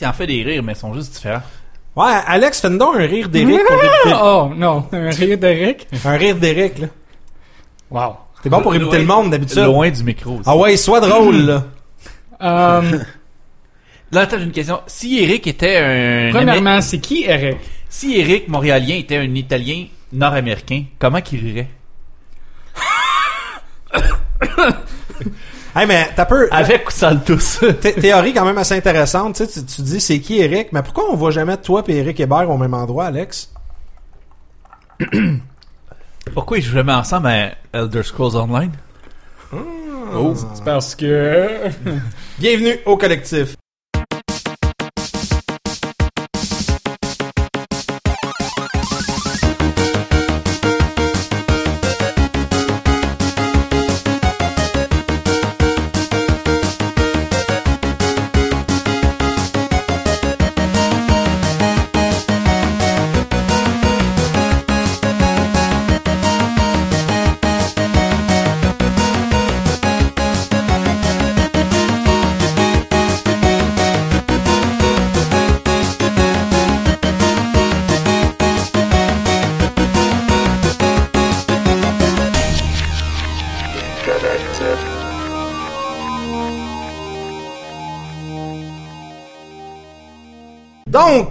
[0.00, 1.42] Il en fait des rires, mais ils sont juste différents.
[1.96, 4.14] Ouais, Alex, fais-nous donc un rire d'Éric pour débuter.
[4.22, 5.88] Oh non, un rire d'Eric.
[6.04, 6.86] Un rire d'Éric, là.
[7.90, 8.16] Wow.
[8.42, 9.58] T'es bon pour imiter le monde d'habitude.
[9.64, 10.34] Loin du micro.
[10.34, 10.42] aussi.
[10.46, 11.64] Ah ouais, sois drôle, là.
[12.40, 12.98] Euh,
[14.12, 14.80] Là, attends, j'ai une question.
[14.86, 16.30] Si Eric était un...
[16.32, 17.58] premièrement, c'est qui Eric?
[17.90, 21.68] Si Eric Montréalien était un Italien nord-américain, comment qu'il rirait?
[25.78, 26.48] Hey, mais t'as peu.
[26.50, 27.60] Avec ou sans le tous?
[27.80, 29.36] Thé- Théorie quand même assez intéressante.
[29.36, 31.96] Tu, sais, tu, tu dis c'est qui Eric, mais pourquoi on voit jamais toi et
[31.98, 33.52] Eric Hébert au même endroit, Alex?
[36.34, 38.72] Pourquoi ils jouent jamais ensemble à Elder Scrolls Online?
[39.52, 40.34] Oh.
[40.54, 41.68] C'est parce que...
[42.38, 43.54] Bienvenue au collectif.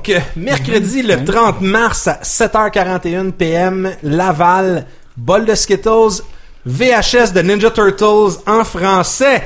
[0.08, 4.86] Donc, mercredi le 30 mars à 7h41 PM, Laval,
[5.18, 6.22] bol de Skittles,
[6.66, 9.44] VHS de Ninja Turtles en français.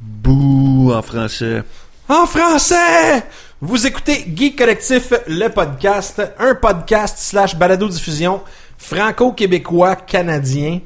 [0.00, 1.64] Bouh en français.
[2.08, 3.24] En français!
[3.60, 8.42] Vous écoutez Geek Collectif, le podcast, un podcast slash balado-diffusion
[8.78, 10.80] franco-québécois canadien,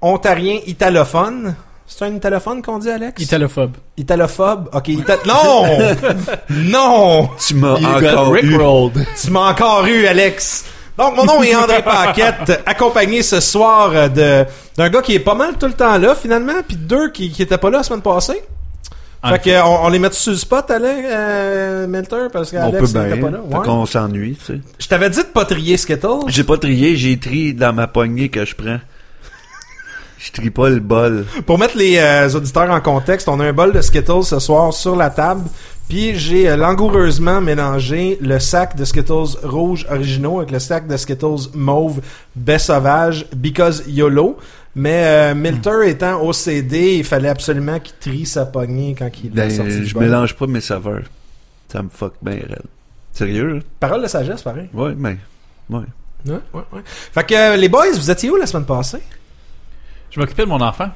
[0.00, 1.54] ontarien italophone.
[1.94, 3.22] C'est un italophone qu'on dit, Alex?
[3.22, 3.76] Italophobe.
[3.98, 4.68] Italophobe?
[4.72, 5.66] Ok, ita- Non!
[6.50, 7.30] non!
[7.38, 8.56] Tu m'as encore eu.
[9.20, 10.64] Tu m'as encore eu, Alex.
[10.96, 14.44] Donc, mon nom est André Paquette, accompagné ce soir de
[14.76, 17.42] d'un gars qui est pas mal tout le temps là, finalement, puis deux qui, qui
[17.42, 18.42] étaient pas là la semaine passée.
[19.24, 22.98] Fait que, on, on les met sur le spot, Alex, euh, Melter, parce qu'Alex peut
[23.00, 23.24] était bien.
[23.24, 23.38] pas là.
[23.50, 24.60] Fait qu'on s'ennuie, tu sais.
[24.80, 26.26] Je t'avais dit de pas trier Skittles.
[26.26, 28.78] J'ai pas trié, j'ai tri dans ma poignée que je prends.
[30.24, 31.26] Je trie pas le bol.
[31.46, 34.72] Pour mettre les euh, auditeurs en contexte, on a un bol de Skittles ce soir
[34.72, 35.42] sur la table.
[35.88, 40.96] Puis j'ai euh, langoureusement mélangé le sac de Skittles rouge originaux avec le sac de
[40.96, 42.00] Skittles mauve
[42.36, 44.36] baie sauvage because YOLO.
[44.76, 49.48] Mais euh, Milter étant OCD, il fallait absolument qu'il trie sa poignée quand il Ben,
[49.50, 50.04] est sorti du je bol.
[50.04, 51.02] mélange pas mes saveurs.
[51.70, 52.62] Ça me fuck bien raide.
[53.12, 53.54] Sérieux?
[53.54, 53.60] là?
[53.80, 54.68] Parole de sagesse, pareil.
[54.72, 55.18] Ouais, mais.
[55.68, 55.80] Ouais.
[56.26, 56.80] Ouais, ouais, ouais.
[56.86, 59.00] Fait que les boys, vous étiez où la semaine passée?
[60.12, 60.88] Je m'occupais de mon enfant.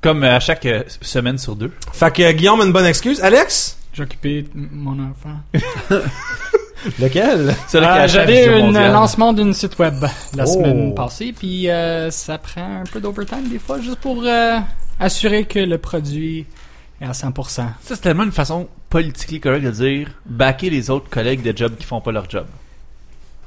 [0.00, 1.72] Comme à chaque euh, semaine sur deux.
[1.92, 3.20] Fait que euh, Guillaume a une bonne excuse.
[3.22, 3.78] Alex?
[3.94, 5.36] J'ai occupé m- mon enfant.
[7.00, 7.54] Lequel?
[7.68, 10.04] Celui qui a Euh, acheté la J'avais un lancement d'une site web
[10.36, 10.46] la Oh.
[10.46, 14.58] semaine passée, puis euh, ça prend un peu d'overtime des fois, juste pour euh,
[15.00, 16.44] assurer que le produit
[17.00, 17.48] est à 100%.
[17.48, 21.72] Ça, c'est tellement une façon politiquement correcte de dire backer les autres collègues de job
[21.78, 22.44] qui font pas leur job.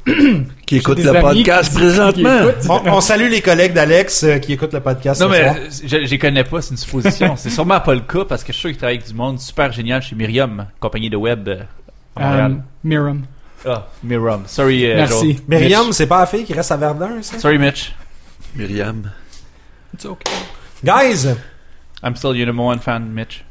[0.66, 2.40] Qui écoute le podcast qui- qui présentement.
[2.50, 2.70] écoutent.
[2.70, 5.56] on, on salue les collègues d'Alex euh, qui écoutent le podcast Non, ce mais soir.
[5.60, 7.36] euh, je, je les connais pas, c'est une supposition.
[7.38, 9.40] c'est sûrement pas le cas parce que je suis sûr qu'ils travaillent avec du monde
[9.40, 11.64] super génial chez Myriam, compagnie de web euh,
[12.16, 12.52] à Montréal.
[12.52, 13.22] Euh, Miram.
[13.66, 14.44] Ah, Myriam.
[14.48, 15.34] Sorry, euh, Merci.
[15.34, 15.44] Joel.
[15.48, 17.40] Myriam, c'est pas la fille qui reste à Verdun, ça?
[17.40, 17.94] Sorry, Mitch.
[18.56, 19.12] Myriam.
[19.94, 20.32] It's okay.
[20.84, 21.28] Guys,
[22.04, 23.44] I'm still your number one fan, Mitch.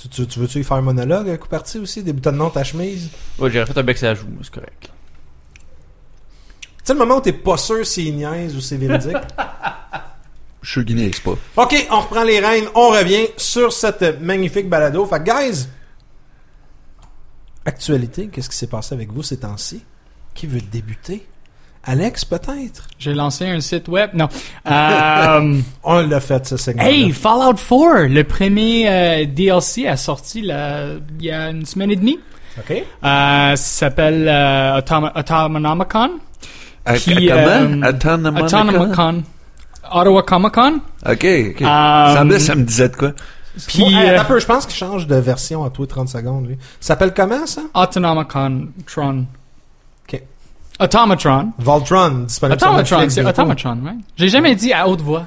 [0.00, 2.02] tu, tu, tu veux-tu y faire un monologue, un coup parti aussi?
[2.02, 3.10] Des boutons de nom de ta chemise?
[3.38, 4.90] Ouais, j'aurais fait un bec sur la joue, c'est correct.
[6.86, 9.16] Sais le moment où t'es pas sûr si il niaise ou c'est véridique?
[10.62, 11.32] Je suis guinéen, c'est pas.
[11.64, 15.04] ok, on reprend les rênes, on revient sur cette magnifique balado.
[15.04, 15.66] Fait que, guys,
[17.64, 19.82] actualité, qu'est-ce qui s'est passé avec vous ces temps-ci?
[20.32, 21.26] Qui veut débuter?
[21.82, 22.86] Alex, peut-être?
[23.00, 24.10] J'ai lancé un site web.
[24.14, 24.28] Non.
[24.70, 30.42] Euh, On l'a fait, ce segment hey, Fallout 4, le premier euh, DLC a sorti
[30.42, 32.20] là, il y a une semaine et demie.
[32.58, 32.70] OK.
[32.70, 36.20] Euh, ça s'appelle euh, Autonomicon.
[36.94, 38.44] Qui, Autonomicon?
[38.44, 39.22] Autonomicon.
[39.92, 40.80] Ottawa Comic Con?
[41.08, 41.60] Ok, ok.
[41.60, 43.12] Semblait ça me disait de quoi?
[43.66, 46.46] Puis Hey, euh, peu, je pense qu'il change de version à tous les 30 secondes,
[46.48, 46.56] lui.
[46.80, 47.62] Ça s'appelle comment, ça?
[47.74, 49.24] Autonomicon Tron.
[50.08, 50.22] Ok.
[50.80, 51.52] Automatron.
[51.58, 53.24] Voltron, disponible Automatron, c'est.
[53.24, 53.92] Automatron, ouais.
[54.16, 55.26] J'ai jamais dit à haute voix.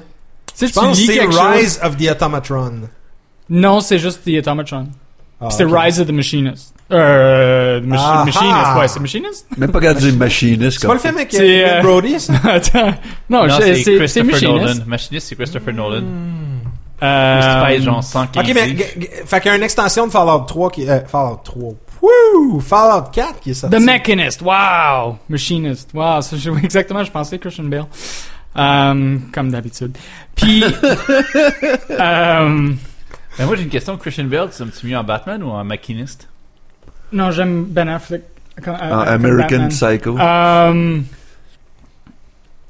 [0.54, 1.40] Tu sais, Je tu pense c'est quelque chose.
[1.40, 2.72] Rise of the Automatron.
[3.48, 4.86] Non, c'est juste The Automatron.
[5.40, 5.76] Ah, c'est ok.
[5.76, 6.72] Rise of the Machinist.
[6.92, 9.46] Euh, Ah, Machinist, ouais, c'est Machinist?
[9.56, 12.32] Même pas regarder une machiniste C'est pas le film avec C'est, euh, euh, Brody, ça?
[12.44, 12.94] Attends.
[13.28, 14.44] Non, c'est Christopher Machinist.
[14.64, 14.74] Nolan.
[14.86, 16.02] Machiniste, c'est Christopher Nolan.
[17.02, 18.44] Euh, genre 115.
[18.44, 21.00] Ok, mais g- g- fait qu'il y a une extension de Fallout 3 qui euh,
[21.06, 21.70] Fallout 3.
[22.02, 22.60] Woo!
[22.60, 23.76] Fallout 4 qui est sorti.
[23.76, 25.16] The Mechanist, wow!
[25.28, 27.84] Machinist, wow, ça, je- exactement, je pensais Christian Bale.
[28.58, 29.96] Euh, comme d'habitude.
[30.34, 30.64] Puis,
[31.90, 32.72] euh,
[33.38, 33.96] Ben moi j'ai une question.
[33.96, 36.28] Christian Bale, tu tu mieux en Batman ou en maquiniste
[37.12, 38.22] non, j'aime Ben Affleck.
[38.58, 39.68] En comme American Batman.
[39.68, 40.18] Psycho.
[40.18, 40.98] Euh,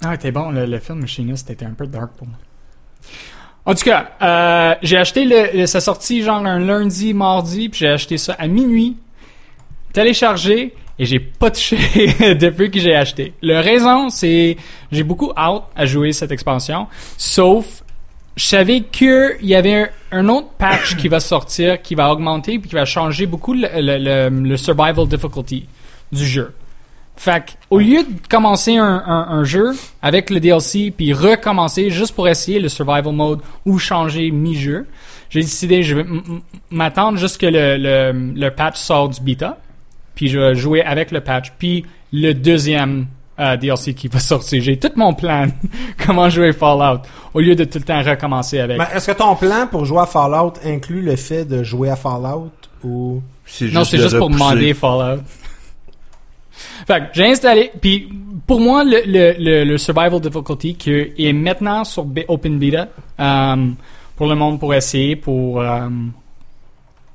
[0.04, 2.36] Ah, t'es bon, le, le film Machinist était un peu dark pour moi.
[3.66, 7.80] En tout cas, euh, j'ai acheté le, le- sa sortie genre un lundi, mardi, puis
[7.80, 8.96] j'ai acheté ça à minuit,
[9.92, 11.76] téléchargé, et j'ai pas touché
[12.34, 13.34] depuis que j'ai acheté.
[13.42, 14.56] Le raison, c'est
[14.90, 16.86] j'ai beaucoup hâte à jouer cette expansion,
[17.18, 17.82] sauf
[18.40, 22.70] je savais qu'il y avait un, autre patch qui va sortir, qui va augmenter, puis
[22.70, 25.66] qui va changer beaucoup le, le- le- le survival difficulty
[26.10, 26.54] du jeu.
[27.16, 31.90] Fait que, au lieu de commencer un, un- un jeu avec le DLC puis recommencer
[31.90, 34.86] juste pour essayer le survival mode ou changer mi-jeu,
[35.28, 36.06] j'ai décidé je vais
[36.70, 39.58] m'attendre jusque le, le, le patch sort du beta,
[40.14, 43.06] puis je vais jouer avec le patch, puis le deuxième
[43.40, 44.62] euh, DLC qui va sortir.
[44.62, 45.46] J'ai tout mon plan
[46.06, 47.00] comment jouer Fallout
[47.34, 48.78] au lieu de tout le temps recommencer avec.
[48.94, 52.50] Est-ce que ton plan pour jouer à Fallout inclut le fait de jouer à Fallout
[52.84, 53.22] ou?
[53.72, 55.22] Non, c'est juste pour demander Fallout.
[56.86, 58.08] fait que j'ai installé, puis
[58.46, 62.88] pour moi, le, le, le, le survival difficulty qui est maintenant sur B- Open Beta,
[63.18, 63.66] euh,
[64.16, 65.88] pour le monde pour essayer, pour euh,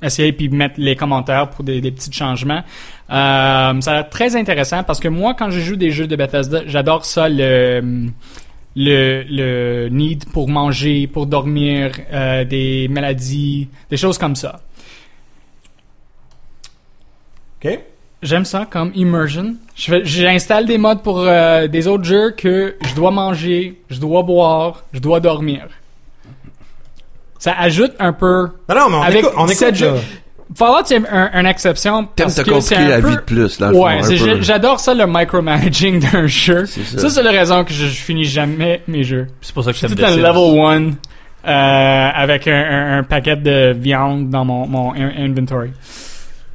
[0.05, 2.63] essayer puis mettre les commentaires pour des, des petits changements.
[3.09, 6.15] Euh, ça a l'air très intéressant parce que moi, quand je joue des jeux de
[6.15, 8.09] Bethesda, j'adore ça le
[8.75, 14.59] le, le need pour manger, pour dormir, euh, des maladies, des choses comme ça.
[17.63, 17.79] OK
[18.21, 19.55] J'aime ça comme immersion.
[19.75, 24.83] J'installe des modes pour euh, des autres jeux que je dois manger, je dois boire,
[24.93, 25.67] je dois dormir.
[27.45, 28.47] Ça ajoute un peu.
[28.69, 29.99] Non non, mais on Avec écoute, on écoute jeux- là.
[30.55, 33.09] Fallout c'est un, une exception T'aimes, parce que c'est un la peu.
[33.09, 33.99] vie de plus, fond, Ouais,
[34.41, 36.65] j'adore ça le micromanaging d'un jeu.
[36.65, 36.99] C'est ça.
[36.99, 39.27] Ça c'est la raison que je, je finis jamais mes jeux.
[39.41, 40.97] C'est pour ça que Je suis tout un The level Sims.
[41.45, 45.71] 1 euh, avec un, un- un paquet de viande dans mon, mon in- inventory.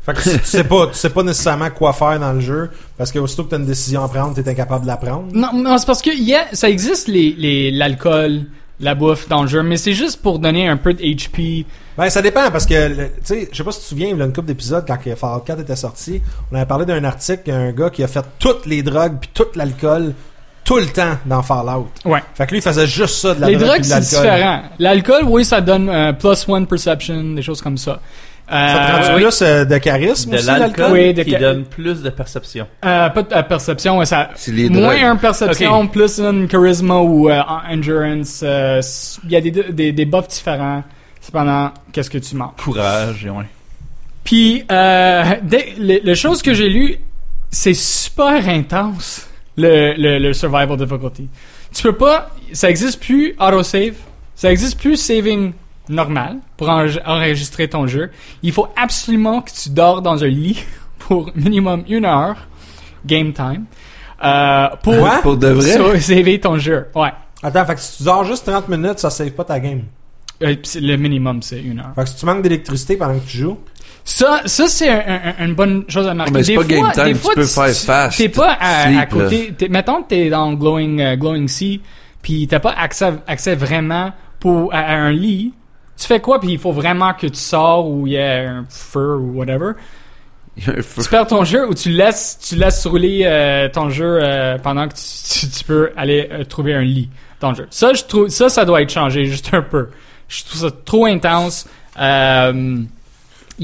[0.04, 3.12] Fait que tu sais pas, tu sais pas nécessairement quoi faire dans le jeu parce
[3.12, 5.26] que aussitôt que t'as une décision à prendre, t'es incapable de la prendre.
[5.32, 8.42] Non, non c'est parce que il y a- ça existe les les- l'alcool,
[8.80, 11.66] la bouffe dans le jeu, mais c'est juste pour donner un peu de HP.
[11.96, 14.18] Ben, ça dépend parce que, tu sais, je sais pas si tu te souviens, il
[14.18, 17.50] y a une couple d'épisodes quand Fallout 4 était sorti, on avait parlé d'un article,
[17.50, 20.14] un gars qui a fait toutes les drogues puis tout l'alcool
[20.64, 21.88] tout le temps dans Fallout.
[22.04, 22.22] Ouais.
[22.34, 24.62] Fait que lui, il faisait juste ça de la les drogue drogues c'est différent.
[24.78, 28.00] L'alcool, oui, ça donne euh, plus one perception, des choses comme ça.
[28.52, 29.22] Euh, Ça te rend oui.
[29.22, 30.90] plus euh, de charisme De aussi, l'alcool?
[30.92, 32.66] Oui, de qui ca- donne plus de perception.
[32.84, 34.30] Euh, pas de euh, perception, ça.
[34.34, 38.40] C'est les Moins un perception, plus un charisme ou euh, en- endurance.
[38.42, 38.80] euh,
[39.24, 40.82] Il y a des, des, des buffs différents.
[41.20, 42.50] Cependant, qu'est-ce que tu manges?
[42.62, 43.44] Courage, et ouais.
[44.24, 46.96] Puis, euh, dès- le, le chose que j'ai lu,
[47.50, 51.28] c'est super intense, le, le, le survival difficulty.
[51.74, 53.94] Tu peux pas, ça existe plus autosave,
[54.34, 55.52] ça existe plus saving
[55.90, 58.10] normal pour enre- enregistrer ton jeu.
[58.42, 60.64] Il faut absolument que tu dors dans un lit
[60.98, 62.36] pour minimum une heure,
[63.04, 63.64] game time,
[64.24, 65.18] euh, pour Quoi?
[65.22, 65.72] Pour de vrai?
[65.72, 66.86] sa- saver ton jeu.
[66.94, 67.12] Ouais.
[67.42, 69.82] Attends, fait que si tu dors juste 30 minutes, ça save pas ta game.
[70.42, 71.92] Euh, le minimum, c'est une heure.
[71.94, 73.58] Fait que si tu manques d'électricité pendant que tu joues,
[74.04, 76.32] Ça, ça c'est un- un- une bonne chose à marquer.
[76.32, 78.16] Mais c'est Des pas fois- game time, des tu fois, peux faire fast.
[78.18, 79.54] T'es pas à, Sleep, à côté.
[79.56, 81.80] t'es- mettons que t'es dans Glowing, euh, Glowing Sea,
[82.22, 85.52] puis t'as pas accès, accès vraiment pour, à, à un lit.
[86.00, 88.64] Tu fais quoi, puis il faut vraiment que tu sors où il y a un
[88.68, 89.72] feu ou whatever?
[90.56, 94.88] Tu perds ton jeu ou tu laisses, tu laisses rouler euh, ton jeu euh, pendant
[94.88, 97.08] que tu, tu- tu peux aller euh, trouver un lit
[97.40, 97.66] dans le jeu.
[97.70, 99.88] Ça, je trouve, ça, ça doit être changé juste un peu.
[100.28, 101.66] Je trouve ça trop intense.
[101.98, 102.78] Euh,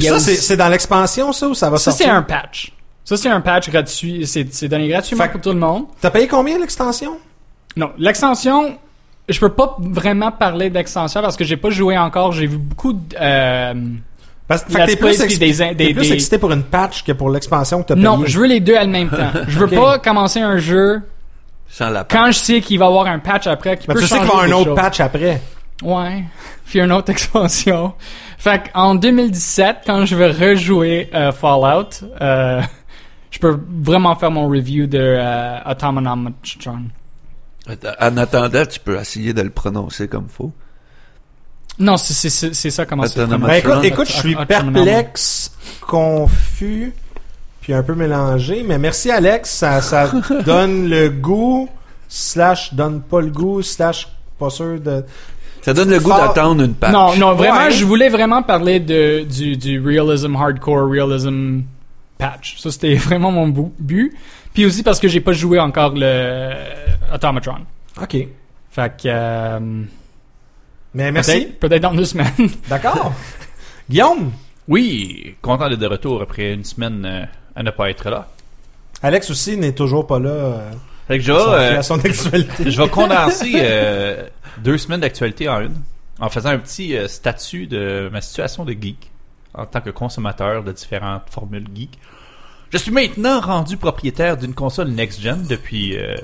[0.01, 2.15] ça, aussi- c'est c'est dans l'expansion, ça, ou ça va ça, c'est sortir?
[2.15, 2.73] un patch.
[3.05, 4.27] Ça, c'est un patch gratuit.
[4.27, 5.85] C'est c'est donné gratuitement Fait pour tout le monde.
[6.01, 7.19] T'as payé combien l'extension?
[7.77, 8.79] Non, l'extension,
[9.29, 12.33] je peux pas vraiment parler d'extension parce que j'ai pas joué encore.
[12.33, 13.01] J'ai vu beaucoup de...
[13.21, 13.75] euh,
[14.49, 17.03] Parce que t'es plus, exci- des in- t'es des- plus des- excité pour une patch
[17.03, 18.05] que pour l'expansion que t'as payé.
[18.07, 19.31] Non, je veux les deux en même temps.
[19.49, 21.03] Je veux pas commencer un jeu
[21.69, 24.01] Sans la quand je sais qu'il va y avoir un patch après qui Mais peut
[24.01, 24.77] tu sais qu'il va y avoir un des autre choses.
[24.77, 25.41] patch après.
[25.83, 26.25] Ouais.
[26.67, 27.95] Puis une autre expansion.
[28.39, 31.91] Fait en 2017, quand je vais rejouer euh, Fallout,
[32.21, 32.61] euh,
[33.31, 36.33] je peux vraiment faire mon review de euh, Automaton.
[38.01, 40.53] En attendant, tu peux essayer de le prononcer comme faut.
[41.79, 43.27] Non, c'est ça comment c'est.
[43.27, 46.95] Ben, écoute, écoute, je suis perplexe, confus,
[47.61, 48.63] puis un peu mélangé.
[48.67, 50.11] Mais merci Alex, ça, ça
[50.47, 51.69] donne le goût,
[52.09, 54.09] slash donne pas le goût, slash
[54.39, 55.05] pas sûr de...
[55.63, 56.93] Ça donne le goût d'attendre une patch.
[56.93, 57.71] Non, non, vraiment, Ouais.
[57.73, 61.63] je voulais vraiment parler de du, du realism hardcore, realism
[62.19, 62.57] patch.
[62.61, 64.15] Ça, c'était vraiment mon but.
[64.55, 66.53] Puis aussi parce que j'ai pas joué encore le
[67.13, 67.59] Automatron.
[68.01, 68.17] Ok.
[68.71, 69.07] Fait que...
[69.07, 69.83] euh,
[70.95, 71.47] Mais merci.
[71.61, 72.33] Peut-être dans deux semaines.
[72.69, 73.13] D'accord.
[73.89, 74.33] Guillaume,
[74.69, 78.29] Oui, content d'être de retour après une semaine euh, à ne pas être là.
[79.03, 80.31] Alex aussi n'est toujours pas là.
[80.31, 80.71] euh,
[81.07, 82.71] Fait que je euh, à son actualité.
[82.71, 84.27] je vais condenser euh,
[84.59, 85.77] deux semaines d'actualité en une,
[86.19, 89.11] en faisant un petit euh, statut de ma situation de geek
[89.55, 91.99] en tant que consommateur de différentes formules geek.
[92.73, 96.17] Je suis maintenant rendu propriétaire d'une console next-gen depuis euh,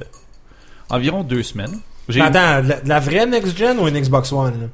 [0.93, 1.79] environ deux semaines.
[2.09, 4.67] J'ai Mais Attends, la, la vraie next gen ou une Xbox One là?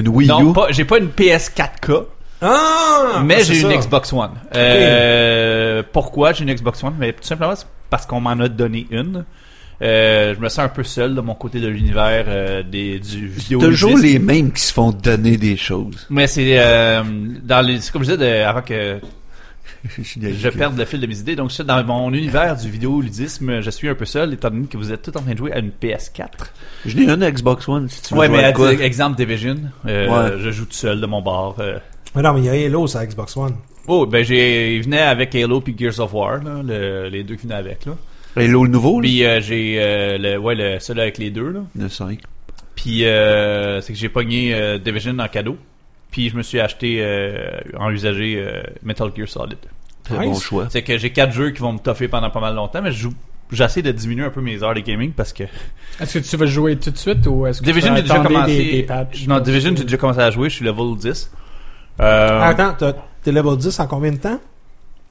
[0.00, 0.52] Une Wii non, U.
[0.52, 2.04] pas, j'ai pas une PS4K,
[2.42, 3.72] Ah, mais c'est j'ai une.
[3.78, 4.30] Xbox One.
[4.56, 6.94] Euh, pourquoi j'ai une Xbox One?
[6.98, 9.24] Mais tout simplement c'est parce qu'on m'en a donné une.
[9.82, 13.26] Euh, je me sens un peu seul de mon côté de l'univers euh, des du
[13.26, 13.60] vidéo.
[13.60, 16.06] Toujours les mêmes qui se font donner des choses.
[16.10, 17.02] Mais c'est euh,
[17.42, 19.00] dans les c'est comme je disais de- avant que
[19.98, 21.36] je perde le fil de mes idées.
[21.36, 24.76] Donc, je dans mon univers du vidéoludisme, je suis un peu seul, étant donné que
[24.76, 26.28] vous êtes tous en train de jouer à une PS4.
[26.86, 28.20] Je n'ai une Xbox One si tu veux.
[28.20, 28.72] Ouais, mais à quoi?
[28.72, 30.38] exemple Division, euh, Ouais.
[30.40, 31.56] je joue tout seul de mon bar.
[31.58, 31.78] euh.
[32.14, 33.54] Mais non, mais il y a Halo sur Xbox One.
[33.86, 37.34] Oh, ben j'ai, il venait avec Halo puis Gears of War, là, le- les deux
[37.36, 37.92] qui venaient avec là.
[38.36, 39.06] Halo le nouveau, là?
[39.08, 41.60] Puis euh, j'ai euh, le, ouais, le, celui avec les deux là.
[41.78, 42.18] Le 5.
[42.74, 45.56] Puis euh, c'est que j'ai pogné euh, Division en cadeau.
[46.14, 49.58] Puis je me suis acheté euh, en usagé euh, Metal Gear Solid.
[50.04, 50.28] Très Nice.
[50.28, 50.66] bon choix.
[50.70, 52.98] C'est que j'ai quatre jeux qui vont me toffer pendant pas mal longtemps, mais je
[53.02, 53.14] joue.
[53.50, 55.42] J'essaie de diminuer un peu mes heures de gaming parce que
[56.00, 58.28] Est-ce que tu vas jouer tout de suite ou est-ce que Division tu déjà attendre
[58.28, 58.56] commencé.
[58.56, 59.26] des, des patchs?
[59.26, 61.30] non, Division j'ai déjà commencé à jouer, je suis level 10.
[62.00, 62.94] Euh, Ah, attends,
[63.24, 64.38] t'es level 10 en combien de temps?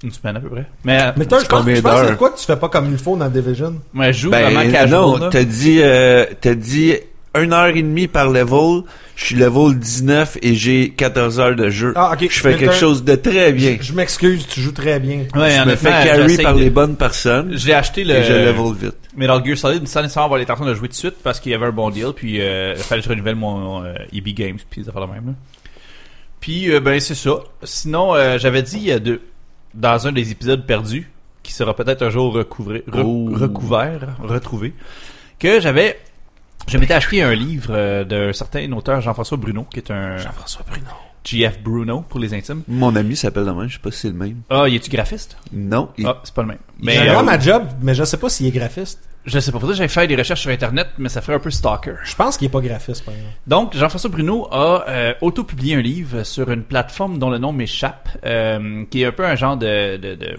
[0.06, 0.66] Une semaine à peu près.
[0.86, 2.90] Mais, Mais toi, je pense, je pense que c'est quoi que tu fais pas comme
[2.92, 3.76] il faut dans Division?
[3.94, 5.00] mais je joue vraiment Ben, casual.
[5.02, 5.30] non, là.
[5.32, 6.96] t'as dit, euh, t'as dit
[7.42, 8.84] une heure et demie par level.
[9.16, 11.94] Je suis level 19 et j'ai 14 heures de jeu.
[11.96, 12.28] Ah, ok.
[12.30, 13.78] Je fais quelque chose de très bien.
[13.80, 15.26] Je, je m'excuse, tu joues très bien.
[15.36, 17.52] Ouais, je me fais carry par de- les bonnes personnes.
[17.56, 18.96] J'ai acheté le Et je level vite.
[19.16, 21.56] Metal Gear Solid sans nécessairement avoir l'intention de jouer tout de suite parce qu'il y
[21.56, 24.58] avait un bon deal, puis euh, il fallait que je renouvelle mon euh, EB Games,
[24.70, 25.28] puis des affaires de même.
[25.28, 25.34] Là.
[26.40, 27.36] Puis, euh, ben, c'est ça.
[27.62, 29.22] Sinon, euh, j'avais dit euh, de,
[29.76, 31.10] dans un des épisodes perdus,
[31.44, 33.30] qui sera peut-être un jour recouvré, re- Oh.
[33.34, 34.74] recouvert, retrouvé,
[35.40, 36.00] que j'avais.
[36.68, 40.66] Je m'étais acheté un livre euh, d'un certain auteur Jean-François Bruno, qui est un Jean-François
[40.68, 40.88] Bruno.
[41.24, 42.64] GF Bruno pour les intimes.
[42.68, 44.42] Mon ami s'appelle le même, je sais pas si c'est le même.
[44.50, 45.38] Ah, il est-tu graphiste?
[45.54, 46.58] Non, il- Ah, c'est pas le même.
[46.82, 49.00] Mais J'adore euh, ma job, mais je sais pas s'il est graphiste.
[49.26, 51.40] je sais pas, faudrait que j'aille faire des recherches sur Internet, mais ça ferait un
[51.40, 51.96] peu stalker.
[52.04, 53.34] Je pense qu'il est pas graphiste, par exemple.
[53.48, 58.10] Donc, Jean-François Bruno a euh, auto-publié un livre sur une plateforme dont le nom m'échappe,
[58.26, 60.38] euh, qui est un peu un genre de, de, de-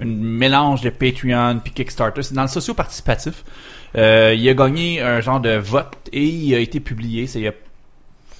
[0.00, 2.22] un mélange de Patreon puis Kickstarter.
[2.22, 3.44] C'est dans le socio-participatif.
[3.96, 7.28] Euh, il a gagné un genre de vote et il a été publié.
[7.34, 7.52] Il a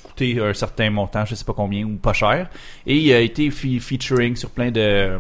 [0.03, 2.49] coûté un certain montant, je sais pas combien ou pas cher,
[2.87, 5.19] et il a été fe- featuring sur plein de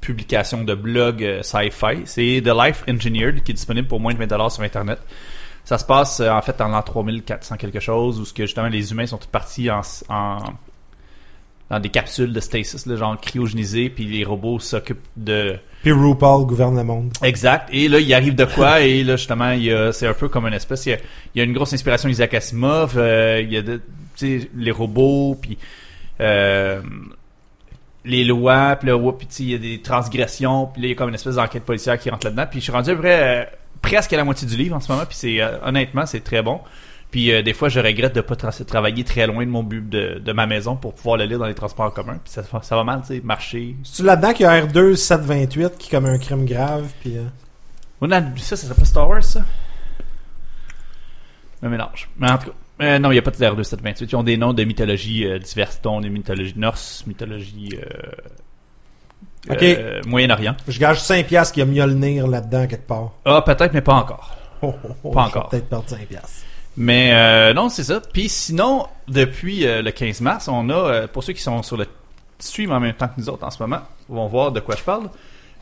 [0.00, 2.02] publications de blogs euh, sci-fi.
[2.04, 4.98] C'est The Life Engineered qui est disponible pour moins de 20$ sur Internet.
[5.64, 8.68] Ça se passe euh, en fait en l'an 3400 quelque chose où ce que justement
[8.68, 10.38] les humains sont partis en, en
[11.70, 16.46] dans des capsules de stasis, là, genre cryogénisées, puis les robots s'occupent de Puis RuPaul
[16.46, 17.12] gouverne le monde.
[17.22, 17.68] Exact.
[17.72, 18.82] Et là, il arrive de quoi?
[18.82, 20.86] Et là, justement, il y a, c'est un peu comme une espèce.
[20.86, 20.98] Il y a,
[21.34, 22.94] il y a une grosse inspiration Isaac Asimov.
[22.96, 23.80] euh, il y a de,
[24.54, 25.58] les robots, puis
[26.20, 26.80] euh,
[28.04, 30.96] les lois, puis là, puis il y a des transgressions, puis là, il y a
[30.96, 32.46] comme une espèce d'enquête policière qui rentre là-dedans.
[32.48, 33.44] Puis je suis rendu à peu près euh,
[33.82, 35.04] presque à la moitié du livre en ce moment.
[35.04, 36.60] Puis c'est honnêtement, c'est très bon.
[37.10, 39.88] Puis euh, des fois, je regrette de pas tra- travailler très loin de mon but
[39.88, 42.18] de, de ma maison pour pouvoir le lire dans les transports en commun.
[42.22, 45.78] Puis ça, ça va mal, tu sais, marcher, C'est-tu là-dedans qu'il y a R2 728
[45.78, 47.16] qui est comme un crime grave, puis...
[47.16, 47.22] euh,
[48.00, 49.40] On a ça, ça s'appelle Star Wars, ça?
[51.62, 52.08] Un mélange.
[52.18, 52.52] Mais en tout cas,
[52.84, 54.12] euh, non, il n'y a pas de R2 728.
[54.12, 57.70] Ils ont des noms de mythologie euh, diverses, dont des mythologies norse, mythologie
[59.48, 59.62] Ok.
[59.62, 60.56] euh, Moyen-Orient.
[60.68, 63.12] Je gage 5 piastres qu'il y a Mjolnir là-dedans quelque part.
[63.24, 64.36] Ah, peut-être, mais pas encore.
[64.60, 65.48] Oh, oh, oh, Pas encore.
[65.48, 66.45] peut-être perdre 5 piastres.
[66.76, 68.00] Mais euh, non, c'est ça.
[68.12, 71.76] Puis sinon, depuis euh, le 15 mars, on a, euh, pour ceux qui sont sur
[71.76, 71.86] le
[72.38, 74.82] stream en même temps que nous autres en ce moment, vont voir de quoi je
[74.82, 75.08] parle,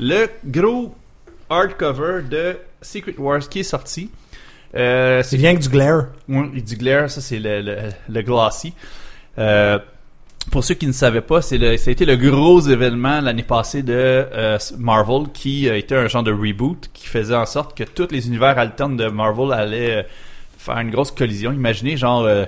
[0.01, 0.93] le gros
[1.49, 4.11] hardcover de Secret Wars qui est sorti.
[4.75, 6.07] Euh, C'est bien que du glare.
[6.29, 7.77] Il dit Glare, ça c'est le, le,
[8.09, 8.75] le Glossy.
[9.39, 9.79] Euh,
[10.51, 13.45] pour ceux qui ne savaient pas, c'est le, ça a été le gros événement l'année
[13.45, 17.85] passée de euh, Marvel qui été un genre de reboot qui faisait en sorte que
[17.85, 20.07] tous les univers alternes de Marvel allaient
[20.65, 21.53] faire une grosse collision.
[21.53, 22.45] Imaginez genre euh,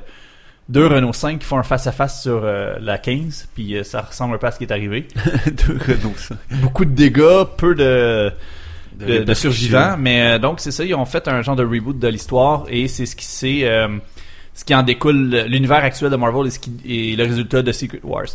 [0.68, 4.34] deux Renault 5 qui font un face-à-face sur euh, la 15, puis euh, ça ressemble
[4.34, 5.06] un peu à ce qui est arrivé.
[5.46, 6.34] Deux Renault, ça.
[6.60, 8.32] Beaucoup de dégâts, peu de,
[8.98, 11.98] de, de survivants, mais euh, donc c'est ça, ils ont fait un genre de reboot
[11.98, 13.88] de l'histoire et c'est ce qui c'est euh,
[14.54, 17.72] ce qui en découle l'univers actuel de Marvel et, ce qui, et le résultat de
[17.72, 18.26] Secret Wars.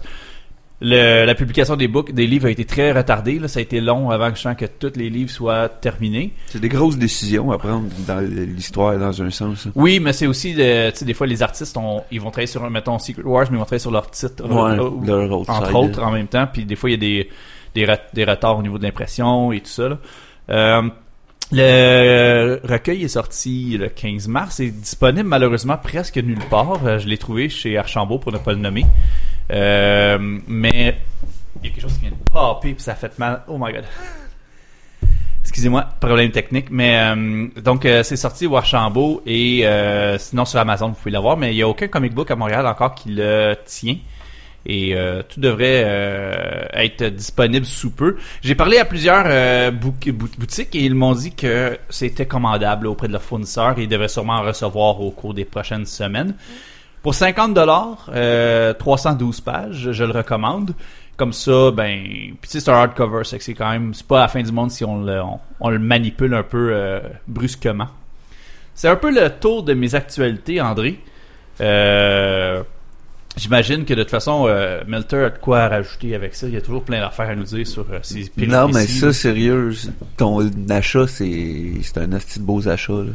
[0.83, 3.37] Le- la publication des books, des livres a été très retardée.
[3.37, 3.47] Là.
[3.47, 6.33] Ça a été long avant que je sens que tous les livres soient terminés.
[6.47, 9.67] C'est des grosses décisions à prendre dans l'histoire, dans un sens.
[9.67, 9.71] hein.
[9.75, 12.47] Oui, mais c'est aussi, de- tu sais, des fois, les artistes, ont, ils vont travailler
[12.47, 15.51] sur, mettons, Secret Wars, mais ils vont travailler sur leur titre, Ouais, euh, leur autre
[15.51, 15.75] entre side.
[15.75, 16.47] autres, en même temps.
[16.51, 17.29] Puis des fois, il y a des,
[17.75, 19.89] des, des retards au niveau de l'impression et tout ça.
[19.89, 19.97] là.
[20.49, 20.81] Euh,
[21.53, 24.55] le recueil est sorti le 15 mars.
[24.55, 26.79] C'est disponible malheureusement presque nulle part.
[26.85, 28.85] Euh, Je l'ai trouvé chez Archambault pour ne pas le nommer.
[29.51, 30.17] Euh,
[30.47, 30.97] mais
[31.61, 33.41] il y a quelque chose qui vient de popper puis ça fait mal.
[33.47, 33.83] Oh my god.
[35.43, 36.67] Excusez-moi, problème technique.
[36.69, 41.11] Mais euh, donc euh, c'est sorti au Archambault et euh, sinon sur Amazon vous pouvez
[41.11, 41.35] l'avoir.
[41.37, 43.97] Mais il n'y a aucun comic book à Montréal encore qui le tient.
[44.63, 44.95] Et
[45.27, 48.17] tout devrait être disponible sous peu.
[48.43, 53.07] J'ai parlé à plusieurs bou- bou- boutiques et ils m'ont dit que c'était commandable auprès
[53.07, 56.35] de leurs fournisseurs et ils devraient sûrement en recevoir au cours des prochaines semaines.
[57.03, 58.09] Pour 50 dollars,
[58.79, 60.73] 312 pages, je le recommande.
[61.17, 64.07] Comme ça, ben, puis tu sais, c'est un hardcover, c'est que c'est quand même, c'est
[64.07, 66.99] pas la fin du monde si on le, on, on le manipule un peu euh,
[67.27, 67.87] brusquement.
[68.73, 70.99] C'est un peu le tour de mes actualités, André.
[71.59, 72.63] Euh,
[73.37, 76.47] J'imagine que de toute façon, euh, Melter a de quoi rajouter avec ça.
[76.47, 78.47] Il y a toujours plein d'affaires à nous dire sur euh, péripéties.
[78.47, 79.71] Non, mais ça, sérieux,
[80.17, 82.91] ton achat, c'est c'est un asti de beaux achats.
[82.91, 83.11] Là.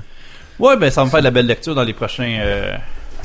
[0.58, 2.38] Ouais, ben ça va me faire de la belle lecture dans les prochains.
[2.40, 2.76] euh,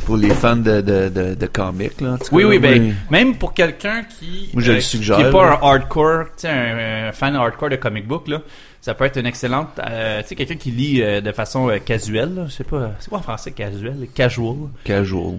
[0.05, 2.13] Pour les fans de, de, de, de comics, là.
[2.13, 5.24] en tout Oui, oui, ben, même pour quelqu'un qui, Moi, je le qui- suggère, qui
[5.24, 8.41] est pas un hardcore, un, un fan hardcore de comic book, là,
[8.81, 11.77] ça peut être une excellente, euh, tu sais, quelqu'un qui lit euh, de façon euh,
[11.77, 14.55] casuelle, là, je sais pas, c'est quoi en français casuel, casual?
[14.84, 15.38] Casual.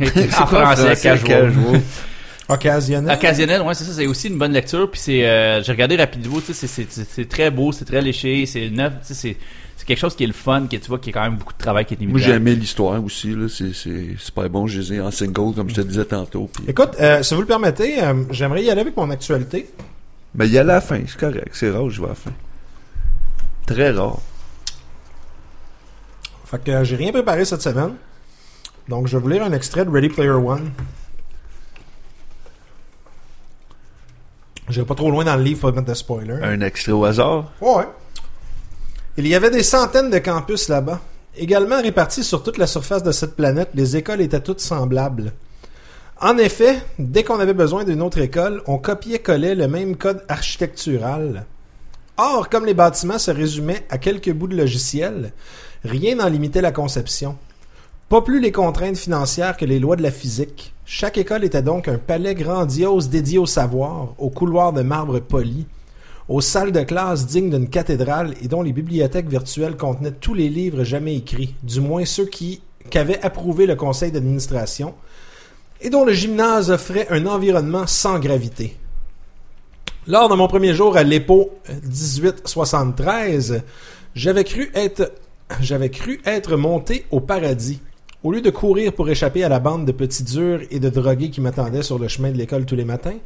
[0.00, 0.04] en
[0.46, 1.52] quoi français, casual?
[2.48, 3.14] Occasionnel.
[3.16, 4.90] Occasionnel, ouais, c'est ça, c'est aussi une bonne lecture.
[4.90, 8.68] Puis c'est, euh, j'ai regardé rapidement, tu sais, c'est- très beau, c'est très léché, c'est
[8.70, 9.36] neuf, tu sais, c'est
[9.76, 11.54] c'est quelque chose qui est le fun, que tu vois, qui est quand même beaucoup
[11.54, 12.26] de travail qui est mis Moi, dedans.
[12.30, 13.48] j'ai aimé l'histoire aussi, là.
[13.48, 14.68] C'est, c'est super bon.
[14.68, 16.48] Je les ai en single, comme je te disais tantôt.
[16.52, 16.62] Puis...
[16.68, 19.68] Écoute, euh, si vous le permettez, euh, j'aimerais y aller avec mon actualité.
[20.38, 21.48] Il y a la fin, c'est correct.
[21.52, 22.30] C'est rare, je vais à la fin.
[23.66, 24.20] Très rare.
[26.44, 27.94] Fait que euh, j'ai rien préparé cette semaine.
[28.88, 30.70] Donc, je vais vous lire un extrait de Ready Player One.
[34.68, 36.38] Je vais pas trop loin dans le livre pour mettre de spoiler.
[36.42, 37.52] Un extrait au hasard?
[37.60, 37.86] Ouais.
[39.16, 41.00] Il y avait des centaines de campus là-bas.
[41.36, 45.32] Également répartis sur toute la surface de cette planète, les écoles étaient toutes semblables.
[46.20, 51.46] En effet, dès qu'on avait besoin d'une autre école, on copiait-collait le même code architectural.
[52.16, 55.32] Or, comme les bâtiments se résumaient à quelques bouts de logiciels,
[55.84, 57.36] rien n'en limitait la conception.
[58.08, 60.71] Pas plus les contraintes financières que les lois de la physique.
[60.84, 65.66] Chaque école était donc un palais grandiose dédié au savoir, aux couloirs de marbre poli,
[66.28, 70.48] aux salles de classe dignes d'une cathédrale et dont les bibliothèques virtuelles contenaient tous les
[70.48, 74.94] livres jamais écrits, du moins ceux qui qu'avait approuvé le conseil d'administration,
[75.80, 78.76] et dont le gymnase offrait un environnement sans gravité.
[80.06, 81.50] Lors de mon premier jour à l'EPO
[81.84, 83.62] 1873,
[84.14, 85.12] j'avais cru être
[85.60, 87.80] j'avais cru être monté au paradis.
[88.24, 91.30] Au lieu de courir pour échapper à la bande de petits durs et de drogués
[91.30, 93.16] qui m'attendaient sur le chemin de l'école tous les matins,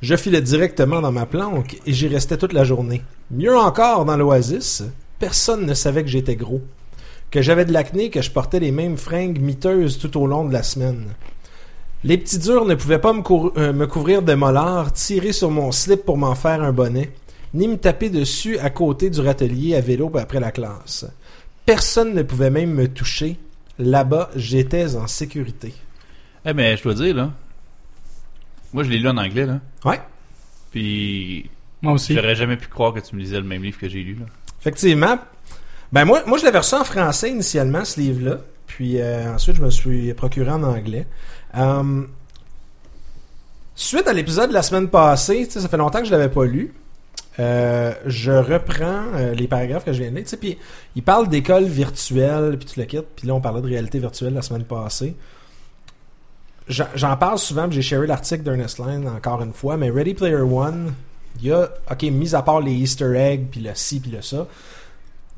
[0.00, 3.02] je filais directement dans ma planque et j'y restais toute la journée.
[3.32, 4.84] Mieux encore, dans l'oasis,
[5.18, 6.60] personne ne savait que j'étais gros,
[7.32, 10.52] que j'avais de l'acné, que je portais les mêmes fringues miteuses tout au long de
[10.52, 11.14] la semaine.
[12.04, 13.22] Les petits durs ne pouvaient pas me,
[13.58, 17.10] euh, couvrir de molars, tirer sur mon slip pour m'en faire un bonnet,
[17.54, 21.06] ni me taper dessus à côté du râtelier à vélo après la classe.
[21.66, 23.36] Personne ne pouvait même me toucher.
[23.78, 25.74] Là-bas, j'étais en sécurité.
[26.44, 27.32] Eh ben, je dois dire, là.
[28.72, 29.60] Moi, je l'ai lu en anglais, là.
[29.84, 30.00] Ouais.
[30.70, 31.48] Puis,
[31.82, 32.14] Moi aussi.
[32.14, 34.26] j'aurais jamais pu croire que tu me lisais le même livre que j'ai lu, là.
[34.60, 35.18] Effectivement.
[35.92, 38.38] Ben moi, moi je l'avais reçu en français initialement, ce livre-là.
[38.66, 41.06] Puis euh, ensuite, je me suis procuré en anglais.
[41.56, 42.02] Euh,
[43.76, 46.74] suite à l'épisode de la semaine passée, ça fait longtemps que je l'avais pas lu.
[47.40, 50.26] Euh, je reprends euh, les paragraphes que je viens de lire.
[50.40, 50.56] Puis
[50.94, 53.08] il parle d'école virtuelle, puis tu le quittes.
[53.16, 55.16] Puis là, on parlait de réalité virtuelle la semaine passée.
[56.68, 60.94] J'en parle souvent, j'ai sharé l'article d'Ernest Line encore une fois, mais Ready Player One,
[61.38, 64.22] il y a, ok, mis à part les Easter eggs, puis le ci, puis le
[64.22, 64.46] ça,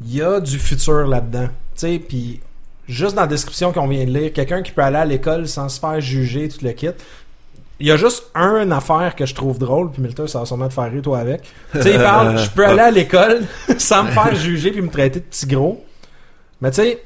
[0.04, 1.48] il y a du futur là-dedans.
[1.76, 2.40] Puis
[2.86, 5.68] juste dans la description qu'on vient de lire, quelqu'un qui peut aller à l'école sans
[5.68, 6.90] se faire juger, tout le kit.
[7.78, 10.68] Il y a juste une affaire que je trouve drôle, puis Milton, ça va sûrement
[10.68, 11.42] te faire rire toi avec.
[11.72, 13.42] Tu sais, il parle, je peux aller à l'école
[13.78, 15.84] sans me faire juger puis me traiter de petit gros.
[16.62, 17.02] Mais tu sais,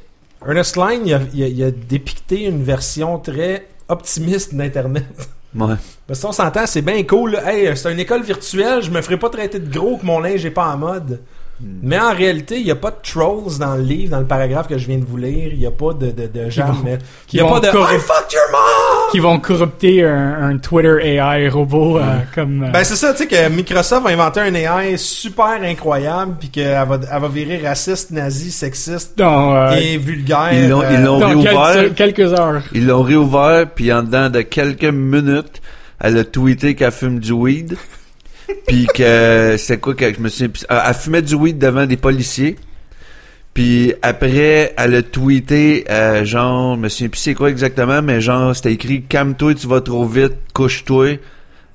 [0.46, 5.04] Ernest Line, il a, il a- il a dépicté une version très optimiste d'Internet.
[5.56, 5.74] Ouais.
[6.06, 7.32] Parce qu'on s'entend, c'est bien cool.
[7.32, 7.52] là.
[7.52, 10.44] Hey, c'est une école virtuelle, je me ferai pas traiter de gros que mon linge
[10.46, 11.20] est pas en mode.
[11.82, 14.66] Mais en réalité, il n'y a pas de trolls dans le livre, dans le paragraphe
[14.68, 15.50] que je viens de vous lire.
[15.52, 16.66] Il n'y a pas de, de, de gens.
[16.72, 19.10] vont- mais qui il n'y a vont pas de corru- I fucked your mom!
[19.12, 22.02] Qui vont corrupter un, un Twitter AI robot euh,
[22.34, 22.64] comme.
[22.64, 26.48] euh, Ben c'est ça, tu sais que Microsoft va inventer un AI super incroyable puis
[26.48, 30.50] qu'elle va, elle va virer raciste, nazi, sexiste dans, euh, et vulgaire.
[30.52, 31.72] Ils l'ont- euh, ils l'ont- dans réouvert.
[31.94, 32.62] quelques, quelques heures.
[32.72, 35.60] Ils l'ont réouvert, puis en dedans de quelques minutes,
[36.00, 37.76] elle a tweeté qu'elle fume du weed.
[38.66, 42.56] Puis que c'est quoi que je me suis elle, fumait du weed devant des policiers.
[43.52, 48.20] Puis après, elle a tweeté euh, genre, je me souviens plus c'est quoi exactement, mais
[48.20, 51.18] genre c'était écrit calme-toi, tu vas trop vite, couche-toi.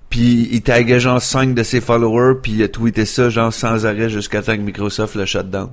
[0.09, 3.85] Puis il taguait genre 5 de ses followers, puis il a tweeté ça genre sans
[3.85, 5.69] arrêt jusqu'à temps que Microsoft le shutdown.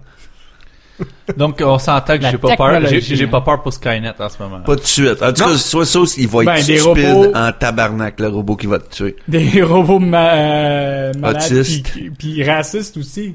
[1.37, 2.87] Donc, on s'entend que j'ai pas peur.
[2.87, 3.29] J'ai j'ai hein.
[3.29, 4.61] pas peur pour Skynet en ce moment.
[4.61, 5.23] Pas de suite.
[5.23, 5.49] En tout Non.
[5.53, 8.67] cas, soit ça, il va Ben, être des stupide robots- en tabarnak, le robot qui
[8.67, 9.17] va te tuer.
[9.29, 11.91] Des robots ma euh, malades Autistes.
[11.91, 13.35] puis- puis racistes aussi.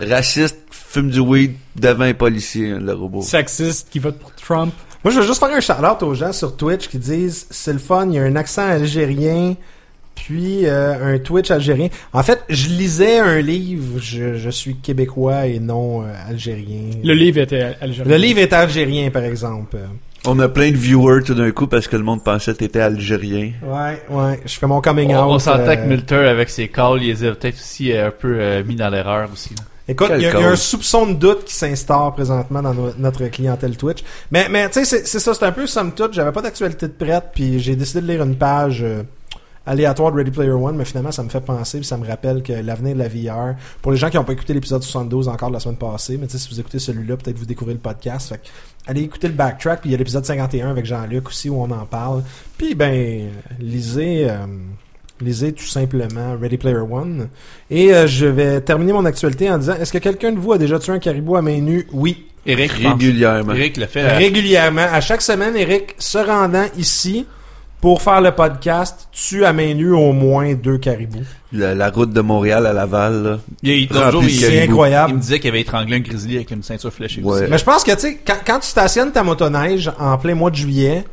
[0.00, 3.22] Raciste, fume du weed devant un policier, hein, le robot.
[3.22, 4.72] Sexistes qui votent pour Trump.
[5.04, 7.78] Moi, je veux juste faire un shout-out aux gens sur Twitch qui disent c'est le
[7.78, 9.54] fun, il y a un accent algérien,
[10.24, 11.88] puis euh, un Twitch algérien.
[12.12, 16.90] En fait, je lisais un livre, je, je suis québécois et non euh, algérien.
[17.02, 18.10] Le livre était algérien.
[18.12, 19.76] Le livre est algérien, par exemple.
[20.26, 22.80] On a plein de viewers tout d'un coup parce que le monde pensait que t'étais
[22.80, 23.52] algérien.
[23.62, 25.30] Ouais, ouais, je fais mon coming On, out.
[25.30, 28.10] on s'entend euh, que Milter, avec ses calls, il les a peut-être aussi euh, un
[28.10, 29.50] peu euh, mis dans l'erreur aussi.
[29.54, 29.64] là.
[29.88, 33.26] Écoute, il y, a- y un soupçon de doute qui s'instaure présentement dans no- notre
[33.26, 34.04] clientèle Twitch.
[34.30, 36.12] Mais, mais tu sais, c'est- c'est ça, c'est un peu somme toute.
[36.12, 39.02] J'avais pas d'actualité de prête, puis j'ai décidé de lire une page euh,
[39.66, 42.42] aléatoire de Ready Player One, mais finalement, ça me fait penser, puis ça me rappelle
[42.42, 45.48] que l'avenir de la VR, pour les gens qui n'ont pas écouté l'épisode 72 encore
[45.50, 47.78] de la semaine passée, mais tu sais, si vous écoutez celui-là, peut-être vous découvrez le
[47.80, 48.28] podcast.
[48.30, 48.48] Fait que
[48.86, 51.70] allez écouter le backtrack, puis il y a l'épisode 51 avec Jean-Luc aussi où on
[51.70, 52.22] en parle.
[52.58, 53.28] Puis ben,
[53.60, 54.26] lisez.
[54.30, 54.36] euh,
[55.22, 57.28] Lisez tout simplement Ready Player One.
[57.70, 60.56] Et euh, je vais terminer mon actualité en disant est-ce que quelqu'un de vous a
[60.56, 61.86] déjà tué un caribou à main nue?
[61.92, 62.24] Oui.
[62.46, 62.72] Eric.
[62.72, 63.52] Régulièrement.
[63.52, 64.00] Eric le fait.
[64.00, 64.86] euh, Régulièrement.
[64.90, 67.26] À chaque semaine, Eric se rendant ici
[67.80, 71.24] pour faire le podcast tue à main nue au moins deux caribous.
[71.52, 73.38] La, la route de Montréal à Laval, là.
[73.62, 74.26] il, il, C'est caribous.
[74.28, 75.14] il incroyable.
[75.14, 77.40] me disait qu'il avait étranglé un grizzly avec une ceinture fléchée Ouais.
[77.42, 77.50] aussi.
[77.50, 80.50] Mais je pense que, tu sais, quand, quand tu stationnes ta motoneige en plein mois
[80.50, 81.04] de juillet,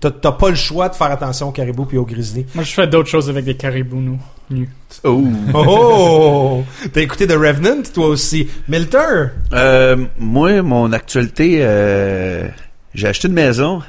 [0.00, 2.46] t'as t'as pas le choix de faire attention aux caribous puis aux grizzlies.
[2.54, 4.18] Moi, je fais d'autres choses avec des caribous nous,
[4.50, 4.70] nus.
[5.04, 5.22] Oh.
[5.54, 6.64] Oh!
[6.92, 8.48] T'as écouté The Revenant, toi aussi.
[8.68, 9.26] Milter!
[9.52, 12.48] Euh, moi, mon actualité, euh,
[12.94, 13.82] j'ai acheté une maison.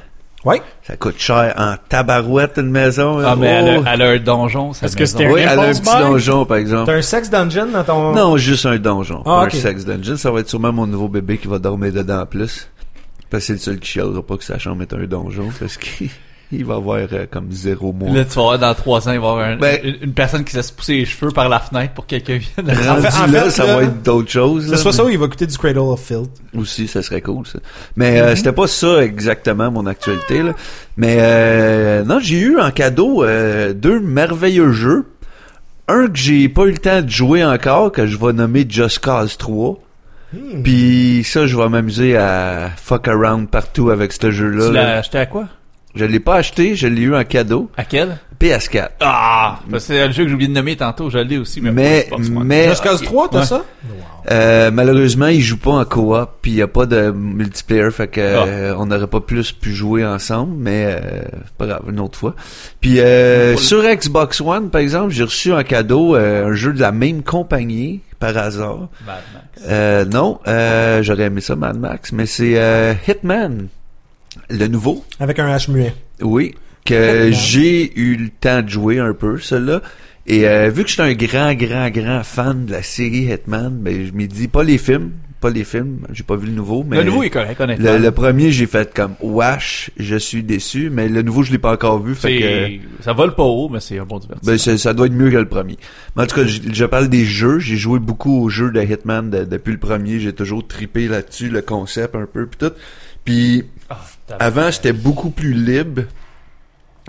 [0.46, 0.62] Ouais.
[0.82, 3.18] Ça coûte cher en tabarouette une maison.
[3.24, 3.82] Ah, mais elle, Oh.
[3.86, 6.44] a, elle a un donjon, sa Est-ce que c'était- Oui, elle a un petit donjon,
[6.46, 6.86] par exemple.
[6.86, 8.14] T'as un sex dungeon dans ton...
[8.14, 9.22] Non, juste un donjon.
[9.26, 10.16] Ah, un sex dungeon.
[10.16, 12.68] Ça va être sûrement mon nouveau bébé qui va dormir dedans en plus.
[13.28, 15.48] Parce que c'est le seul qui chialera pas que sa chambre est un donjon.
[15.58, 16.08] Parce qu'il
[16.52, 18.10] il va avoir euh, comme zéro mois.
[18.10, 20.12] Là, tu vas voir, dans trois ans, il va y avoir un- Ben- une, une
[20.12, 22.76] personne qui se laisse pousser les cheveux par la fenêtre pour que quelqu'un vienne.
[22.88, 24.68] Rendu fait- en là, fait, ça là, va être d'autres choses.
[24.70, 26.30] C'est soit mais- ça ou il va coûter du Cradle of Filth.
[26.56, 27.58] Aussi, ça serait cool, ça.
[27.96, 30.52] Mais euh, c'était pas ça exactement mon actualité, là.
[30.96, 35.06] Mais euh, non, j'ai eu en cadeau euh, deux merveilleux jeux.
[35.88, 38.98] Un que j'ai pas eu le temps de jouer encore, que je vais nommer Just
[39.00, 39.78] Cause 3.
[40.32, 40.62] Hmm.
[40.64, 44.66] Puis ça, je vais m'amuser à fuck around partout avec ce jeu-là.
[44.68, 44.82] Tu là.
[44.82, 45.44] l'as acheté à quoi?
[45.96, 47.70] Je l'ai pas acheté, je l'ai eu en cadeau.
[47.76, 48.18] À quel?
[48.38, 48.90] PS4.
[49.00, 49.60] Ah!
[49.78, 52.16] C'est le jeu que j'ai oublié de nommer tantôt, je l'ai aussi, mais, Mais, pas
[52.16, 52.44] Xbox One.
[52.46, 53.44] mais Just Cause 3, t'as Ouais.
[53.46, 53.64] ça?
[54.30, 58.08] Euh, malheureusement, il joue pas en coop, puis il y a pas de multiplayer, fait
[58.08, 58.44] que Ah.
[58.46, 61.22] euh, on n'aurait pas plus pu jouer ensemble, mais euh,
[61.56, 62.34] pas grave, une autre fois.
[62.82, 66.80] Puis euh, sur Xbox One, par exemple, j'ai reçu en cadeau euh, un jeu de
[66.80, 68.88] la même compagnie, par hasard.
[69.06, 69.66] Mad Max.
[69.70, 73.68] Euh, non, euh, j'aurais aimé ça, Mad Max, mais c'est euh, Hitman,
[74.50, 75.04] le nouveau?
[75.20, 75.94] Avec un H muet.
[76.22, 76.54] Oui,
[76.84, 79.82] que j'ai eu le temps de jouer un peu, celui-là.
[80.28, 83.70] Et euh, vu que je suis un grand, grand, grand fan de la série Hitman,
[83.70, 86.82] ben je m'ai dit pas les films, pas les films, j'ai pas vu le nouveau,
[86.82, 87.92] mais le nouveau est correct, honnêtement.
[87.92, 91.58] le, le premier j'ai fait comme wash, je suis déçu, mais le nouveau je l'ai
[91.58, 94.52] pas encore vu, fait que Ça vole pas haut, mais c'est un bon divertissement.
[94.72, 95.76] ben, ça doit être mieux que le premier.
[96.16, 97.60] Mais en tout cas, je, je parle des jeux.
[97.60, 100.18] J'ai joué beaucoup aux jeux de Hitman de- depuis le premier.
[100.18, 102.74] J'ai toujours tripé là-dessus, le concept un peu, puis tout.
[103.24, 104.00] Puis Ah,
[104.38, 106.02] avant, c'était beaucoup plus libre.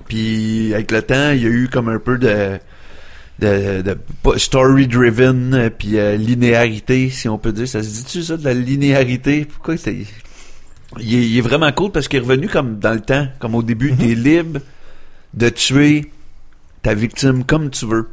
[0.08, 2.60] Puis avec le temps, il y a eu comme un peu de
[3.40, 7.68] de, de story driven puis euh, linéarité si on peut dire.
[7.68, 9.46] Ça se dit-tu ça de la linéarité?
[9.46, 10.06] Pourquoi c'est
[11.00, 13.28] il est, il est vraiment cool parce qu'il est revenu comme dans le temps.
[13.40, 14.60] Comme au début t'es libre
[15.34, 16.12] de tuer
[16.82, 18.08] ta victime comme tu veux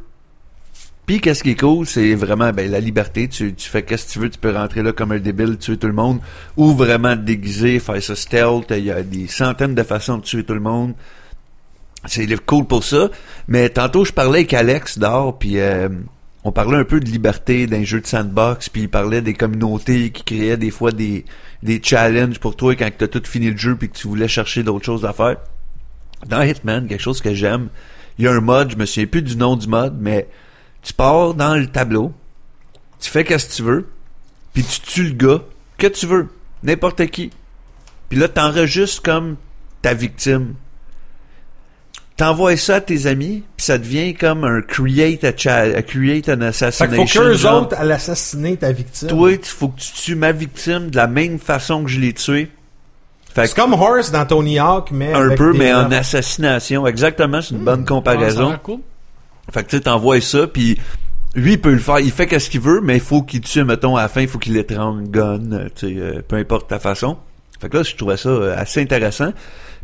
[1.05, 4.19] puis qu'est-ce qui est cool c'est vraiment ben la liberté tu, fais qu'est-ce que tu
[4.19, 6.19] veux tu peux rentrer là comme un débile tuer tout le monde
[6.57, 10.23] ou vraiment te déguiser faire ça stealth il y a des centaines de façons de
[10.23, 10.93] tuer tout le monde
[12.07, 13.09] c'est cool pour ça.
[13.47, 15.89] Mais tantôt, je parlais avec Alex d'or, puis euh,
[16.43, 20.11] on parlait un peu de liberté d'un jeu de sandbox, puis il parlait des communautés
[20.11, 21.25] qui créaient des fois des,
[21.63, 24.63] des challenges pour toi quand t'as tout fini le jeu puis que tu voulais chercher
[24.63, 25.37] d'autres choses à faire.
[26.27, 27.69] Dans Hitman, quelque chose que j'aime,
[28.17, 30.27] il y a un mode, je me souviens plus du nom du mode, mais
[30.85, 32.13] tu pars dans le tableau,
[33.01, 33.89] tu fais qu'est-ce que tu veux,
[34.53, 35.41] puis tu tues le gars
[35.79, 36.27] que tu veux,
[36.63, 37.31] n'importe qui.
[38.07, 39.35] Puis là, t'enregistres comme
[39.81, 40.53] ta victime.
[42.17, 46.37] T'envoies ça à tes amis, puis ça devient comme un create a, a create an
[46.39, 47.03] Fait assassination.
[47.05, 49.09] qu'il faut qu'eux autres à assassiner ta victime.
[49.09, 52.13] Toi, il faut que tu tues ma victime de la même façon que je l'ai
[52.13, 52.49] tué.
[53.33, 56.87] Fait C'est comme Horse dans Tony Hawk, mais un avec peu, des mais en assassination.
[56.87, 58.57] Exactement, c'est une bonne Ah, ça a comparaison.
[58.63, 58.79] cool.
[59.51, 60.77] Fait que tu sais, t'envoies ça, puis
[61.35, 61.99] lui, il peut le faire.
[61.99, 64.27] Il fait qu'est-ce qu'il veut, mais il faut qu'il tue, mettons, à la fin, il
[64.27, 67.17] faut qu'il étrangle gun, euh, tu sais, euh, peu importe ta façon.
[67.59, 69.33] Fait que là, je trouvais ça euh, assez intéressant.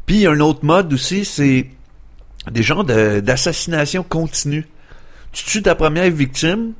[0.05, 1.67] Puis, un autre mode aussi, c'est
[2.49, 4.67] des genres d'assassination continue.
[5.31, 6.73] Tu tues ta première victime,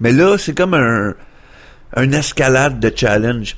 [0.00, 1.14] mais là, c'est comme un,
[1.94, 3.56] un escalade de challenge.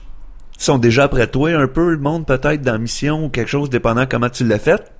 [0.58, 3.70] Ils sont déjà après toi un peu, le monde, peut-être, dans mission ou quelque chose,
[3.70, 4.92] dépendant comment tu l'as fait.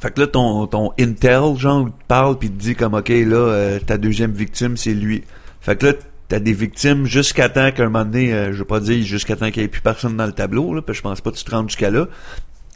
[0.00, 3.36] Fait que là, ton, ton intel, genre, te parle puis te dit comme, OK, là,
[3.36, 5.24] euh, ta deuxième victime, c'est lui.
[5.60, 5.92] Fait que là,
[6.28, 9.50] t'as des victimes jusqu'à temps qu'un moment donné, euh, je veux pas dire jusqu'à temps
[9.50, 11.36] qu'il n'y ait plus personne dans le tableau, là, parce que je pense pas que
[11.36, 12.06] tu te rendes jusqu'à là.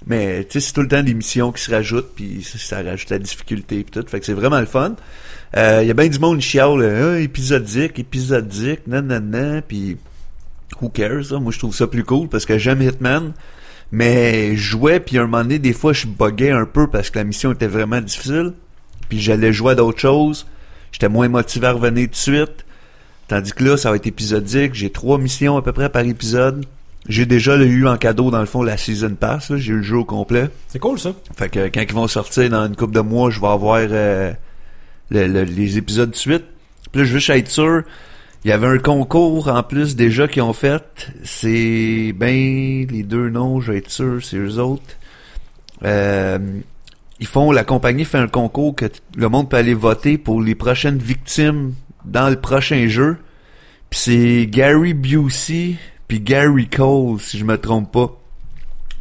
[0.06, 3.10] Mais, tu sais, c'est tout le temps des missions qui se rajoutent, puis ça, rajoute
[3.10, 4.06] la difficulté puis tout.
[4.06, 4.96] Fait que c'est vraiment le fun.
[5.56, 9.96] Euh, Il y a bien du monde qui chiale, euh, Ah, épisodique, épisodique, nanana, puis
[10.82, 11.38] who cares, là?
[11.38, 13.32] Moi, je trouve ça plus cool parce que j'aime Hitman.
[13.96, 17.10] Mais je jouais, puis à un moment donné, des fois, je buguais un peu parce
[17.10, 18.52] que la mission était vraiment difficile.
[19.08, 20.46] Puis j'allais jouer à d'autres choses.
[20.90, 22.64] J'étais moins motivé à revenir tout de suite.
[23.28, 24.74] Tandis que là, ça va être épisodique.
[24.74, 26.66] J'ai trois missions à peu près par épisode.
[27.08, 29.54] J'ai déjà le eu en cadeau, dans le fond, la Season Pass.
[29.56, 30.48] J'ai eu le jeu au complet.
[30.68, 31.12] C'est cool, ça.
[31.36, 34.32] Fait que quand ils vont sortir dans une couple de mois, je vais avoir euh,
[35.10, 36.44] le- le- les épisodes de suite.
[36.90, 37.82] Puis là, je veux juste être sûr.
[38.44, 41.12] Il y avait un concours en plus déjà qu'ils ont fait.
[41.22, 44.82] C'est ben les deux noms, je vais être sûr, c'est eux autres.
[45.82, 46.38] Euh,
[47.20, 50.54] ils font la compagnie fait un concours que le monde peut aller voter pour les
[50.54, 51.72] prochaines victimes
[52.04, 53.16] dans le prochain jeu.
[53.88, 55.76] Puis c'est Gary Busey
[56.06, 58.20] puis Gary Cole si je me trompe pas.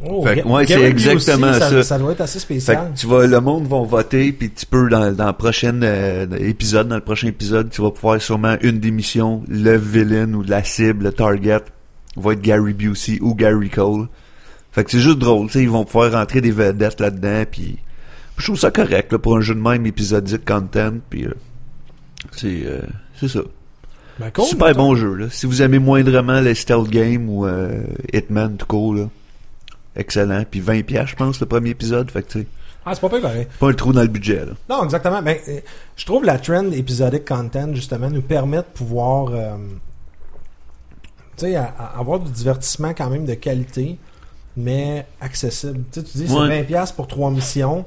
[0.02, 1.82] Oh, Fait que, Ga- ouais, c'est exactement ça.
[1.82, 2.92] Ça doit être assez Fait spécial.
[2.94, 6.26] que tu vas, le monde va voter, puis tu peux dans, dans le prochain euh,
[6.38, 10.42] épisode, dans le prochain épisode, tu vas pouvoir sûrement une des missions, le villain ou
[10.42, 11.60] la cible, le target,
[12.16, 14.08] va être Gary Busey ou Gary Cole.
[14.72, 17.78] Fait que c'est juste drôle, tu sais, ils vont pouvoir rentrer des vedettes là-dedans, puis
[18.36, 21.30] je trouve ça correct là, pour un jeu de même épisodique content, puis euh,
[22.32, 22.80] c'est euh,
[23.20, 23.40] c'est ça.
[24.18, 25.26] Ben, cool, Super bon jeu là.
[25.30, 29.08] Si vous aimez moindrement les stealth games ou euh, Hitman tout court là,
[29.96, 30.44] excellent.
[30.50, 32.38] Puis 20 pièces, je pense le premier épisode, fait que
[32.86, 33.46] Ah, c'est pas pire, pareil.
[33.58, 34.52] pas un trou dans le budget là.
[34.68, 35.22] Non, exactement.
[35.22, 35.60] Ben, euh,
[35.96, 39.56] je trouve la trend épisodic content, justement, nous permet de pouvoir euh,
[41.36, 43.98] tu sais, avoir du divertissement quand même de qualité,
[44.56, 45.82] mais accessible.
[45.92, 46.64] Tu dis, Ouais.
[46.68, 47.84] c'est 20$ pour trois missions.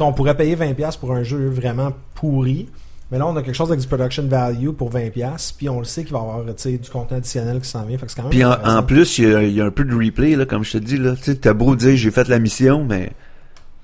[0.00, 2.68] On pourrait payer 20$ pour un jeu vraiment pourri.
[3.10, 5.84] Mais là, on a quelque chose avec du production value pour 20$, puis on le
[5.84, 7.98] sait qu'il va y avoir du contenu additionnel qui s'en vient.
[7.98, 9.70] Fait que c'est quand même Puis en, plus, il y, a, il y a un
[9.70, 10.98] peu de replay là, comme je te dis.
[11.22, 13.10] Tu t'as beau dire j'ai fait la mission, mais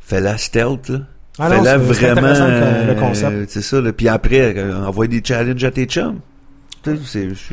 [0.00, 0.98] fais la stealth là.
[1.38, 2.20] Ah Fais-la vraiment.
[2.22, 3.50] le- le euh, concept.
[3.50, 3.92] c'est ça là.
[3.92, 6.18] Puis après, euh, envoie des challenges à tes chums.
[6.86, 6.94] Je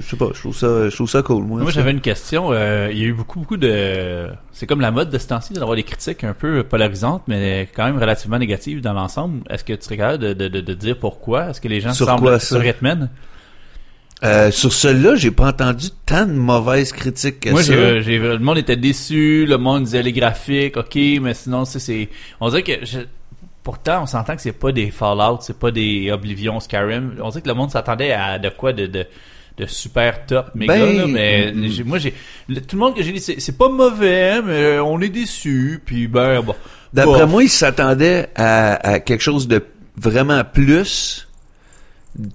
[0.01, 1.61] sais pas, je trouve ça, je trouve ça cool moi.
[1.61, 2.51] Moi, j'avais une question.
[2.53, 4.27] Euh, il y a eu beaucoup, beaucoup de.
[4.53, 7.85] C'est comme la mode de ce temps-ci d'avoir des critiques un peu polarisantes, mais quand
[7.85, 9.41] même relativement négatives dans l'ensemble.
[9.49, 11.49] Est-ce que tu serais capable de, de, de, de dire pourquoi?
[11.49, 13.09] Est-ce que les gens Sur semblent quoi, sur Hitman
[14.23, 17.73] Euh, sur celui-là, j'ai pas entendu tant de mauvaises critiques que Moi, ça.
[17.73, 19.45] j'ai, j'ai- le monde était déçu.
[19.45, 22.09] Le monde disait les graphiques, ok, mais sinon, c'est, c'est.
[22.39, 22.83] On dirait que.
[22.85, 22.99] je-
[23.67, 27.15] Pourtant, on s'entend que c'est pas des Fallout, c'est pas des Oblivion, Skyrim.
[27.21, 29.05] On dirait que le monde s'attendait à de quoi de, de,
[29.57, 31.67] de super top, méga, Ben, là, mais mm, mm.
[31.67, 32.13] j'ai- moi, j'ai.
[32.47, 35.81] le- tout le monde que j'ai dit, c'est, c'est pas mauvais, mais on est déçu,
[35.85, 36.55] puis ben, bon.
[36.93, 39.61] D'après moi, ils s'attendaient à, à quelque chose de
[39.97, 41.27] vraiment plus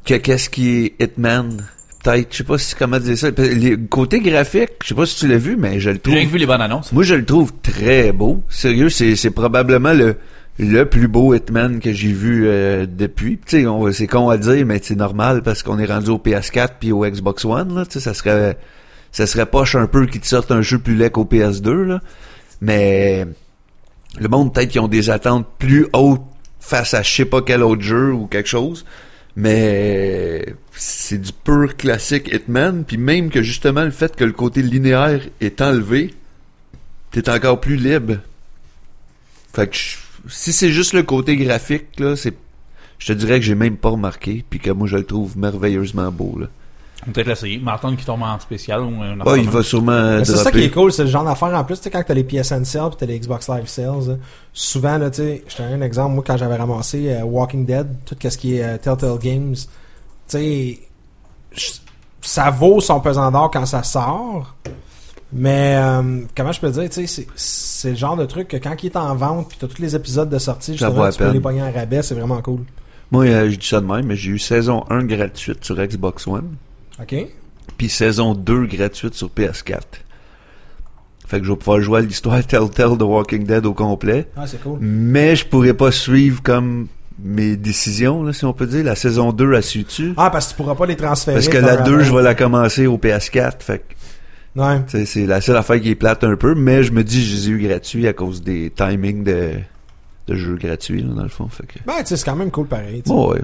[0.04, 0.68] que qu'est-ce qui
[0.98, 1.66] est Hitman.
[2.04, 3.30] Peut-être, je sais pas si comment dire ça.
[3.30, 6.14] Le côté graphique, je sais pas si tu l'as vu, mais je le J'ai trouve.
[6.14, 6.92] que vu les bonnes annonces.
[6.92, 8.42] Moi, je le trouve très beau.
[8.50, 10.16] Sérieux, c'est, c'est probablement le,
[10.58, 13.40] le plus beau Hitman que j'ai vu euh, depuis.
[13.46, 17.04] C'est con à dire, mais c'est normal parce qu'on est rendu au PS4 puis au
[17.04, 17.84] Xbox One.
[17.88, 18.58] Ça serait,
[19.10, 21.70] ça serait poche un peu qu'ils te sortent un jeu plus laid qu'au PS2.
[21.70, 22.00] Là.
[22.60, 23.26] Mais
[24.18, 26.22] le monde peut-être qu'ils ont des attentes plus hautes
[26.60, 28.84] face à je sais pas quel autre jeu ou quelque chose.
[29.34, 32.84] Mais c'est du pur classique Hitman.
[32.84, 36.14] Puis même que justement le fait que le côté linéaire est enlevé,
[37.10, 38.16] t'es encore plus libre.
[39.54, 39.76] Fait que
[40.28, 42.34] si c'est juste le côté graphique, là, c'est
[42.98, 46.12] je te dirais que j'ai même pas remarqué, puis que moi je le trouve merveilleusement
[46.12, 46.38] beau.
[46.38, 46.46] Là.
[47.02, 47.58] On peut peut-être l'essayer.
[47.58, 50.62] M'entendre qu'il tombe en spécial ou un Ah, il va sûrement Mais C'est ça qui
[50.62, 52.90] est cool, c'est le genre d'affaire en plus, tu sais, quand t'as les PSN sales
[52.90, 54.14] pis t'as les Xbox Live sales, là,
[54.52, 57.66] souvent, là, tu sais, je te donne un exemple, moi, quand j'avais ramassé euh, Walking
[57.66, 59.66] Dead, tout ce qui est euh, Telltale Games, tu
[60.28, 60.78] sais,
[62.20, 64.54] ça vaut son pesant d'or quand ça sort,
[65.32, 68.74] mais, euh, comment je peux dire, tu sais, c'est- le genre de truc que quand
[68.82, 71.40] il est en vente pis t'as tous les épisodes de sortie, justement, tu peux les
[71.40, 72.60] pogner en rabais, c'est vraiment cool.
[73.10, 76.26] Moi, euh, je dis ça de même, mais j'ai eu saison 1 gratuite sur Xbox
[76.26, 76.54] One,
[77.00, 77.14] OK?
[77.76, 79.80] puis saison 2 gratuite sur PS4.
[81.26, 84.28] Fait que je vais pouvoir jouer à l'histoire Telltale de Walking Dead au complet.
[84.36, 84.78] Ah, c'est cool.
[84.80, 86.88] Mais je pourrais pas suivre comme
[87.22, 88.84] mes décisions, là, si on peut dire.
[88.84, 90.12] La saison 2 a su-tu?
[90.16, 91.36] Ah, parce que tu pourras pas les transférer.
[91.36, 92.04] Parce que la à 2, l'autre.
[92.04, 93.62] je vais la commencer au PS4.
[93.62, 93.94] Fait que,
[94.54, 94.80] Ouais.
[94.86, 96.54] c'est la seule affaire qui est plate un peu.
[96.54, 99.52] Mais je me dis, je les ai eu gratuits à cause des timings de,
[100.28, 101.48] de jeux gratuits, là, dans le fond.
[101.48, 103.02] Fait que, Ben, c'est quand même cool pareil.
[103.06, 103.40] ouais.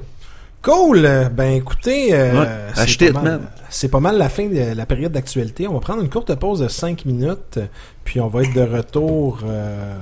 [0.61, 1.05] Cool!
[1.05, 2.49] Euh, Ben écoutez, euh, Ouais,
[2.83, 3.43] achetez man.
[3.71, 5.69] C'est pas mal la fin de la période d'actualité.
[5.69, 7.61] On va prendre une courte pause de 5 minutes,
[8.05, 9.97] puis on va être de retour euh,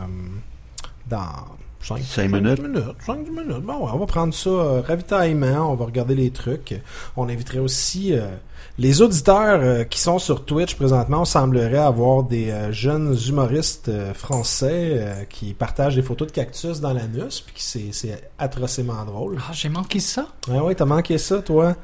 [1.10, 1.28] dans
[1.86, 2.60] 5, Cinq minutes.
[2.62, 2.84] minutes.
[3.04, 3.62] 5 minutes.
[3.62, 6.74] Bon, ouais, on va prendre ça, euh, ravitaillement, on va regarder les trucs.
[7.16, 8.26] On inviterait aussi euh,
[8.78, 11.20] les auditeurs euh, qui sont sur Twitch présentement.
[11.20, 16.32] On semblerait avoir des euh, jeunes humoristes euh, français euh, qui partagent des photos de
[16.32, 19.38] cactus dans l'anus, puis qui c'est- c'est atrocement drôle.
[19.40, 20.26] Ah, j'ai manqué ça.
[20.50, 21.76] Ah ouais, t'as manqué ça, toi.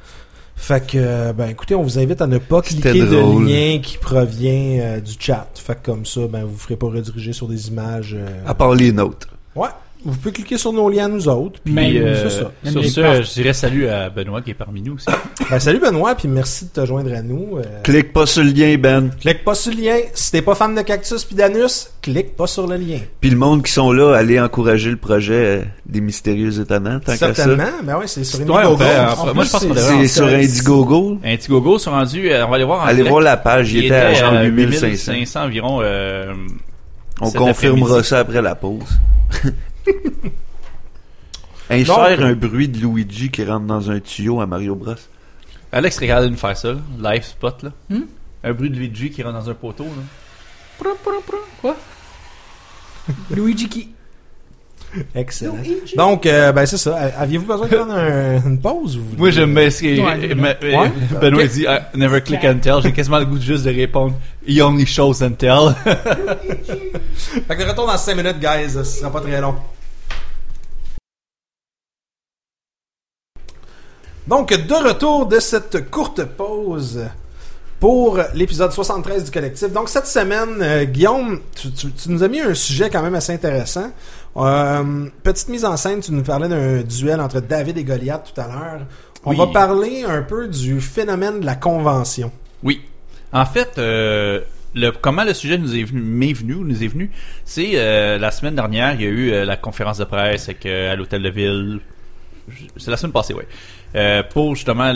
[0.55, 3.97] Fait que, ben écoutez, on vous invite à ne pas C'était cliquer de lien qui
[3.99, 5.49] provient euh, du chat.
[5.55, 8.15] Fait que comme ça, ben vous ferez pas rediriger sur des images.
[8.19, 9.27] euh, À part les notes.
[9.57, 9.69] Ouais,
[10.05, 11.61] vous pouvez cliquer sur nos liens nous autres.
[11.65, 12.51] Puis Mais, euh, c'est ça.
[12.65, 13.23] Même sur parts.
[13.23, 15.07] je dirais salut à Benoît qui est parmi nous aussi.
[15.51, 17.59] Ben, salut Benoît, puis merci de te joindre à nous.
[17.59, 19.11] Euh, Clique pas sur le lien, Ben.
[19.21, 19.97] clique pas sur le lien.
[20.15, 23.01] Si t'es pas fan de cactus puis d'anus, clique pas sur le lien.
[23.21, 27.19] Puis le monde qui sont là, allez encourager le projet des mystérieux étonnants, tant qu'à
[27.19, 27.35] ça.
[27.35, 27.65] Certainement.
[27.85, 29.35] Ben ouais, c'est sur Ouais, Indiegogo.
[29.35, 31.19] moi, je pense qu'on c'est- sur Indiegogo.
[31.25, 33.11] Indiegogo sont rendus, euh, on va aller voir en Allez direct.
[33.11, 35.13] voir la page, il, était à genre 8500.
[35.13, 35.83] 8500 environ.
[37.21, 38.83] On confirmera ça après la pause.
[41.71, 44.95] Insère un bruit de Luigi qui rentre dans un tuyau à Mario Bros.
[45.71, 47.13] Alex regardez nous faire ça, là.
[47.13, 47.73] live spot là.
[47.89, 48.03] Hmm?
[48.45, 49.91] Un bruit de Luigi qui rentre dans un poteau là.
[51.61, 51.77] Quoi?
[53.31, 53.89] Luigi qui.
[55.15, 55.57] Excellent.
[55.97, 56.97] Donc, euh, ben c'est ça.
[57.19, 58.99] Aviez-vous besoin de prendre un- une pause?
[58.99, 61.19] ou- Moi j'aime bien ce que.
[61.21, 62.83] Benoît dit never click and tell.
[62.83, 64.15] J'ai quasiment le goût juste de répondre
[64.47, 65.75] he only shows and tell.
[65.85, 68.71] Fait que de retour dans 5 minutes, guys.
[68.73, 69.55] Ce sera pas très long.
[74.27, 77.01] Donc, de retour de cette courte pause
[77.83, 79.73] pour l'épisode 73 du collectif.
[79.73, 83.17] Donc, cette semaine, euh, Guillaume, tu, tu- tu nous as mis un sujet quand même
[83.17, 83.91] assez intéressant.
[84.37, 88.41] Euh, petite mise en scène, tu nous parlais d'un duel entre David et Goliath tout
[88.41, 88.87] à l'heure.
[89.25, 89.37] On Oui.
[89.37, 92.31] va parler un peu du phénomène de la convention.
[92.63, 92.83] Oui.
[93.33, 94.43] En fait, euh,
[94.77, 97.11] le, comment le sujet nous est venu, m'est venu, ou nous est venu,
[97.45, 97.73] c'est
[98.17, 101.31] la semaine dernière, il y a eu la conférence de presse avec, à l'hôtel de
[101.31, 101.81] ville.
[102.77, 103.45] C'est la semaine passée, oui.
[103.95, 104.93] Euh, pour justement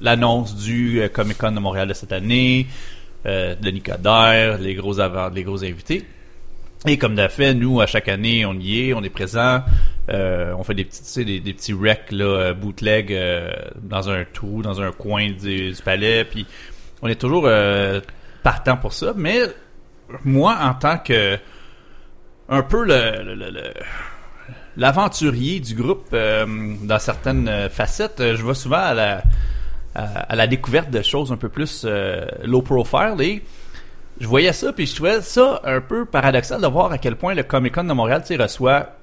[0.00, 2.66] l'annonce du euh, Comic Con de Montréal de cette année,
[3.26, 6.04] euh, de Nicodère, les gros avant, les gros invités.
[6.86, 9.62] Et comme de fait, nous, à chaque année, on y est, on est présent.
[10.10, 13.50] Euh, on fait des petits, tu sais, des, petits recs, là, euh, bootleg euh,
[13.82, 16.24] dans un trou, dans un coin du, palais.
[16.24, 16.44] Puis
[17.00, 17.48] on est toujours
[18.42, 19.12] partant pour ça.
[19.16, 19.40] Mais
[20.24, 21.38] moi, en tant que
[22.48, 23.72] un peu le, le- le- le-
[24.76, 29.22] l'aventurier du groupe euh, dans certaines euh, facettes, euh, je vais souvent à la,
[29.94, 33.42] à, la découverte de choses un peu plus euh, low profile et
[34.20, 37.34] je voyais ça puis je trouvais ça un peu paradoxal de voir à quel point
[37.34, 38.96] le Comic Con de Montréal reçoit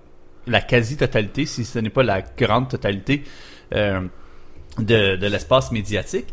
[0.47, 3.23] la quasi-totalité, si ce n'est pas la grande totalité
[3.71, 4.09] de,
[4.77, 6.27] de l'espace médiatique.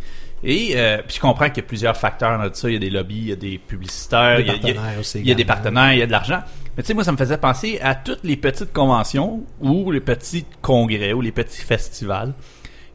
[0.45, 2.69] Et euh, puis je comprends qu'il y a plusieurs facteurs dans tout ça.
[2.69, 5.21] Il y a des lobbies, il y a des publicitaires, Des il y a- aussi
[5.21, 6.41] il y a des partenaires, il y a de l'argent.
[6.77, 10.01] Mais tu sais, moi, ça me faisait penser à toutes les petites conventions ou les
[10.01, 12.35] petits congrès ou les petits festivals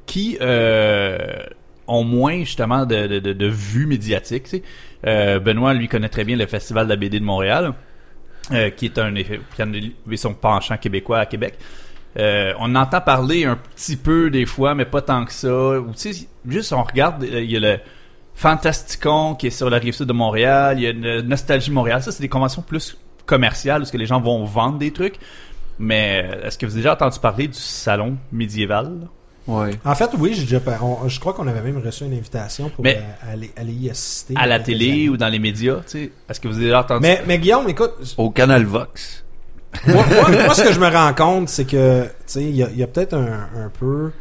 [0.06, 1.18] qui euh,
[1.88, 4.44] ont moins justement de, de, de, de vues médiatiques.
[4.44, 4.64] tu sais.
[5.08, 7.74] Euh, Benoît, lui, connaît très bien le Festival de la BD de Montréal,
[8.52, 11.56] euh, qui est un qui a son penchant québécois à Québec.
[12.18, 15.50] Euh, on entend parler un petit peu des fois, mais pas tant que ça.
[15.80, 17.80] Ou tu sais, juste on regarde, euh, il y a le
[18.36, 22.02] Fantasticon qui est sur la rive sud de Montréal, il y a une Nostalgie Montréal.
[22.04, 25.16] Ça, c'est des conventions plus commerciales, que les gens vont vendre des trucs.
[25.80, 28.92] Mais euh, est-ce que vous avez déjà entendu parler du salon médiéval?
[29.48, 29.72] Ouais.
[29.86, 32.84] En fait, oui, j'ai déjà on- je crois qu'on avait même reçu une invitation pour
[32.84, 34.34] Mais- euh, aller, aller y assister.
[34.38, 36.12] À la télé ou dans les médias, tu sais?
[36.30, 37.02] Est-ce que vous avez déjà entendu?
[37.02, 39.24] Mais, mais Guillaume, écoute, Au Canal Vox.
[39.88, 42.84] Moi, moi- moi, ce que je me rends compte, c'est que, tu sais, il y
[42.84, 44.12] a, peut-être un, un peu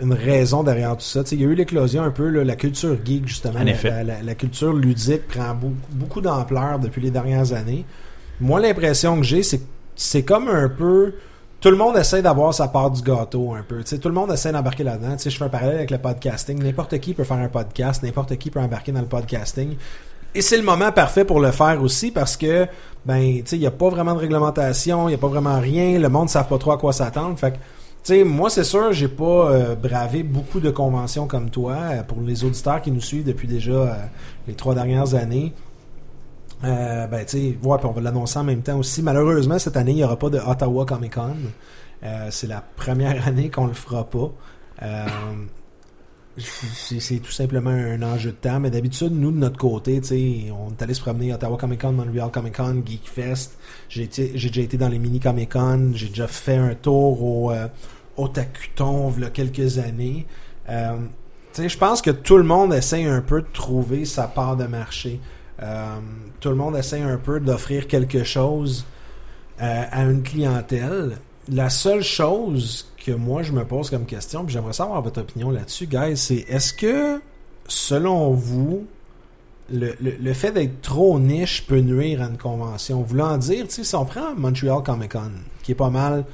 [0.00, 1.22] une raison derrière tout ça.
[1.22, 3.60] Tu sais, il y a eu l'éclosion un peu, là, la culture geek, justement.
[3.60, 3.90] En la, effet.
[3.90, 7.84] la- la- la culture ludique prend beaucoup, beaucoup d'ampleur depuis les dernières années.
[8.40, 9.64] Moi, l'impression que j'ai, c'est que
[9.96, 11.14] c'est comme un peu...
[11.60, 13.78] Tout le monde essaie d'avoir sa part du gâteau un peu.
[13.84, 15.12] Tu sais, tout le monde essaie d'embarquer là-dedans.
[15.12, 16.60] Tu sais, je fais un parallèle avec le podcasting.
[16.60, 18.02] N'importe qui peut faire un podcast.
[18.02, 19.76] N'importe qui peut embarquer dans le podcasting.
[20.34, 22.66] Et c'est le moment parfait pour le faire aussi parce que,
[23.04, 25.60] ben, tu sais, il n'y a pas vraiment de réglementation, il n'y a pas vraiment
[25.60, 25.98] rien.
[25.98, 27.38] Le monde ne savent pas trop à quoi s'attendre.
[27.38, 27.60] Fait que, tu
[28.04, 31.74] sais, moi, c'est sûr, j'ai pas euh, bravé beaucoup de conventions comme toi.
[31.74, 33.94] Euh, Pour les auditeurs qui nous suivent depuis déjà euh,
[34.48, 35.52] les trois dernières années,
[36.62, 39.02] ben, tu sais, ouais, puis on va l'annoncer en même temps aussi.
[39.02, 41.36] Malheureusement, cette année, il n'y aura pas de Ottawa Comic Con.
[42.30, 44.30] C'est la première année qu'on le fera pas.
[46.38, 48.60] C'est tout simplement un enjeu de temps.
[48.60, 50.00] Mais d'habitude, nous, de notre côté,
[50.50, 53.58] on est allé se promener Ottawa Comic Con, Montreal Comic Con, Geek Fest.
[53.88, 55.92] J'ai déjà été dans les mini Comic Con.
[55.94, 57.68] J'ai déjà fait un tour au, euh,
[58.16, 60.26] au Tacuton, il y a quelques années.
[60.68, 60.96] Euh,
[61.58, 65.20] je pense que tout le monde essaie un peu de trouver sa part de marché.
[65.62, 65.98] Euh,
[66.40, 68.86] tout le monde essaie un peu d'offrir quelque chose
[69.60, 71.18] euh, à une clientèle.
[71.50, 75.50] La seule chose que moi je me pose comme question, puis j'aimerais savoir votre opinion
[75.50, 77.20] là-dessus, guys, c'est est-ce que,
[77.66, 78.86] selon vous,
[79.72, 83.02] le, fait d'être trop niche peut nuire à une convention?
[83.02, 85.32] Voulant dire, tu sais, si on prend Montreal Comic Con,
[85.62, 86.24] qui est pas mal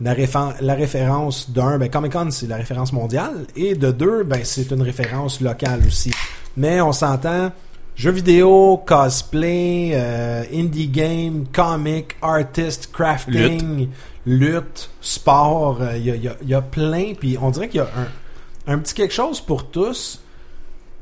[0.00, 4.22] la, réfé- la référence d'un, ben Comic Con c'est la référence mondiale, et de deux,
[4.22, 6.12] ben c'est une référence locale aussi.
[6.56, 7.50] Mais on s'entend,
[7.96, 13.88] jeux vidéo, cosplay, euh, indie game, comic, artist, crafting,
[15.00, 18.78] sport, euh, il il y a plein, puis on dirait qu'il y a un, un
[18.78, 20.20] petit quelque chose pour tous.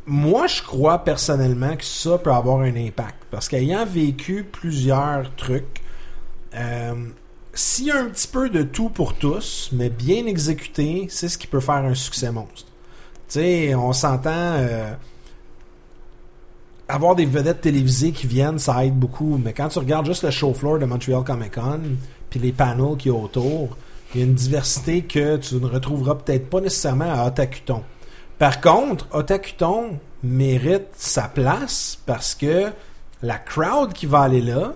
[0.07, 3.17] Moi, je crois personnellement que ça peut avoir un impact.
[3.31, 5.81] Parce qu'ayant vécu plusieurs trucs,
[6.55, 6.95] euh,
[7.55, 11.39] s'il y a un petit peu de tout pour tous, mais bien exécuté, c'est ce
[11.39, 12.67] qui peut faire un succès monstre.
[13.29, 14.31] Tu sais, on s'entend...
[14.33, 14.93] euh,
[16.89, 19.41] avoir des vedettes télévisées qui viennent, ça aide beaucoup.
[19.43, 21.81] Mais quand tu regardes juste le show floor de Montreal Comic Con,
[22.33, 23.77] puis les panels qu'il y a autour,
[24.15, 27.83] il y a une diversité que tu ne retrouveras peut-être pas nécessairement à Otakuton.
[28.39, 32.69] Par contre, Otakuton mérite sa place parce que
[33.23, 34.73] la crowd qui va aller là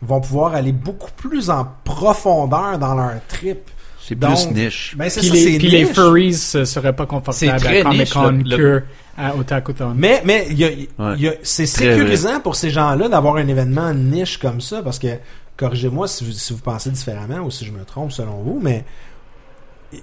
[0.00, 3.68] vont pouvoir aller beaucoup plus en profondeur dans leur trip.
[4.00, 4.94] C'est Donc, plus niche.
[4.96, 8.30] Ben, c'est Puis ça, les, puis les furries euh, seraient pas confortables à Comic Con
[8.30, 8.82] le- le- que
[9.18, 9.94] à Otakuton.
[9.96, 11.18] Mais, mais il y a- il Ouais.
[11.18, 15.00] y a- c'est Très sécurisant pour ces gens-là d'avoir un événement niche comme ça parce
[15.00, 15.08] que,
[15.56, 18.84] corrigez-moi si vous, si vous pensez différemment ou si je me trompe selon vous, mais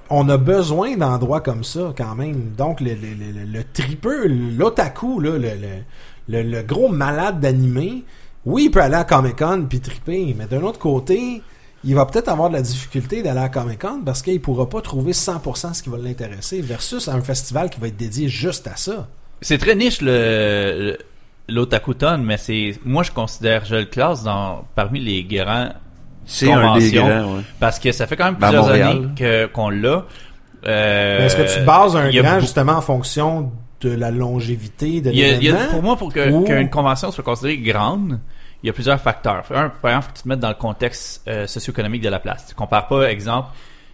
[0.09, 2.51] on a besoin d'endroits comme ça quand même.
[2.57, 5.37] Donc, le, le, le, le- tripeux, l'otaku, le,
[6.27, 8.03] le, gros malade d'animé,
[8.45, 11.41] oui, il peut aller à Comic-Con puis triper, mais d'un autre côté,
[11.83, 15.11] il va peut-être avoir de la difficulté d'aller à Comic-Con parce qu'il pourra pas trouver
[15.11, 19.07] 100% ce qui va l'intéresser versus un festival qui va être dédié juste à ça.
[19.41, 20.97] C'est très niche le-
[21.49, 25.69] l'Otakuton, mais c'est moi je considère je le classe dans parmi les grands
[26.25, 27.07] C'est un des convention.
[27.07, 27.41] grands, ouais.
[27.59, 30.05] parce que ça fait quand même Ben, à plusieurs années que qu'on l'a.
[30.65, 35.09] Euh, Mais Est-ce que tu bases un grand justement en fonction de la longévité de
[35.09, 35.59] l'événement?
[35.71, 38.19] pour moi, pour que- Ou- qu'une convention soit considérée grande,
[38.63, 39.43] il y a plusieurs facteurs.
[39.53, 42.45] Un, premièrement, faut que tu te mettes dans le contexte euh, socio-économique de la place.
[42.47, 43.49] Tu compares pas, exemple,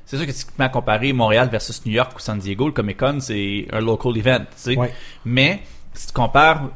[0.06, 2.38] c'est sûr que si tu te mets à comparer Montréal versus New York ou San
[2.38, 4.78] Diego, le Comic Con, c'est un local event, tu sais.
[4.78, 4.94] Ouais.
[5.26, 5.64] Mais
[5.96, 6.70] si tu compares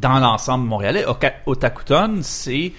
[0.00, 1.04] dans l'ensemble montréalais,
[1.46, 2.72] Otakuton, c'est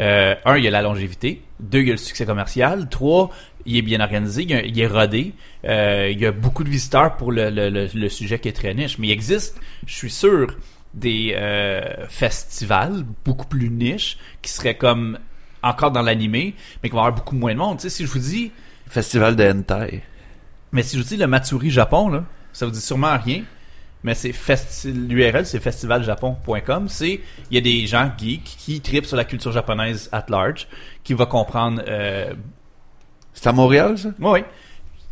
[0.00, 3.30] euh, un, il y a la longévité, deux, il y a le succès commercial, trois,
[3.66, 5.32] il est bien organisé, il, y a- il est rodé,
[5.64, 8.52] euh, il y a beaucoup de visiteurs pour le, le- le- le sujet qui est
[8.52, 8.98] très niche.
[8.98, 10.56] Mais il existe, je suis sûr,
[10.94, 15.18] des euh, festivals beaucoup plus niches qui seraient comme
[15.62, 17.78] encore dans l'animé, mais qui vont avoir beaucoup moins de monde.
[17.78, 18.50] Tu sais, si je vous dis,
[18.86, 20.02] Festival de hentai.
[20.72, 23.42] mais si je vous dis le Matsuri Japon, là, ça vous dit sûrement rien.
[24.04, 26.88] Mais c'est festi- l'URL, c'est festivaljapon.com.
[26.88, 30.68] C'est il y a des gens geeks qui tripent sur la culture japonaise at large,
[31.02, 31.82] qui va comprendre.
[31.88, 32.32] Euh,
[33.32, 34.10] C'est à Montréal, ça?
[34.20, 34.40] oui, oui.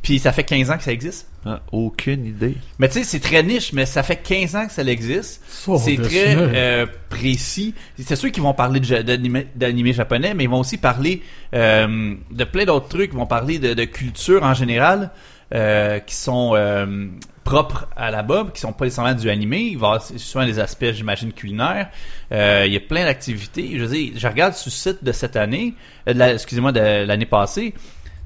[0.02, 1.28] Puis ça fait 15 ans que ça existe.
[1.46, 2.56] Ah, aucune idée.
[2.80, 5.42] Mais tu sais, c'est très niche, mais ça fait 15 ans que ça existe.
[5.68, 7.72] Oh, c'est très euh, précis.
[7.98, 11.22] C'est sûr qu'ils vont parler d'animé d'animé japonais, mais ils vont aussi parler
[11.54, 13.10] euh, de plein d'autres trucs.
[13.12, 15.10] Ils vont parler de, de culture en général
[15.54, 17.06] euh, qui sont euh,
[17.44, 19.58] propres à là-bas, qui sont pas nécessairement du animé.
[19.60, 21.90] Il va y avoir souvent des aspects, j'imagine, culinaires.
[22.32, 23.70] Euh, il y a plein d'activités.
[23.78, 25.74] Je veux je regarde sur le site de cette année,
[26.06, 27.74] la- excusez-moi, de l'année passée.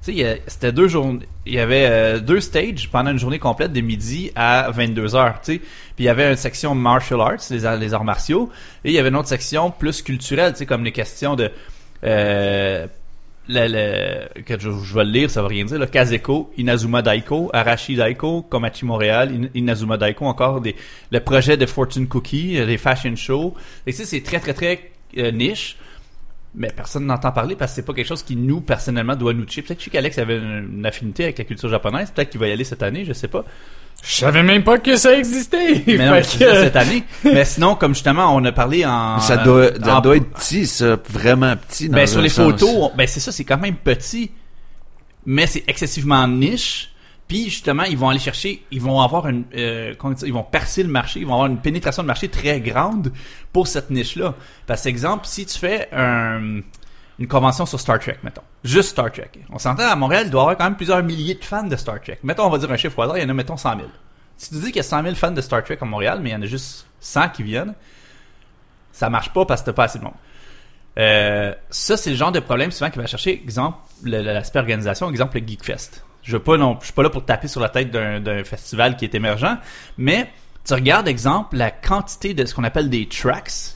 [0.04, 1.26] Tu sais, c'était deux journées.
[1.46, 5.40] Il y avait deux stages pendant une journée complète de midi à 22 heures.
[5.42, 8.50] Tu sais, puis il y avait une section martial arts, les arts, martiaux,
[8.84, 11.50] et il y avait une autre section plus culturelle, tu sais, comme les questions de
[13.48, 17.02] le, le- que je, je vais le lire, ça va rien dire, là, Kazeko, Inazuma
[17.02, 20.74] Daiko, Arashi Daiko, Komachi Montréal, In- Inazuma Daiko, encore des,
[21.10, 23.54] le projet de Fortune Cookie, des fashion shows.
[23.86, 25.76] Et sais, c'est très, très, très euh, niche.
[26.58, 29.44] Mais personne n'entend parler parce que c'est pas quelque chose qui nous, personnellement, doit nous
[29.44, 29.60] toucher.
[29.60, 32.10] Peut-être que qu'Alex avait une, une affinité avec la culture japonaise.
[32.10, 33.44] Peut-être qu'il va y aller cette année, je sais pas.
[34.02, 35.82] Je savais même pas que ça existait.
[35.86, 37.02] Mais non, mais ça, que- cette année.
[37.24, 39.18] mais sinon, comme justement, on a parlé en...
[39.20, 41.88] ça doit, ça en- doit être petit, ça, vraiment petit.
[41.88, 42.52] Dans ben, sur les sens.
[42.52, 44.30] photos, on- ben c'est ça, c'est quand même petit,
[45.24, 46.90] mais c'est excessivement niche.
[47.26, 50.44] Puis justement, ils vont aller chercher, ils vont avoir une, euh, comment dire, ils vont
[50.44, 53.12] percer le marché, ils vont avoir une pénétration de marché très grande
[53.52, 54.34] pour cette niche-là.
[54.68, 56.60] Parce que exemple, si tu fais un-
[57.18, 60.40] une convention sur Star Trek, mettons, juste Star Trek, on s'entend à Montréal, il doit
[60.40, 62.18] y avoir quand même plusieurs milliers de fans de Star Trek.
[62.22, 63.88] Mettons, on va dire un chiffre au hasard, il y en a mettons 100 000.
[64.36, 66.30] Si tu dis qu'il y a 100 000 fans de Star Trek à Montréal, mais
[66.30, 67.74] il y en a juste 100 qui viennent,
[68.92, 70.12] ça marche pas parce que t'as pas assez de monde.
[70.98, 74.58] Euh, ça, c'est le genre de problème souvent qui va chercher, exemple, le- le- l'aspect
[74.58, 76.02] organisation, exemple, le Geekfest.
[76.22, 78.96] Je veux pas non, je suis pas là pour taper sur la tête d'un festival
[78.96, 79.56] qui est émergent,
[79.98, 80.30] mais
[80.66, 83.75] tu regardes, exemple, la quantité de ce qu'on appelle des tracks,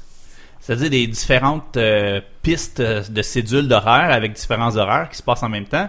[0.61, 5.49] c'est-à-dire des différentes euh, pistes de cédules d'horaire avec différents horaires qui se passent en
[5.49, 5.89] même temps.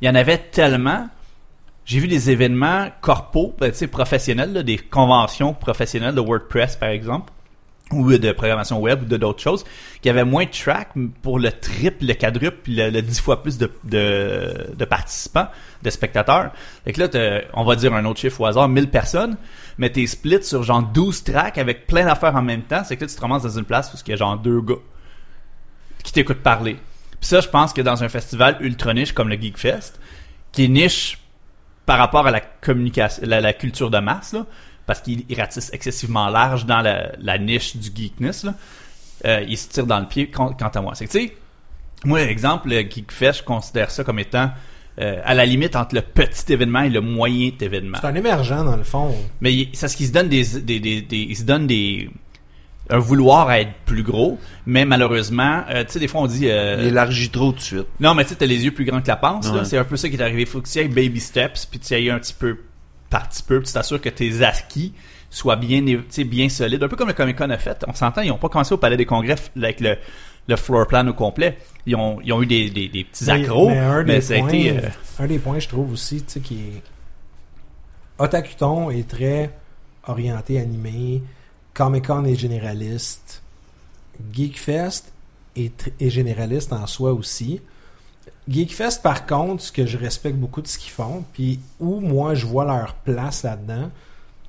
[0.00, 1.08] Il y en avait tellement.
[1.84, 6.90] J'ai vu des événements corpaux, ben, tu sais, professionnels, des conventions professionnelles de WordPress, par
[6.90, 7.32] exemple,
[7.92, 9.64] ou de programmation web ou de d'autres choses,
[10.00, 13.70] qui avaient moins de tracks pour le triple, le quadruple, le, dix fois plus de,
[13.84, 15.48] de, de participants,
[15.82, 16.52] de spectateurs.
[16.84, 19.36] Fait que là, on va dire un autre chiffre au hasard, 1000 personnes,
[19.78, 22.82] mais t'es split sur genre 12 tracks avec plein d'affaires en même temps.
[22.84, 24.60] C'est que là, tu te ramasses dans une place où il y a genre deux
[24.60, 24.74] gars
[26.02, 26.76] qui t'écoutent parler.
[27.20, 30.00] Puis ça, je pense que dans un festival ultra niche comme le Geekfest,
[30.52, 31.18] qui est niche
[31.86, 34.46] par rapport à la communication, la, la culture de masse, là,
[34.86, 38.54] parce qu'il il ratisse excessivement large dans la, la niche du geekness, là,
[39.26, 40.94] euh, il se tire dans le pied quant quant à moi.
[40.94, 41.36] C'est que, tu sais,
[42.04, 44.50] moi, exemple, le Geekfest, je considère ça comme étant
[45.00, 47.98] euh, à la limite entre le petit événement et le moyen événement.
[48.00, 49.14] C'est un émergent, dans le fond.
[49.42, 52.10] Mais il- c'est ce qu'ils se donnent des, des, des, des- ils se donnent des
[52.92, 56.48] un vouloir à être plus gros, mais malheureusement, euh, tu sais, des fois on dit
[56.50, 57.86] euh, Il élargit trop de suite.
[58.00, 59.48] non, mais tu sais, t'as les yeux plus grands que la panse.
[59.50, 59.64] Ouais.
[59.64, 60.44] C'est un peu ça qui est arrivé.
[60.44, 62.56] Faut que tu ailles baby steps, puis tu ailles un petit peu
[63.46, 64.94] peu, puis tu t'assures que tes acquis
[65.28, 66.82] soient bien, bien solides.
[66.82, 67.84] Un peu comme le Comic Con a fait.
[67.86, 69.96] On s'entend, ils ont pas commencé au Palais des Congrès avec le,
[70.48, 71.58] le floor plan au complet.
[71.86, 74.34] Ils ont, ils ont eu des, des, des petits accros, mais mais, un des ça
[74.34, 74.70] a points, été...
[74.70, 74.88] euh,
[75.18, 76.82] un des points, je trouve aussi, tu sais, qui est.
[78.18, 79.50] Otakuton est très
[80.06, 81.22] orienté, animé.
[81.74, 83.42] Comic Con est généraliste.
[84.32, 85.12] Geekfest
[85.56, 87.60] est, tr- est généraliste en soi aussi.
[88.48, 92.34] Geekfest, par contre, ce que je respecte beaucoup de ce qu'ils font, puis où moi
[92.34, 93.90] je vois leur place là-dedans,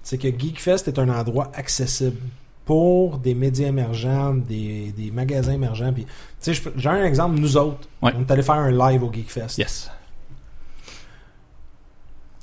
[0.03, 2.17] c'est que Geekfest est un endroit accessible
[2.65, 5.91] pour des médias émergents, des, des magasins émergents.
[5.93, 6.05] Puis,
[6.41, 8.11] tu sais, j'ai un exemple, nous autres, Ouais.
[8.15, 9.57] on est allé faire un live au Geekfest.
[9.57, 9.89] yes.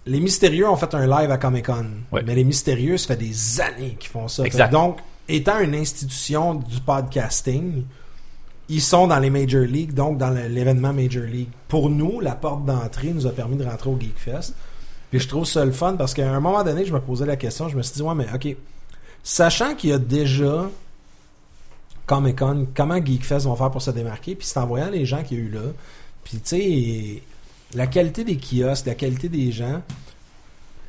[0.07, 1.86] Les Mystérieux ont fait un live à Comic Con.
[2.12, 2.22] Ouais.
[2.24, 4.43] Mais les Mystérieux, ça fait des années qu'ils font ça.
[4.45, 4.70] Exact.
[4.72, 7.84] Donc, étant une institution du podcasting,
[8.69, 11.49] ils sont dans les Major League, donc dans l'événement Major League.
[11.69, 14.55] Pour nous, la porte d'entrée nous a permis de rentrer au Geekfest.
[15.11, 17.37] Puis je trouve ça le fun parce qu'à un moment donné, je me posais la
[17.37, 18.57] question, je me suis dit, ouais, mais ok,
[19.23, 20.69] sachant qu'il y a déjà
[22.05, 25.23] Comic Con, comment Geekfest vont faire pour se démarquer, puis c'est en voyant les gens
[25.23, 25.73] qu'il y a eu là,
[26.25, 27.23] puis tu sais,
[27.75, 29.83] la qualité des kiosques, la qualité des gens,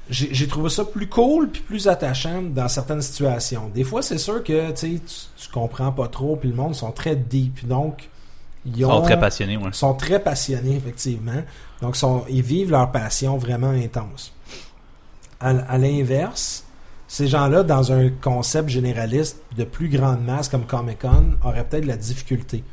[0.10, 3.70] j'ai trouvé ça plus cool puis plus attachant dans certaines situations.
[3.74, 7.16] Des fois, c'est sûr que tu tu comprends pas trop, puis le monde sont très
[7.16, 8.10] deep, donc
[8.66, 9.70] ils ont sont très passionnés, ouais.
[9.72, 11.44] sont très passionnés, effectivement.
[11.82, 14.34] Donc, sont, ils vivent leur passion vraiment intense.
[15.40, 16.66] À, à l'inverse,
[17.08, 21.88] ces gens-là, dans un concept généraliste de plus grande masse comme Comic-Con, auraient peut-être de
[21.88, 22.64] la difficulté.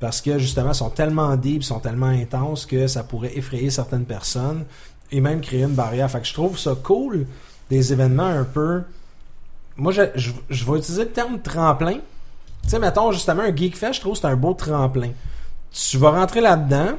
[0.00, 3.70] Parce que, justement, ils sont tellement deep, ils sont tellement intenses que ça pourrait effrayer
[3.70, 4.64] certaines personnes
[5.10, 6.10] et même créer une barrière.
[6.10, 7.26] Fait que je trouve ça cool,
[7.70, 8.82] des événements un peu...
[9.76, 11.94] Moi, je, je, je vais utiliser le terme tremplin.
[12.62, 15.10] Tu sais, mettons, justement, un Geek Fest, je trouve que c'est un beau tremplin
[15.74, 16.96] tu vas rentrer là-dedans,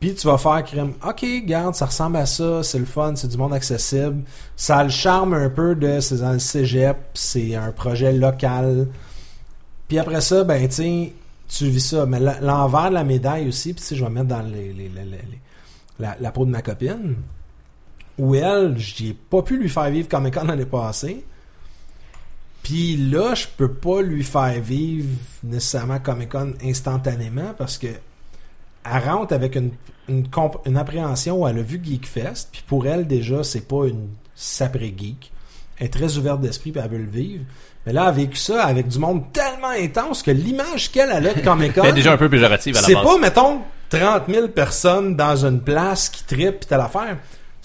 [0.00, 0.94] puis tu vas faire crème.
[1.06, 4.22] Ok, garde, ça ressemble à ça, c'est le fun, c'est du monde accessible.
[4.56, 8.88] Ça a le charme un peu de c'est dans le cégep, c'est un projet local.
[9.88, 11.12] Puis après ça, ben, tu
[11.48, 12.06] tu vis ça.
[12.06, 14.74] Mais l'envers de la médaille aussi, puis sais, je vais mettre dans les,
[15.98, 17.16] la peau de ma copine,
[18.18, 21.24] où elle, j'ai pas pu lui faire vivre Comic Con l'année passée.
[22.62, 25.08] Puis là, je peux pas lui faire vivre
[25.44, 29.72] nécessairement Comic Con instantanément parce que elle rentre avec une,
[30.08, 30.26] une,
[30.64, 34.94] une appréhension où elle a vu Geekfest, puis pour elle déjà, c'est pas une sapré
[34.96, 35.32] geek.
[35.78, 37.44] Elle est très ouverte d'esprit puis elle veut le vivre.
[37.84, 41.20] Mais là, elle a vécu ça avec du monde tellement intense que l'image qu'elle a
[41.20, 43.60] de Comic Con, déjà un peu péjoratif à la c'est pas, mettons,
[43.90, 47.18] 30 000 personnes dans une place qui trippent pis telle affaire.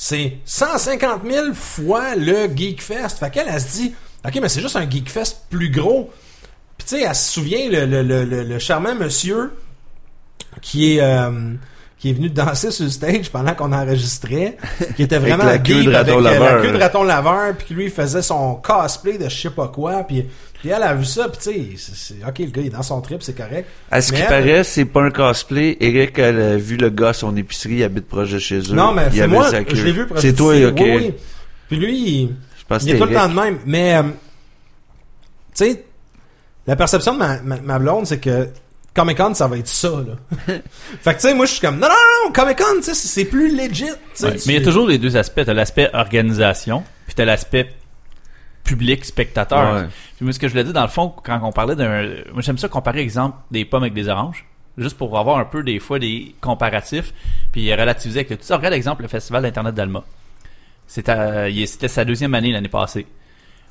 [0.04, 3.20] C'est 150 000 fois le Geek Fest.
[3.20, 3.94] Fait qu'elle, elle se dit,
[4.26, 6.10] OK, mais c'est juste un Geek Fest plus gros.
[6.76, 9.54] Puis tu sais, elle se souvient, le, le, le, le- le charmant monsieur
[10.60, 11.02] qui est...
[11.02, 11.54] euh,
[12.02, 14.58] qui est venu danser sur le stage pendant qu'on enregistrait,
[14.96, 16.56] qui était vraiment la queue de raton avec, euh, laveur.
[16.56, 19.68] la queue de raton laveur, puis lui il faisait son cosplay de je sais pas
[19.68, 20.26] quoi, puis,
[20.60, 23.02] puis elle a vu ça, puis tu sais, ok le gars il est dans son
[23.02, 23.70] trip, c'est correct.
[23.92, 25.78] À ce qui paraît, c'est pas un cosplay.
[25.80, 28.74] Eric, elle a vu le gars à son épicerie, il habite proche de chez eux.
[28.74, 30.08] Non mais c'est moi, je l'ai vu.
[30.18, 30.80] C'est toi, ok.
[30.80, 31.14] oui.
[31.68, 32.36] Puis lui, il,
[32.68, 33.60] Je est tout le temps de même.
[33.66, 34.04] Mais, euh,
[35.56, 35.86] tu sais,
[36.68, 38.50] la perception de ma, ma, ma blonde, c'est que
[38.94, 40.16] Comic Con, ça va être ça, là.
[41.02, 42.94] fait que, tu sais, moi, je suis comme, non, non, non, Comic Con, tu sais,
[42.94, 44.26] c'est plus legit, tu sais.
[44.26, 45.44] Ouais, Mais il y a toujours les deux aspects.
[45.46, 47.74] T'as l'aspect organisation, puis t'as l'aspect
[48.64, 49.76] public, spectateur.
[49.76, 49.88] Ouais.
[50.18, 52.04] Puis moi, ce que je voulais dire, dans le fond, quand on parlait d'un...
[52.34, 54.46] Moi, j'aime ça comparer, exemple, des pommes avec des oranges.
[54.78, 57.14] Juste pour avoir un peu, des fois, des comparatifs.
[57.52, 58.58] Puis relativiser avec le tout ça.
[58.58, 60.04] Regarde, exemple, le Festival d'Internet d'Alma.
[60.88, 63.08] C'était sa deuxième année l'année passée.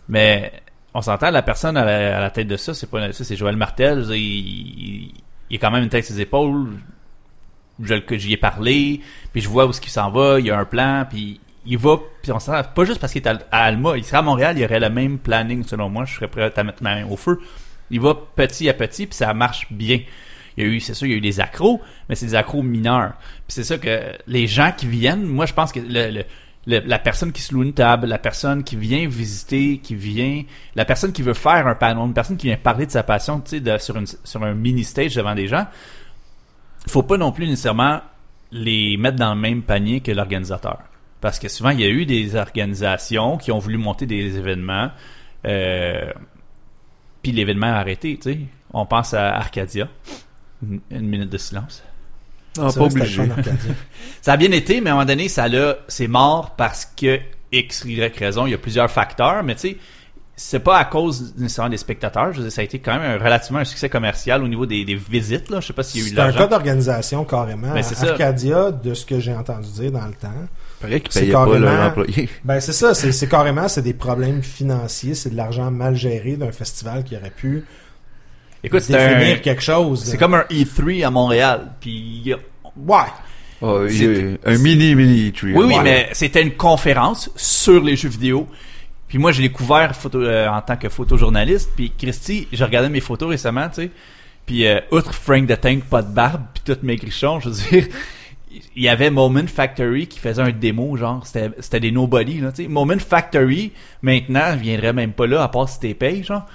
[0.08, 0.52] Mais
[0.94, 3.36] on s'entend, la personne à la, à la tête de ça, c'est pas ça, c'est
[3.36, 4.04] Joël Martel.
[4.10, 5.12] Il,
[5.50, 6.70] il, est quand même une tête sur ses épaules.
[7.82, 9.00] Je j'y ai parlé,
[9.32, 11.78] puis je vois où ce qu'il s'en va, il y a un plan, puis il
[11.78, 14.56] va, puis on s'entend, pas juste parce qu'il est à, Alma, il serait à Montréal,
[14.58, 17.06] il y aurait le même planning selon moi, je serais prêt à mettre ma main
[17.06, 17.40] au feu.
[17.90, 20.00] Il va petit à petit, puis ça marche bien.
[20.56, 22.34] Il y a eu, c'est sûr, il y a eu des accros, mais c'est des
[22.34, 23.14] accros mineurs.
[23.46, 26.24] Puis c'est ça que les gens qui viennent, moi je pense que le-
[26.66, 30.42] la personne qui se loue une table, la personne qui vient visiter, qui vient,
[30.74, 33.40] la personne qui veut faire un panel, une personne qui vient parler de sa passion,
[33.40, 35.66] tu sais, sur, un mini stage devant des gens,
[36.86, 38.00] faut pas non plus nécessairement
[38.52, 40.80] les mettre dans le même panier que l'organisateur.
[41.20, 44.90] Parce que souvent, il y a eu des organisations qui ont voulu monter des événements,
[45.46, 46.12] euh,
[47.22, 48.38] puis l'événement a arrêté, tu sais.
[48.72, 49.88] On pense à Arcadia.
[50.62, 51.82] Une minute de silence.
[52.58, 53.22] Non, C'est pas obligé.
[54.22, 57.18] Ça a bien été, mais à un moment donné, ça l'a, c'est mort parce que
[57.52, 58.46] X, Y raison.
[58.46, 59.76] Il y a plusieurs facteurs, mais tu sais,
[60.36, 62.32] c'est pas à cause nécessairement des spectateurs.
[62.32, 64.66] Je veux dire, ça a été quand même un- relativement un succès commercial au niveau
[64.66, 65.50] des, des visites.
[65.50, 65.60] Là.
[65.60, 67.72] Je sais pas s'il y a eu de C'est un cas d'organisation, carrément.
[67.74, 68.10] Mais c'est ça.
[68.12, 70.28] Arcadia, de ce que j'ai entendu dire dans le temps,
[70.80, 71.92] qu'ils payaient carrément-.
[72.44, 76.36] Ben c'est ça, c'est c'est carrément c'est des problèmes financiers, c'est de l'argent mal géré
[76.36, 77.64] d'un festival qui aurait pu
[78.62, 80.04] Écoute, c'est un, quelque chose.
[80.04, 81.72] c'est comme un E3 à Montréal.
[81.80, 82.32] Puis
[82.76, 82.96] ouais.
[83.62, 83.86] Oh,
[84.44, 85.52] un mini mini tree.
[85.54, 85.82] Oui, oui, Ouais.
[85.82, 88.46] mais c'était une conférence sur les jeux vidéo.
[89.06, 91.70] Puis moi, j'ai découvert photo, euh, en tant que photojournaliste.
[91.76, 93.90] Puis Christy, j'ai regardé mes photos récemment, tu sais.
[94.46, 97.86] Puis euh, outre Frank the Tank, pas de barbe, puis tout maigrichon, je veux dire,
[98.76, 102.52] il y avait Moment Factory qui faisait un démo, genre, c'était c'était des nobody, là,
[102.52, 102.68] tu sais.
[102.68, 106.46] Moment Factory, maintenant, viendrait même pas là, à part si t'es payé, genre.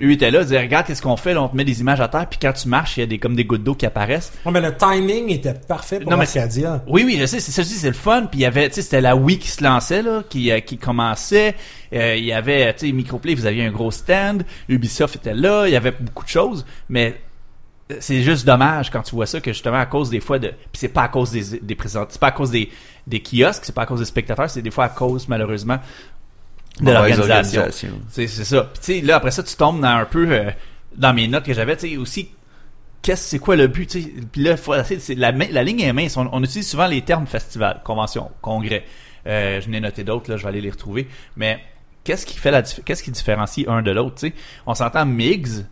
[0.00, 2.00] Eux étaient là, ils disaient, regarde, qu'est-ce qu'on fait, là, on te met des images
[2.00, 3.86] à terre, puis quand tu marches, il y a des, comme des gouttes d'eau qui
[3.86, 4.32] apparaissent.
[4.46, 6.84] Ouais, mais le timing était parfait pour Non, mais Arcadia.
[6.86, 8.26] Oui, oui, je sais, c'est ça, c'est le fun.
[8.30, 10.60] Puis il y avait, tu sais, c'était la Wii qui se lançait, là, qui, euh,
[10.60, 11.54] qui commençait.
[11.92, 14.44] Euh, il y avait, tu sais, Microplay, vous aviez un gros stand.
[14.68, 15.66] Ubisoft était là.
[15.66, 16.64] Il y avait beaucoup de choses.
[16.88, 17.16] Mais
[17.90, 20.48] euh, c'est juste dommage quand tu vois ça que justement à cause des fois de
[20.48, 22.70] puis c'est pas à cause des des présents c'est pas à cause des
[23.06, 25.78] des kiosques c'est pas à cause des spectateurs c'est des fois à cause malheureusement
[26.80, 28.00] de Mauvaise l'organisation organisation.
[28.08, 28.70] c'est ça.
[28.82, 30.50] Puis là après ça tu tombes dans un peu euh,
[30.96, 32.30] dans mes notes que j'avais, tu sais aussi
[33.02, 34.12] qu'est-ce c'est quoi le but, tu sais?
[34.32, 36.16] Puis là faut c'est la la ligne est mince.
[36.16, 38.84] On, on utilise souvent les termes festival, convention, congrès.
[39.26, 41.08] Euh, je n'ai noté d'autres là, je vais aller les retrouver.
[41.36, 41.60] Mais
[42.04, 44.34] qu'est-ce qui fait la qu'est-ce qui différencie un de l'autre, tu sais?
[44.66, 45.64] On s'entend MIGS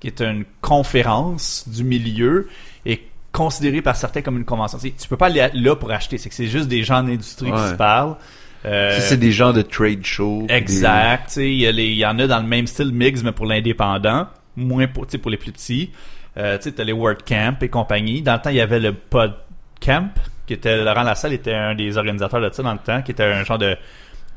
[0.00, 2.48] qui est une conférence du milieu
[2.86, 4.78] est considérée par certains comme une convention.
[4.78, 7.52] Tu, peux pas aller là pour acheter, c'est que c'est juste des gens d'industrie qui
[7.52, 7.68] Ouais.
[7.70, 8.16] se parlent.
[8.64, 10.46] Euh, Si c'est des gens de trade show.
[10.48, 11.28] Exact.
[11.28, 14.26] tu sais, Il y, en a dans le même style mix, mais pour l'indépendant.
[14.56, 15.90] Moins pour, tu sais, pour les plus petits.
[16.36, 18.22] Euh, tu sais, t'as les WordCamp et compagnie.
[18.22, 20.10] Dans le temps, il y avait le PodCamp,
[20.46, 23.24] qui était, Laurent Lassalle était un des organisateurs de ça dans le temps, qui était
[23.24, 23.76] un genre de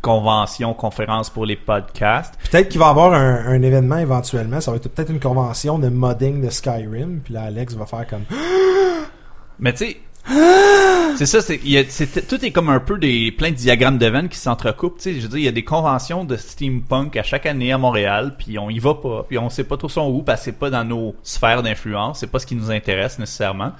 [0.01, 2.35] convention, conférence pour les podcasts.
[2.51, 4.59] Peut-être qu'il va y avoir un, un événement éventuellement.
[4.59, 7.21] Ça va être peut-être une convention de modding de Skyrim.
[7.23, 8.23] Puis là, Alex va faire comme.
[9.59, 13.97] Mais tu sais, c'est ça, c'est, tout est comme un peu des plein de diagrammes
[13.97, 14.97] d'événements qui s'entrecoupent.
[14.97, 17.73] Tu sais, je veux dire, il y a des conventions de steampunk à chaque année
[17.73, 20.39] à Montréal, puis on y va pas, puis on sait pas trop son où, parce
[20.39, 23.73] que c'est pas dans nos sphères d'influence, c'est pas ce qui nous intéresse nécessairement.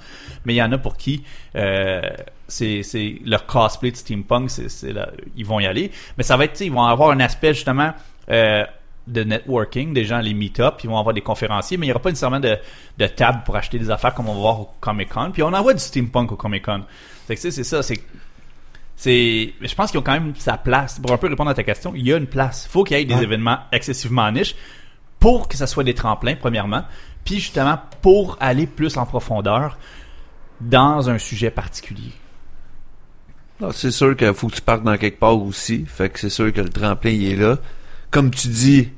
[0.44, 1.24] Mais il y en a pour qui
[1.56, 2.02] euh,
[2.46, 4.92] c'est, c'est leur cosplay de steampunk, c'est, c'est
[5.36, 5.90] ils vont y aller.
[6.18, 7.94] Mais ça va être, ils vont avoir un aspect justement.
[8.30, 8.64] Euh,
[9.06, 12.00] de networking, des gens les meet-up, ils vont avoir des conférenciers, mais il n'y aura
[12.02, 12.56] pas nécessairement de,
[12.98, 15.30] de table pour acheter des affaires comme on va voir au Comic Con.
[15.32, 16.84] Puis on envoie du steampunk au Comic Con.
[17.26, 18.00] Fait que tu sais, c'est ça, c'est
[18.96, 21.64] c'est je pense qu'ils ont quand même sa place pour un peu répondre à ta
[21.64, 23.24] question il y a une place faut qu'il y ait des Ouais.
[23.24, 24.54] événements excessivement niches
[25.18, 26.84] pour que ça soit des tremplins premièrement
[27.24, 29.76] puis justement pour aller plus en profondeur
[30.60, 32.12] dans un sujet particulier.
[33.60, 35.84] Non, c'est sûr qu'il faut que tu partes dans quelque part aussi.
[35.86, 37.56] Fait que c'est sûr que le tremplin, il est là.
[38.14, 38.88] Comme tu dis,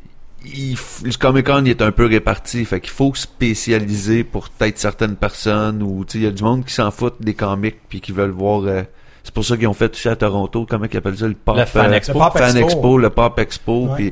[0.45, 2.64] il, le Comic Con il est un peu réparti.
[2.67, 6.64] Fait qu'il faut spécialiser pour peut-être certaines personnes ou, tu il y a du monde
[6.67, 8.83] qui s'en foutent des comics puis qui veulent voir, euh,
[9.25, 11.57] c'est pour ça qu'ils ont fait aussi à Toronto, comment ils appellent ça, le Pop,
[11.57, 12.12] Le Fan euh, Expo.
[12.12, 12.64] Le Pop Fan Expo.
[12.64, 13.95] Expo, le Pop Expo, Ouais.
[13.97, 14.11] puis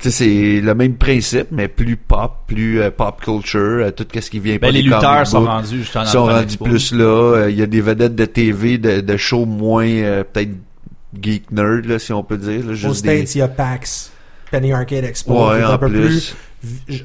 [0.00, 4.06] tu sais, c'est le même principe, mais plus pop, plus euh, pop culture, euh, tout
[4.14, 6.64] ce qui vient Ben, pas les lutteurs sont rendus justement dans sont rendus Expo.
[6.66, 7.04] plus là.
[7.36, 10.52] Euh, Il y a des vedettes de TV, de, de shows moins euh, peut-être
[11.20, 12.64] geek nerd là, si on peut dire.
[12.64, 13.16] Là, Aux juste des...
[13.24, 14.12] States, il y a PAX,
[14.50, 16.34] Penny Arcade Expo, Ouais, qui est un peu plus,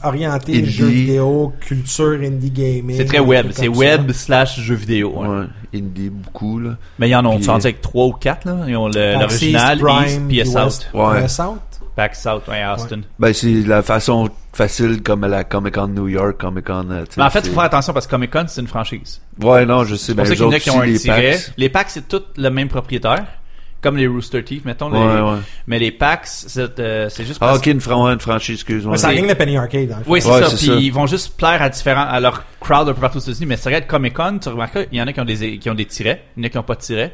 [0.04, 0.70] orienté Indie.
[0.72, 2.98] jeux vidéo, culture, indie gaming.
[2.98, 3.48] C'est très web.
[3.52, 4.18] C'est web ça.
[4.26, 5.14] slash jeux vidéo.
[5.16, 5.28] ouais.
[5.28, 6.78] Ouais, indie beaucoup là.
[7.00, 8.58] Mais il y en a, Puis- on rendu avec trois ou quatre, là.
[8.68, 10.90] Ils ont l'original, East, East, puis puis South.
[10.94, 11.04] Ouais.
[11.24, 11.60] Euh, South?
[11.96, 13.02] Pack South, ouais, Austin.
[13.20, 16.88] Ben c'est la façon facile comme à la Comic Con New York, Comic Con.
[16.90, 19.22] euh, Mais en fait, il faut faire attention parce que Comic Con, c'est une franchise.
[19.40, 20.06] Ouais, non, je sais.
[20.08, 21.32] C'est Ben pour ça les qu'il y en a qui ont un les tiret.
[21.34, 21.52] packs.
[21.58, 23.26] Les packs, c'est tout le même propriétaire.
[23.84, 24.90] Comme les Rooster Teeth, mettons.
[24.90, 25.38] les- Ouais.
[25.68, 28.98] Mais les packs, c'est euh, c'est juste Ah, ok, une, fran- une franchise, excuse-moi.
[28.98, 30.04] C'est- gagne le Penny Arcade, dans le.
[30.08, 30.50] Oui, c'est Ouais, ça.
[30.50, 30.74] c'est Puis ça.
[30.76, 33.46] ils vont juste plaire à différents, à leur crowd un peu partout aux États-Unis.
[33.46, 35.58] Mais si tu regardes Comic Con, tu remarques il y en a qui ont des,
[35.60, 37.14] qui ont des tirets, il y en a qui ont pas de tirets.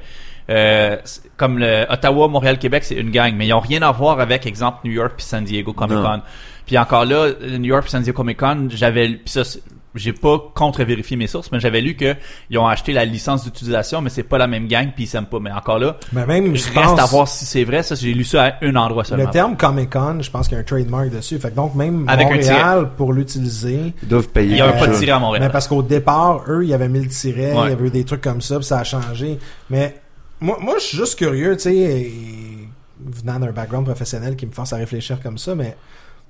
[0.50, 3.92] Euh, c'est- comme le Ottawa, Montréal, Québec, c'est une gang, mais ils ont rien à
[3.92, 6.22] voir avec, exemple, New York puis San Diego Comic Con.
[6.66, 9.62] Puis encore là, New York puis San Diego Comic Con, j'avais, puis ça, c'est-
[9.96, 12.16] j'ai pas contre-vérifié mes sources, mais j'avais lu que
[12.50, 15.26] ils ont acheté la licence d'utilisation, mais c'est pas la même gang, puis ils s'aiment
[15.26, 15.40] pas.
[15.40, 17.82] Mais encore là, Mais même, je reste pense, à voir si c'est vrai.
[17.84, 19.26] Ça, j'ai lu ça à un endroit seulement.
[19.26, 21.40] le terme Comic Con, je pense qu'il y a un trademark dessus.
[21.40, 24.52] Fait que donc, même Avec un Montréal, pour l'utiliser, Ils doivent payer.
[24.52, 25.46] Il y a pas de tiret à Montréal.
[25.46, 27.66] Mais parce qu'au départ, eux, il y avait mis le tiret, Ouais.
[27.66, 29.40] il y avait eu des trucs comme ça, puis ça a changé.
[29.70, 29.96] Mais
[30.40, 32.68] moi, moi je suis juste curieux, tu sais, et-
[33.04, 35.78] venant d'un background professionnel qui me force à réfléchir comme ça, mais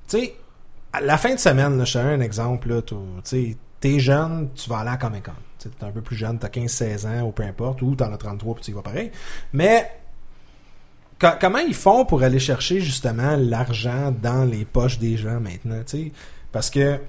[0.07, 0.36] tu sais,
[0.94, 2.82] à la fin de semaine, là, je te donne un exemple,
[3.24, 5.32] tu t'es jeune, tu vas aller à Comic Con.
[5.60, 8.18] Tu t'es un peu plus jeune, t'as 15-16 ans, ou peu importe, ou t'en as
[8.18, 9.12] 33 puis tu y vas pareil.
[9.54, 9.90] Mais
[11.20, 15.80] co- comment ils font pour aller chercher justement l'argent dans les poches des gens maintenant,
[15.86, 16.12] tu sais?
[16.52, 17.00] Parce que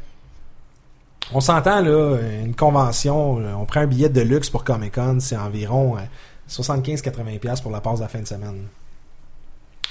[1.33, 5.19] on s'entend là, une convention, euh, on prend un billet de luxe pour Comic Con,
[5.21, 6.01] c'est environ euh,
[6.49, 8.67] 75-80$ pour la passe de la fin de semaine.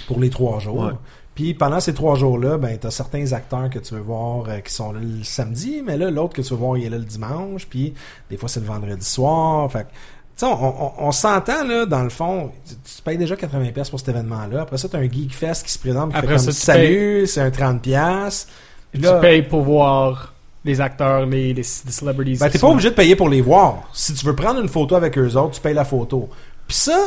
[0.10, 0.84] Pour les trois jours.
[0.88, 0.92] Ouais.
[1.36, 4.74] Puis pendant ces trois jours-là, ben t'as certains acteurs que tu veux voir euh, qui
[4.74, 7.06] sont là le samedi, mais là, l'autre que tu veux voir, il est là le
[7.06, 7.94] dimanche, puis
[8.30, 9.72] des fois c'est le vendredi soir.
[9.72, 13.36] Fait tu sais, on, on- on s'entend là, dans le fond, tu, tu payes déjà
[13.36, 14.62] 80$ pour cet événement-là.
[14.64, 16.58] Après ça, t'as un Geek Fest qui se présente, qui Après fait comme ça, tu
[16.58, 18.46] salut, c'est un 30$.
[18.92, 20.34] Puis Tu payes pour voir
[20.66, 22.38] les acteurs, les, les, les celebrities.
[22.40, 23.84] ben, t'es pas obligé de payer pour les voir.
[23.94, 26.28] Si tu veux prendre une photo avec eux autres, tu payes la photo.
[26.68, 26.98] Puis ça,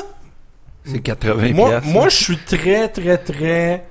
[0.84, 1.88] C'est 80 moi, piastres.
[1.90, 3.86] moi je suis très, très, très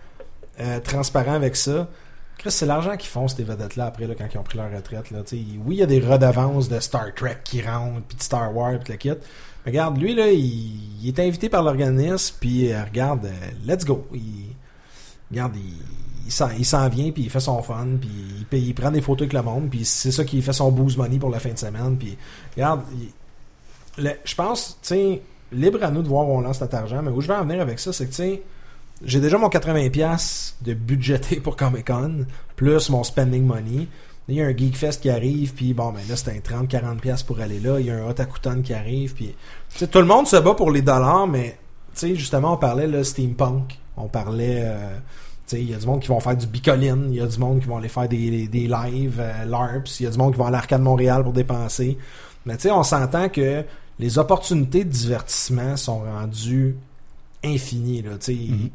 [0.59, 1.87] euh, transparent avec ça.
[2.37, 5.11] Chris, c'est l'argent qu'ils font, ces vedettes-là, après, là, quand ils ont pris leur retraite.
[5.11, 8.55] Là, oui, il y a des redevances de Star Trek qui rentrent, puis de Star
[8.55, 9.09] Wars, puis le kit.
[9.63, 13.31] Mais regarde, lui, là, il, il est invité par l'organisme, puis euh, regarde, euh,
[13.71, 14.07] let's go.
[14.11, 14.55] Il,
[15.29, 15.73] regarde, il,
[16.25, 19.21] il s'en, vient, puis il fait son fun, puis il, paye- il prend des photos
[19.27, 21.59] avec le monde, puis c'est ça qui fait son boost money pour la fin de
[21.59, 21.95] semaine.
[21.97, 22.17] Puis
[22.55, 22.81] regarde,
[23.97, 25.21] je pense, tu sais,
[25.51, 27.43] libre à nous de voir où on lance notre argent, mais où je vais en
[27.43, 28.43] venir avec ça, c'est que, tu sais,
[29.03, 32.25] j'ai déjà mon 80$ de budgété pour Comic Con,
[32.55, 33.87] plus mon spending money.
[34.27, 37.25] Il y a un Geek Fest qui arrive, puis bon, ben là, c'est un 30-40$
[37.25, 37.79] pour aller là.
[37.79, 39.35] Il y a un Otakuton qui arrive, puis...
[39.71, 41.57] Tu sais, tout le monde se bat pour les dollars, mais,
[41.93, 43.79] tu sais, justement, on parlait, là, steampunk.
[43.97, 44.61] On parlait...
[44.63, 44.97] euh,
[45.57, 47.59] il y a du monde qui vont faire du bicoline, il y a du monde
[47.59, 50.41] qui vont aller faire des, des lives, euh, LARPs, il y a du monde qui
[50.41, 51.97] aller à l'Arcade Montréal pour dépenser.
[52.45, 53.63] Mais tu sais, on s'entend que
[54.01, 56.75] les opportunités de divertissement sont rendues
[57.43, 58.01] infinies.
[58.01, 58.71] Là, sais, ils,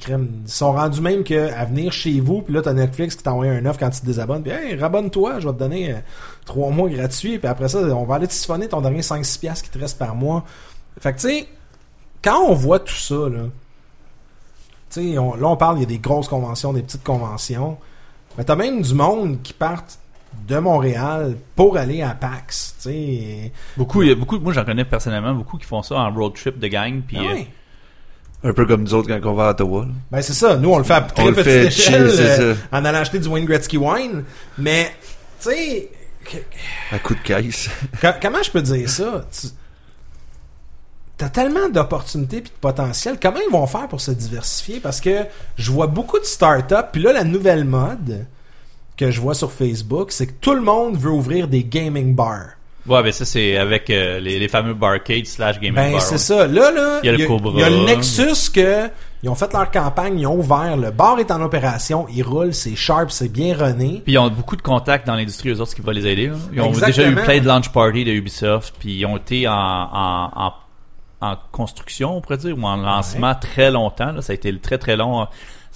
[0.46, 3.66] sont rendus même que à venir chez vous, puis là, t'as Netflix qui t'envoie un
[3.66, 5.98] offre quand tu te désabonnes, puis hey, rabonne-toi, je vais te donner euh,
[6.44, 9.70] trois mois gratuits, puis après ça, on va aller siphonner ton dernier 5-6 piastres qui
[9.70, 10.44] te reste par mois.
[11.00, 11.48] Fait que tu sais,
[12.22, 13.42] quand on voit tout ça, là,
[14.90, 17.76] tu sais, on- là, on parle, il y a des grosses conventions, des petites conventions.
[18.38, 19.98] Mais t'as même du monde qui partent
[20.46, 23.52] de Montréal pour aller à PAX, tu sais.
[23.76, 26.34] Beaucoup, il y a beaucoup, moi j'en connais personnellement beaucoup qui font ça en road
[26.34, 27.00] trip de gang.
[27.06, 27.48] Puis, Ah euh, ouais.
[28.44, 29.86] Un peu comme nous autres quand on va à Ottawa.
[30.10, 32.54] Ben c'est ça, nous on le fait à très On petite fait échelle, chill, euh,
[32.70, 34.24] en allant acheter du Wayne Gretzky wine,
[34.58, 34.92] mais
[35.40, 35.90] tu sais,
[36.92, 37.70] À coup de caisse.
[38.00, 39.24] co- comment je peux dire ça?
[39.32, 39.48] Tu-
[41.16, 43.16] T'as tellement d'opportunités puis de potentiel.
[43.20, 44.80] Comment ils vont faire pour se diversifier?
[44.80, 45.24] Parce que
[45.56, 46.74] je vois beaucoup de startups.
[46.92, 48.26] Puis là, la nouvelle mode
[48.96, 52.50] que je vois sur Facebook, c'est que tout le monde veut ouvrir des gaming bars.
[52.86, 56.00] ouais, ben ça c'est avec euh, les, les fameux barcades slash gaming Ben, bar.
[56.02, 56.18] c'est ouais.
[56.18, 56.46] ça.
[56.46, 57.52] Là, là, Il y a le Cobra.
[57.54, 58.90] il y a le Nexus que, il
[59.24, 62.54] Ils ont fait leur campagne, ils ont ouvert, le bar est en opération, il roule,
[62.54, 64.02] c'est sharp, c'est bien runné.
[64.04, 66.28] Puis ils ont beaucoup de contacts dans l'industrie, eux autres, qui va les aider.
[66.28, 66.36] là.
[66.52, 69.52] Ils ont déjà eu plein de launch parties de Ubisoft, puis ils ont été en,
[69.52, 70.52] en, en,
[71.22, 74.12] en construction, on pourrait dire, ou en lancement très longtemps.
[74.12, 74.22] Là.
[74.22, 75.26] Ça a été très très long.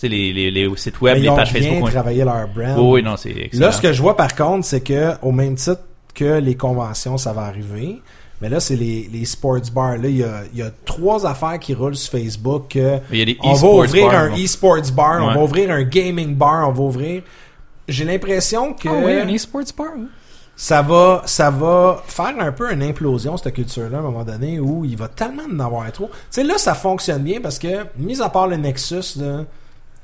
[0.00, 1.84] Tu sais, les, les, les sites web, Mais les ils ont pages bien Facebook.
[1.88, 2.74] ont- travaillé leur brand.
[2.78, 3.66] Oh, oui, non, c'est excellent.
[3.66, 5.80] Là, ce que je vois par contre, c'est que au même titre
[6.14, 8.00] que les conventions, ça va arriver.
[8.40, 9.98] Mais là, c'est les, les sports bars.
[9.98, 12.68] Là, il y a, il y a trois affaires qui roulent sur Facebook.
[12.70, 15.70] que Il y a des on va ouvrir bars, un e-sports bar, on va ouvrir
[15.70, 17.22] un gaming bar, on va ouvrir.
[17.86, 19.88] J'ai l'impression que Ah oui, un e-sports bar.
[19.96, 20.06] oui.
[20.56, 24.24] ça va ça va faire un peu une implosion cette culture là à un moment
[24.24, 26.06] donné où il va tellement en avoir trop.
[26.06, 29.44] Tu sais là ça fonctionne bien parce que mis à part le Nexus là,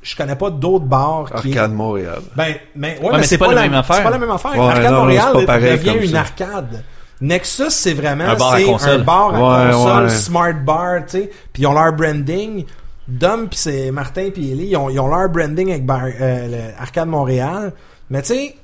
[0.07, 2.21] je connais pas d'autres bars qui Arcade Montréal.
[2.37, 3.97] ben, mais, ouais, mais c'est pas la même affaire.
[3.97, 4.53] C'est pas la même affaire.
[4.53, 6.21] Ouais, Arcade non, Montréal devient une ça.
[6.21, 6.85] arcade.
[7.21, 9.01] Nexus, c'est vraiment Un bar à c'est console.
[9.01, 10.11] un bar à Ouais, console, ouais.
[10.11, 11.31] smart bar, tu sais.
[11.53, 12.65] Puis ils ont leur branding.
[13.09, 16.47] Dom puis c'est Martin puis Ellie, ils ont, ils ont leur branding avec bar, euh,
[16.49, 17.73] le Arcade Montréal.
[18.11, 18.57] Mais tu sais,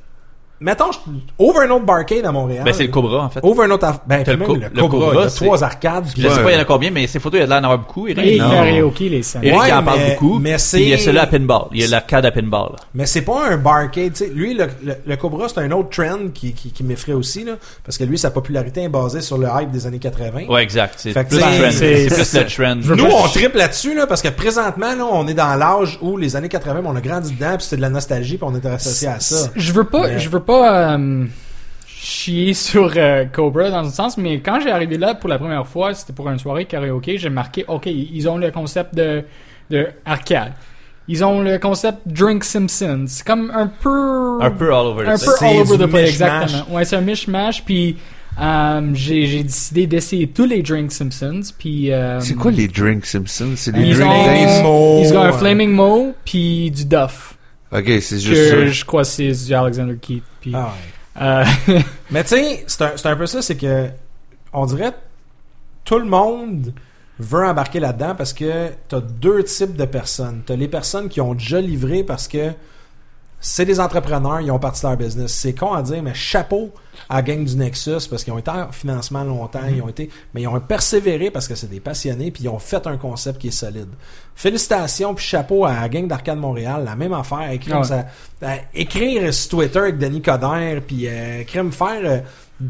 [0.62, 0.98] mettons, je-
[1.38, 2.62] ouvre un autre barcade à Montréal.
[2.64, 3.40] Ben, c'est le Cobra, en fait.
[3.42, 6.04] Ouvre un autre, ben, le même Co- le le Cobra, il y a trois arcades.
[6.16, 7.50] Je sais pas, il y en a combien, mais ces photos, il y a de
[7.50, 8.06] l'air d'en avoir beaucoup.
[8.08, 8.24] Eric.
[8.26, 8.50] Et Non.
[8.50, 9.44] karaoke, les scènes.
[9.44, 10.38] Eric, Ouais, il en parle mais- beaucoup.
[10.38, 11.66] mais il y a celui à pinball.
[11.72, 12.70] Il y a l'arcade à pinball.
[12.72, 12.76] là.
[12.94, 14.30] Mais c'est pas un barcade, tu sais.
[14.32, 17.52] Lui, le, le, le Cobra, c'est un autre trend qui, qui, qui m'effraie aussi, là.
[17.84, 20.46] Parce que lui, sa popularité est basée sur le hype des années 80.
[20.48, 20.94] Ouais, exact.
[20.98, 22.76] C'est plus plus le trend.
[22.96, 26.36] Nous, on triple là-dessus, là, parce que présentement, là, on est dans l'âge où les
[26.36, 29.08] années 80, on a grandi dedans, puis c'est de la nostalgie, puis on est associé
[29.08, 29.48] à ça.
[29.56, 31.24] Je veux pas, je veux pas euh,
[31.86, 35.66] chier sur euh, Cobra dans un sens, mais quand j'ai arrivé là pour la première
[35.66, 39.22] fois, c'était pour une soirée karaoké, j'ai marqué, ok, ils ont le concept de,
[39.70, 40.52] de arcade.
[41.08, 43.04] Ils ont le concept Drink Simpsons.
[43.08, 44.38] C'est comme un peu...
[44.40, 45.28] Un peu all over the place.
[45.38, 46.42] C'est all over du the place, mishmash.
[46.42, 46.74] exactement.
[46.76, 47.96] Ouais, c'est un mishmash, puis
[48.40, 51.92] euh, j'ai décidé d'essayer tous les Drink Simpsons, puis...
[51.92, 53.52] euh, C'est quoi les Drink Simpsons?
[53.56, 54.62] C'est des Ils Drink?
[54.62, 55.38] Mo, ils ont un ouais.
[55.38, 57.36] Flaming Mo, puis du Duff.
[57.72, 58.66] Ok, c'est juste Que ça.
[58.66, 60.22] je crois que c'est du Alexander Keith.
[60.42, 60.72] Puis, Ah
[61.18, 61.22] ouais.
[61.22, 61.78] euh,
[62.10, 63.88] Mais tu sais, c'est un, c'est un peu ça, c'est que
[64.52, 64.92] on dirait
[65.84, 66.74] tout le monde
[67.18, 70.42] veut embarquer là-dedans parce que t'as deux types de personnes.
[70.44, 72.52] T'as les personnes qui ont déjà livré parce que
[73.44, 75.32] c'est des entrepreneurs, ils ont parti leur business.
[75.32, 76.70] C'est con à dire, mais chapeau
[77.08, 80.10] à la gang du Nexus parce qu'ils ont été en financement longtemps, ils ont été,
[80.32, 83.40] mais ils ont persévéré parce que c'est des passionnés puis ils ont fait un concept
[83.40, 83.88] qui est solide.
[84.36, 87.84] Félicitations puis chapeau à la gang d'Arcade Montréal, la même affaire, écrire, Ah ouais.
[87.84, 88.06] ça,
[88.44, 92.18] euh, écrire sur Twitter avec Denis Coderre puis euh, crème faire euh,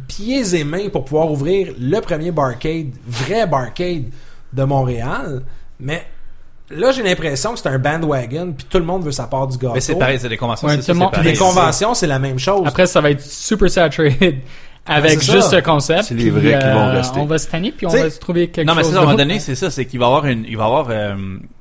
[0.08, 4.04] pieds et mains pour pouvoir ouvrir le premier barcade, vrai barcade
[4.54, 5.42] de Montréal,
[5.78, 6.06] mais
[6.74, 9.58] Là, j'ai l'impression que c'est un bandwagon, puis tout le monde veut sa part du
[9.58, 9.74] gâteau.
[9.74, 10.68] Mais c'est pareil, c'est des conventions.
[10.68, 11.32] Ouais, c'est monde- Puis pareil.
[11.32, 12.62] les conventions, c'est la même chose.
[12.66, 14.38] Après, ça va être super saturated
[14.86, 15.58] avec c'est juste ça.
[15.58, 16.02] ce concept.
[16.04, 17.18] C'est les puis, vrais qui vont euh, rester.
[17.20, 18.94] On va se tanner puis on T'sais, va se trouver quelque Non, mais chose c'est
[18.94, 20.62] ça, à un moment donné, c'est ça, c'est qu'il va y avoir une, il va
[20.64, 21.14] y avoir euh,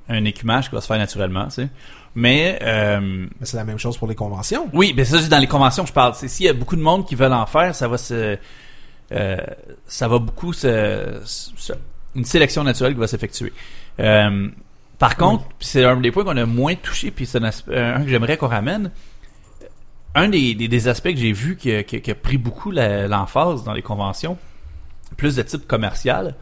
[0.09, 1.67] un écumage qui va se faire naturellement, tu sais.
[2.15, 4.67] Mais, euh, Mais c'est la même chose pour les conventions.
[4.73, 6.13] oui, mais ça, c'est dans les conventions que je parle.
[6.15, 8.37] C'est s'il y a beaucoup de monde qui veulent en faire, ça va se,
[9.13, 9.37] euh,
[9.87, 11.73] ça va beaucoup se, se-
[12.15, 13.53] une sélection naturelle qui va s'effectuer.
[13.99, 14.47] Euh,
[15.01, 18.07] par contre, c'est un des points qu'on a moins touché, puis c'est un, un que
[18.07, 18.91] j'aimerais qu'on ramène.
[20.15, 22.37] Un des, des, des aspects que j'ai vu qui a, qui a- qui a pris
[22.37, 24.37] beaucoup l'emphase dans les conventions,
[25.17, 26.35] plus de type commercial.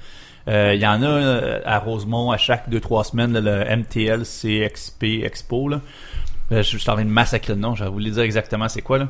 [0.48, 4.24] Euh, Il y en a euh, à Rosemont à chaque 2-3 semaines, là, le MTL
[4.24, 5.68] CXP Expo.
[5.70, 5.82] Là.
[6.52, 8.68] Euh, je suis en train de massacrer le nom, je vais vous le dire exactement
[8.70, 8.98] c'est quoi.
[8.98, 9.08] là.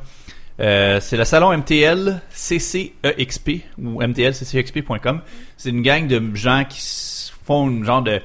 [0.60, 3.50] Euh, c'est le salon MTL CCEXP
[3.82, 5.22] ou MTLCCEXP.com.
[5.56, 6.82] C'est une gang de gens qui
[7.46, 8.20] font une genre de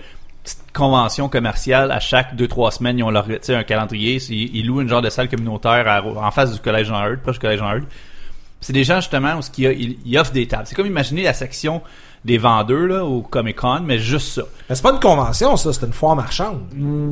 [0.44, 2.98] petite convention commerciale à chaque 2-3 semaines.
[2.98, 4.16] Ils ont leur, un calendrier.
[4.30, 7.40] Ils, louent une genre de salle communautaire en face du collège Jean Eudes, proche du
[7.40, 7.86] collège Jean Eudes.
[8.60, 10.64] C'est des gens justement où ils, ils offrent des tables.
[10.66, 11.82] C'est comme imaginer la section
[12.24, 14.42] des vendeurs là, au Comic Con, mais juste ça.
[14.68, 16.60] Mais c'est pas une convention, ça, c'est une foire marchande.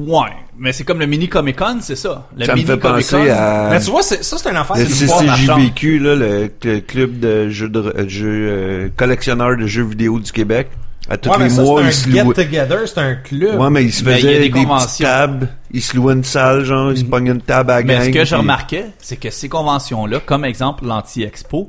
[0.06, 2.26] Ouais, mais c'est comme le mini Comic Con, c'est ça.
[2.36, 3.34] Le Ça me mini fait penser Comic-Con.
[3.36, 5.60] à Mais tu vois, c'est- ça, c'est une affaire, le c'est une foire marchande.
[5.60, 10.18] CCJVQ, là, le, le club de jeux de euh, jeux euh, collectionneurs de jeux vidéo
[10.18, 10.68] du Québec.
[11.10, 12.34] À tous Ouais, mais les ça, mois, ils c'est se un louaient.
[12.36, 13.60] get-together, c'est un club.
[13.60, 15.48] Ouais, mais ils se Mais il y a faisaient des des, petites tables.
[15.72, 18.04] Ils se louaient une salle, genre, ils se pognaient une table à la Mais gang.
[18.04, 21.68] ce que je puis- remarquais, c'est que ces conventions-là, comme exemple l'anti-expo,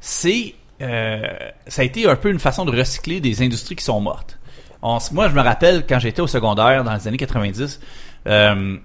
[0.00, 1.22] c'est euh,
[1.66, 4.38] ça a été un peu une façon de recycler des industries qui sont mortes.
[4.82, 7.80] On moi, je me rappelle quand j'étais au secondaire dans les années 90,
[8.26, 8.76] euh,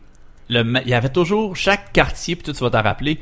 [0.50, 3.20] le il y avait toujours chaque quartier, puis tu vas t'en rappeler,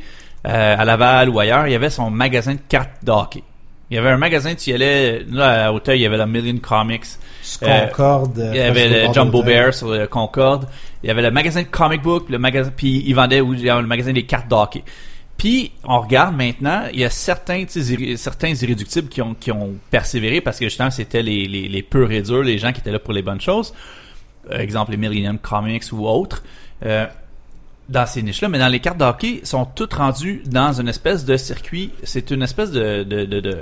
[0.47, 3.43] euh, à Laval ou ailleurs, il y avait son magasin de cartes de hockey.
[3.91, 6.25] Il y avait un magasin, tu y allais, là, à Auteuil, il y avait la
[6.25, 7.03] Million Comics.
[7.63, 8.49] Euh, Concorde.
[8.51, 10.67] Il y avait le Jumbo Bear sur le Concorde.
[11.03, 13.61] Il y avait le magasin de comic book, le magasin, puis ils vendaient ou- il
[13.61, 14.83] y avait le magasin des cartes d'hockey.
[15.37, 20.39] Puis on regarde maintenant, il y a certains, certains irréductibles qui ont, qui ont persévéré
[20.41, 22.99] parce que justement c'était les, les, les purs et durs, les gens qui étaient là
[22.99, 23.73] pour les bonnes choses.
[24.51, 26.43] euh, exemple les Millennium Comics ou autres,
[26.85, 27.05] euh,
[27.89, 31.25] dans ces niches-là, mais dans les cartes de hockey, sont toutes rendues dans une espèce
[31.25, 31.91] de circuit.
[32.03, 33.57] C'est une espèce de de de, de,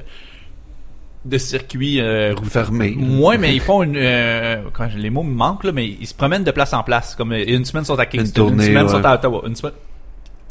[1.26, 2.96] de circuit euh, Fermé.
[3.20, 3.96] Ouais, mais ils font une.
[3.98, 7.16] euh, quand les mots me manquent là, mais ils se promènent de place en place.
[7.16, 8.92] Comme une semaine sont à Kingston, une, tournée, semaine ouais.
[8.92, 9.74] sont à Ottawa, une semaine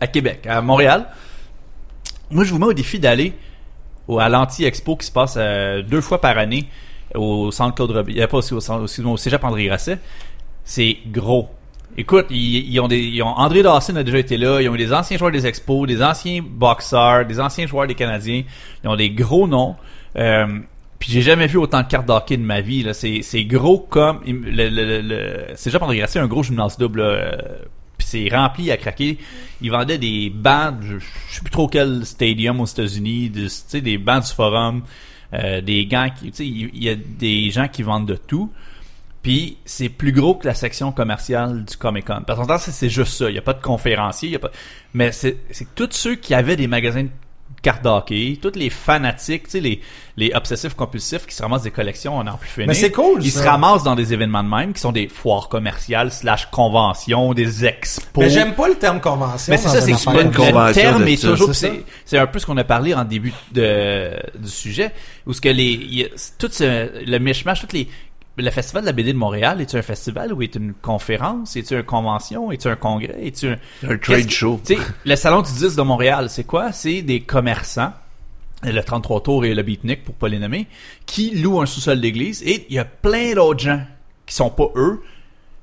[0.03, 1.07] à Québec, à Montréal.
[2.31, 3.35] Moi, je vous mets au défi d'aller
[4.19, 6.67] à l'anti-expo qui se passe euh, deux fois par année
[7.15, 9.99] au centre Claude Robillard, euh, pas aussi au, centre, aussi, au Cégep André Grasset.
[10.65, 11.51] C'est gros.
[11.97, 14.61] Écoute, ils, ont des, ils ont André Dawson a déjà été là.
[14.61, 17.95] Ils ont eu des anciens joueurs des Expos, des anciens boxeurs, des anciens joueurs des
[17.95, 18.43] Canadiens.
[18.83, 19.77] Ils ont des gros noms.
[20.17, 20.47] Euh,
[20.99, 22.89] puis j'ai jamais vu autant de cartes d'hockey de ma vie.
[22.93, 27.03] C'est, gros comme le, Cégep André Grasset, un gros gymnase double.
[28.13, 29.19] C'est rempli à craquer.
[29.61, 34.25] Ils vendaient des bancs, je, je sais plus trop quel stadium aux États-Unis, des bancs
[34.25, 34.83] du forum,
[35.35, 38.51] euh, des gants, il y a des gens qui vendent de tout.
[39.23, 42.23] Puis c'est plus gros que la section commerciale du Comic Con.
[42.27, 43.31] Parce qu'en c'est juste ça.
[43.31, 44.31] Il n'y a pas de conférencier.
[44.31, 44.51] Y a pas...
[44.95, 47.07] Mais c'est c'est tous ceux qui avaient des magasins
[47.63, 49.81] cartes d'hockey, tous les fanatiques, tu sais, les,
[50.17, 52.67] les obsessifs compulsifs qui se ramassent des collections en en plus finir.
[52.69, 53.43] Mais c'est cool, Ils ça.
[53.43, 57.65] se ramassent dans des événements de même qui sont des foires commerciales slash conventions, des
[57.65, 58.25] expos.
[58.25, 59.53] Mais j'aime pas le terme convention.
[59.53, 59.97] Mais c'est ça, c'est une
[60.31, 61.73] le terme est toujours, c'est ça.
[61.75, 64.91] c'est c'est un peu ce qu'on a parlé en début de, du sujet,
[65.27, 66.09] où ce que les, il y a-
[66.39, 67.89] tout ce, le mishmash, toutes les,
[68.37, 71.75] le festival de la BD de Montréal, est-tu un festival ou est une conférence, est-tu
[71.75, 74.61] une convention, est-tu un congrès, est-tu un, trade show.
[75.05, 76.73] Le salon du 10 de Montréal, c'est quoi?
[76.73, 77.93] C'est des commerçants,
[78.63, 80.67] le 33 tours et le beatnik pour pas les nommer,
[81.05, 83.83] qui louent un sous-sol d'église et il y a plein d'autres gens
[84.25, 85.03] qui sont pas eux,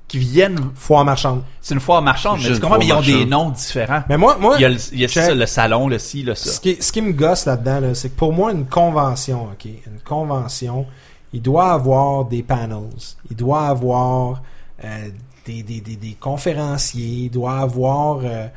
[0.06, 1.42] qui viennent, Foire marchande.
[1.60, 4.02] c'est une foire marchande, mais tu comprends, mais ils ont des noms différents.
[4.08, 5.24] Mais moi, moi, Il y a, le, il y a check.
[5.24, 6.50] ça, le salon, le ci, le ça.
[6.50, 9.66] ce qui, ce qui me gosse là-dedans, là, c'est que pour moi, une convention, ok,
[9.86, 10.86] une convention,
[11.32, 12.90] il doit avoir des panels,
[13.30, 14.42] il doit avoir
[14.84, 15.08] euh,
[15.46, 18.48] des, des, des, des conférenciers, il doit avoir, euh,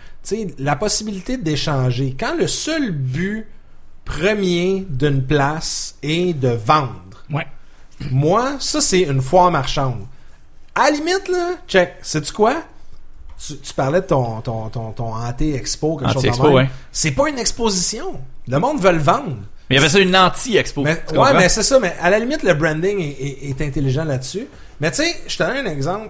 [0.59, 2.15] la possibilité d'échanger.
[2.19, 3.47] Quand le seul but
[4.05, 7.47] premier d'une place est de vendre, Ouais.
[8.11, 10.01] moi, ça, c'est une foire marchande.
[10.75, 12.63] À la limite, là, check, sais-tu quoi?
[13.45, 16.53] Tu, tu parlais de ton, ton, ton, ton anti-expo, quelque chose de Anti-expo, même.
[16.55, 16.69] ouais.
[16.91, 18.19] C'est pas une exposition.
[18.47, 19.37] Le monde veut le vendre.
[19.69, 20.81] Mais il y avait ça une anti-expo.
[20.83, 21.79] Mais, ouais, mais c'est ça.
[21.79, 24.47] Mais à la limite, le branding est, est- est intelligent là-dessus.
[24.81, 26.09] Mais tu sais, je te donne un exemple.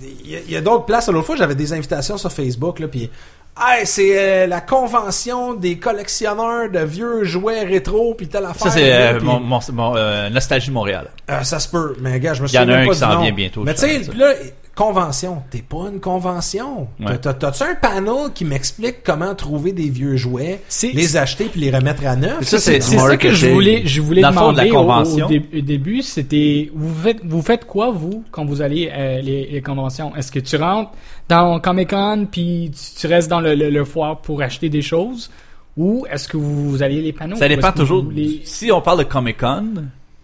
[0.00, 1.08] Il y a, il y a d'autres places.
[1.08, 3.10] L'autre fois, j'avais des invitations sur Facebook, là, puis
[3.54, 8.62] Hey, c'est euh, la convention des collectionneurs de vieux jouets rétro, puis telle affaire.
[8.62, 11.08] ça, c'est euh, mon, mon, mon, euh, Nostalgie Montréal.
[11.42, 13.20] ça se peut, mais gars, je me Il y en a souviens un qui s'en
[13.20, 14.32] vient bientôt, Mais tu sais, là,
[14.74, 16.88] convention, t'es pas une convention.
[17.00, 17.18] Ouais.
[17.18, 22.06] T'as-tu un panel qui m'explique comment trouver des vieux jouets, les acheter puis les remettre
[22.06, 22.44] à neuf?
[22.44, 23.52] Ça, c'est- ça que je marketing.
[23.52, 25.28] voulais, je voulais fond, de la demander au- au, convention.
[25.28, 26.02] dé- au début.
[26.02, 30.14] C'était, vous faites, vous faites quoi vous quand vous allez euh, les, les conventions?
[30.16, 30.92] Est-ce que tu rentres
[31.28, 34.82] dans Comic Con puis tu, tu restes dans le, le, le foire pour acheter des
[34.82, 35.30] choses,
[35.76, 37.36] ou est-ce que vous, vous allez les panneaux?
[37.36, 38.04] Ça dépend toujours.
[38.10, 39.64] les- Si on parle de Comic Con,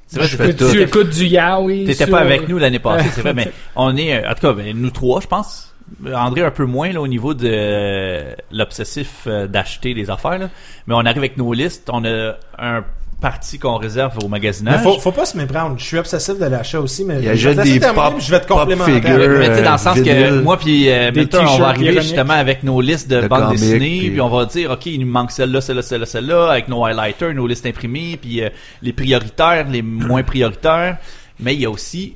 [0.09, 0.71] c'est vrai Je que fais que tout.
[0.73, 1.85] tu écoutes du yaoi.
[1.87, 4.41] T'étais sur- pas avec nous l'année passée, c'est vrai, mais on est, euh, en tout
[4.41, 5.73] cas, ben, nous trois, je pense.
[6.13, 10.51] André un peu moins là, au niveau de euh, l'obsessif euh, d'acheter des affaires, là.
[10.87, 11.89] mais on arrive avec nos listes.
[11.93, 12.85] On a un
[13.21, 14.83] parti qu'on réserve au Mais magasinage.
[14.83, 15.77] faut, faut pas se méprendre.
[15.79, 18.47] Je suis obsessif de l'achat aussi, mais Il je vais te pop- je vais te
[18.47, 18.93] complémenter.
[18.93, 19.15] figures.
[19.15, 19.39] avec.
[19.39, 22.01] Mais tu sais, dans le sens que moi puis euh, Des Milton, on va arriver
[22.01, 24.87] justement avec nos listes de, De bandes comics, dessinées, puis- puis on va dire, OK,
[24.87, 28.51] il nous manque celle-là, celle-là, celle-là, celle-là, avec nos highlighters, nos listes imprimées, puis euh,
[28.83, 30.99] les prioritaires, les moins prioritaires.
[31.41, 32.15] Mais il y a aussi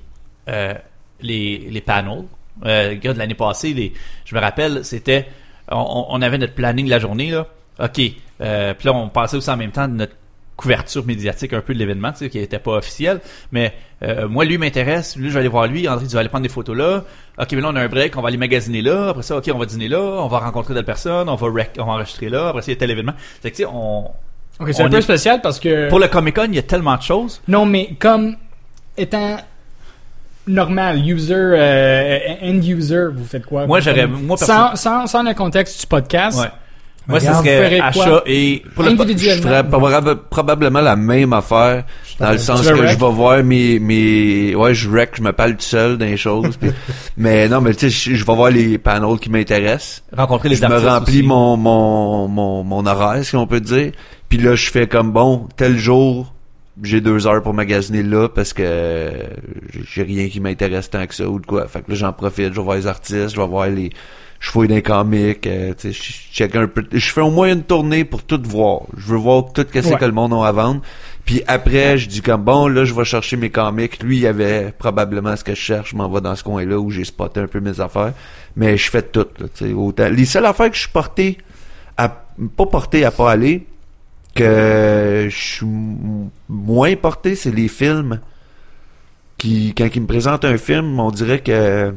[0.48, 0.74] euh,
[1.20, 2.24] les, les panels.
[2.64, 3.92] Euh, le gars de l'année passée, les,
[4.24, 5.26] je me rappelle, c'était,
[5.70, 7.46] on, on avait notre planning de la journée, là.
[7.82, 8.00] OK.
[8.40, 10.12] Euh, puis là, on passait aussi en même temps de notre
[10.56, 13.20] couverture médiatique un peu de l'événement, tu sais, qui n'était pas officiel.
[13.52, 13.72] Mais
[14.02, 15.16] euh, moi, lui m'intéresse.
[15.16, 15.88] Lui, je vais aller voir lui.
[15.88, 17.04] André, tu vas aller prendre des photos là.
[17.38, 18.16] OK, mais là, on a un break.
[18.16, 19.08] On va aller magasiner là.
[19.08, 19.98] Après ça, OK, on va dîner là.
[20.00, 21.28] On va rencontrer d'autres personnes.
[21.28, 22.48] On va, rec- on va enregistrer là.
[22.48, 23.14] Après ça, il y a tel événement.
[23.42, 24.06] Fait que, tu sais, on...
[24.60, 25.88] Ok, c'est un peu est- spécial parce que.
[25.88, 27.40] Pour le Comic-Con, il y a tellement de choses.
[27.48, 28.36] Non, mais comme
[28.96, 29.38] étant
[30.46, 33.66] normal, user, euh, end user, vous faites quoi?
[33.66, 34.06] Moi, j'aurais...
[34.06, 36.40] Moi, sans, sans, sans le contexte du podcast.
[36.40, 36.48] Ouais.
[37.08, 37.86] Moi, serait ferez quoi?
[37.88, 38.62] achat et...
[38.74, 41.84] Pour le, Je ferais probable- probablement la même affaire
[42.20, 45.52] dans le sens que je vais voir mes mes ouais je wreck je me parle
[45.56, 46.70] tout seul dans les choses puis-
[47.16, 50.04] mais non mais tu sais je, vais voir les panels qui m'intéressent.
[50.16, 51.22] Rencontrer les je me artistes remplis aussi.
[51.26, 53.90] mon mon mon mon horaire si on peut dire.
[54.28, 56.32] Puis là je fais comme bon tel jour
[56.82, 59.10] j'ai deux heures pour magasiner là parce que
[59.92, 61.66] j'ai rien qui m'intéresse tant que ça ou de quoi.
[61.68, 63.90] Fait que là j'en profite je vais voir les artistes je vais voir les
[64.42, 66.84] je fouille les comics, euh, tu sais, je check un peu.
[66.92, 68.80] Je fais au moins une tournée pour tout voir.
[68.96, 69.96] Je veux voir tout ce Ouais.
[69.96, 70.82] que le monde a à vendre.
[71.24, 74.02] Puis après, je dis comme bon, là, je vais chercher mes comics.
[74.02, 75.90] Lui, il avait probablement ce que je cherche.
[75.92, 78.12] Je m'en vais dans ce coin-là où j'ai spoté un peu mes affaires.
[78.56, 80.08] Mais je fais tout, là, tu sais, autant.
[80.10, 81.38] Les seules affaires que je suis porté
[81.96, 83.64] à, pas porté à pas aller,
[84.34, 85.66] que je suis
[86.48, 88.18] moins porté, c'est les films.
[89.38, 91.92] Qui, quand ils me présentent un film, on dirait que,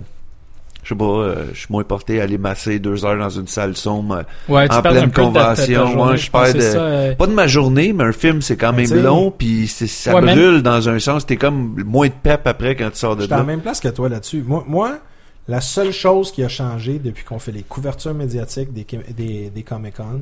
[0.86, 3.48] je sais pas, euh, je suis moins porté à aller masser deux heures dans une
[3.48, 4.24] salle sombre.
[4.48, 7.16] Ouais, tu En pleine peu de convention, journée, ouais, je je c'est de- ça, euh,
[7.16, 10.22] Pas de ma journée, mais un film, c'est quand Mais même long, puis ça Ouais,
[10.22, 11.26] même- brûle dans un sens.
[11.26, 13.42] T'es comme moins de pep après quand tu sors de J'étais à là.
[13.44, 14.44] la même place que toi là-dessus.
[14.48, 15.00] Moi, moi,
[15.48, 18.86] la seule chose qui a changé depuis qu'on fait les couvertures médiatiques des,
[19.18, 20.22] des, des Comic-Con,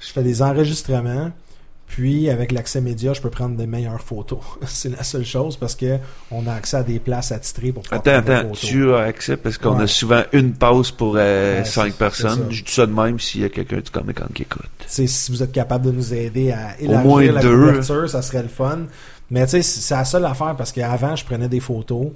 [0.00, 1.30] je fais des enregistrements,
[1.86, 4.40] puis avec l'accès média, je peux prendre des meilleures photos.
[4.66, 5.98] c'est la seule chose parce que
[6.30, 8.60] on a accès à des places attitrées pour pouvoir Attends, prendre des attends, photos.
[8.70, 9.84] tu as accès parce qu'on Ouais.
[9.84, 12.46] a souvent une pause pour euh, Ouais, cinq personnes.
[12.50, 14.62] Je dis ça de même s'il y a quelqu'un du Comic Con qui écoute.
[14.80, 17.54] Tu sais, si vous êtes capable de nous aider à élargir moins la deux.
[17.68, 18.80] couverture, ça serait le fun.
[19.30, 22.08] Mais tu sais, c'est la seule affaire parce qu'avant, je prenais des photos,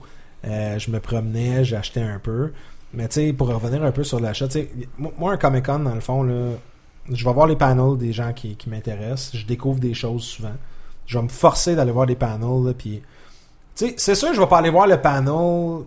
[0.47, 2.53] euh, je me promenais, j'achetais un peu.
[2.95, 5.67] Mais tu sais, pour revenir un peu sur l'achat, tu sais, moi, moi, un Comic
[5.67, 6.35] Con, dans le fond, là,
[7.13, 9.37] je vais voir les panels des gens qui, qui m'intéressent.
[9.37, 10.55] Je découvre des choses souvent.
[11.07, 13.03] Je vais me forcer d'aller voir des panels, là, puis...
[13.75, 15.85] Tu sais, c'est sûr, je vais pas aller voir le panel...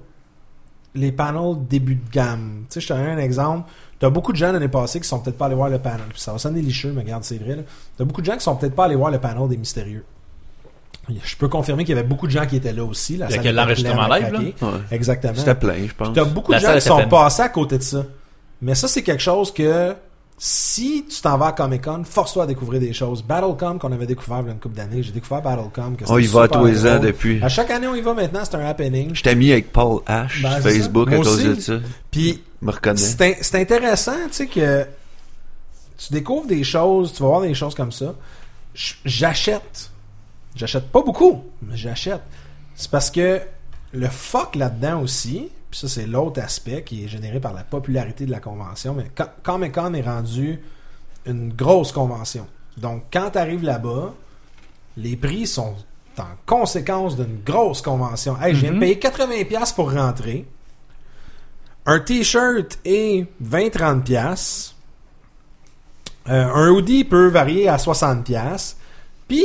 [0.93, 2.65] Les panels début de gamme.
[2.69, 3.69] Tu sais, je te donne un exemple.
[3.97, 6.01] T'as beaucoup de gens l'année passée qui sont peut-être pas allés voir le panel.
[6.09, 7.63] Puis ça va sonner licheux, mais regarde, c'est vrai.
[7.97, 10.03] T'as beaucoup de gens qui sont peut-être pas allés voir le panel des mystérieux.
[11.07, 13.15] Je peux confirmer qu'il y avait beaucoup de gens qui étaient là aussi.
[13.15, 14.67] La Il y a salle quel était enregistrement pleine à live, là?
[14.67, 14.79] Ouais.
[14.91, 15.35] Exactement.
[15.37, 16.13] C'était plein, je pense.
[16.13, 18.03] T'as beaucoup La de gens qui sont passés à côté de ça.
[18.61, 19.95] Mais ça, c'est quelque chose que
[20.43, 23.21] si tu t'en vas à Comic Con, force-toi à découvrir des choses.
[23.21, 25.95] Battlecom qu'on avait découvert il y a une couple d'années, j'ai découvert Battlecom.
[25.95, 27.43] que On y c'était va tous les ans depuis.
[27.43, 29.13] À chaque année, on y va maintenant, c'est un happening.
[29.13, 30.59] Je t'ai mis avec Paul H Ben.
[30.59, 31.43] Facebook à cause aussi.
[31.47, 31.73] de ça.
[32.09, 32.97] Puis Je me reconnais.
[32.97, 34.83] c'est in- c'est intéressant, tu sais, que
[35.95, 38.15] tu découvres des choses, tu vas voir des choses comme ça.
[39.05, 39.91] J'achète.
[40.55, 42.21] J'achète pas beaucoup, mais j'achète.
[42.75, 43.39] C'est parce que
[43.93, 48.25] le fuck là-dedans aussi, puis ça c'est l'autre aspect qui est généré par la popularité
[48.25, 49.09] de la convention, mais
[49.43, 50.59] Comic Con est rendu
[51.25, 52.45] une grosse convention.
[52.77, 54.13] Donc quand tu arrives là-bas,
[54.97, 55.75] les prix sont
[56.19, 58.39] en conséquence d'une grosse convention.
[58.41, 58.79] Hey, Mhm.
[58.79, 60.45] payer 80$ pour rentrer.
[61.85, 64.75] Un t-shirt est 20-30$.
[66.29, 68.75] Euh, un hoodie peut varier à 60$.
[69.27, 69.43] Puis,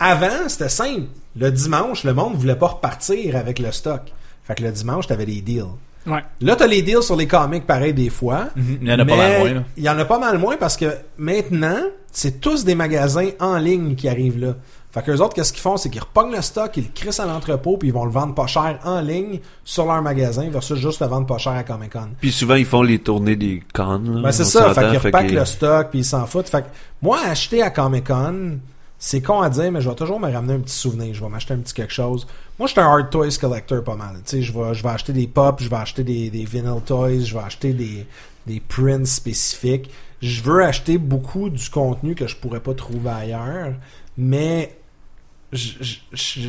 [0.00, 1.06] avant, c'était simple.
[1.36, 4.12] Le dimanche, le monde voulait pas repartir avec le stock.
[4.44, 5.64] Fait que le dimanche, t'avais des deals.
[6.06, 6.24] Ouais.
[6.40, 8.48] Là, t'as les deals sur les comics, pareil, des fois.
[8.56, 8.78] Mhm.
[8.82, 9.62] Il y en a pas mal moins, là.
[9.76, 10.86] Il y en a pas mal moins parce que
[11.16, 11.78] maintenant,
[12.10, 14.54] c'est tous des magasins en ligne qui arrivent là.
[14.90, 15.78] Fait qu'eux autres, qu'est-ce qu'ils font?
[15.78, 18.34] C'est qu'ils repognent le stock, ils le crissent à l'entrepôt, puis ils vont le vendre
[18.34, 21.92] pas cher en ligne sur leur magasin versus juste le vendre pas cher à Comic
[21.92, 22.08] Con.
[22.20, 24.02] Puis souvent, ils font les tournées des cons.
[24.04, 24.20] là.
[24.22, 26.48] Ben, c'est ça, fait qu'ils repackent le stock, puis ils s'en foutent.
[26.50, 26.66] Fait que
[27.00, 28.58] moi, acheter à Comic Con,
[29.04, 31.12] c'est con à dire, mais je vais toujours me ramener un petit souvenir.
[31.12, 32.24] Je vais m'acheter un petit quelque chose.
[32.56, 34.14] Moi, je suis un hard toys collector pas mal.
[34.24, 36.80] Tu sais, je vais, je vais acheter des pops, je vais acheter des, des vinyl
[36.86, 38.06] toys, je vais acheter des,
[38.46, 39.90] des prints spécifiques.
[40.20, 43.72] Je veux acheter beaucoup du contenu que je pourrais pas trouver ailleurs,
[44.16, 44.78] mais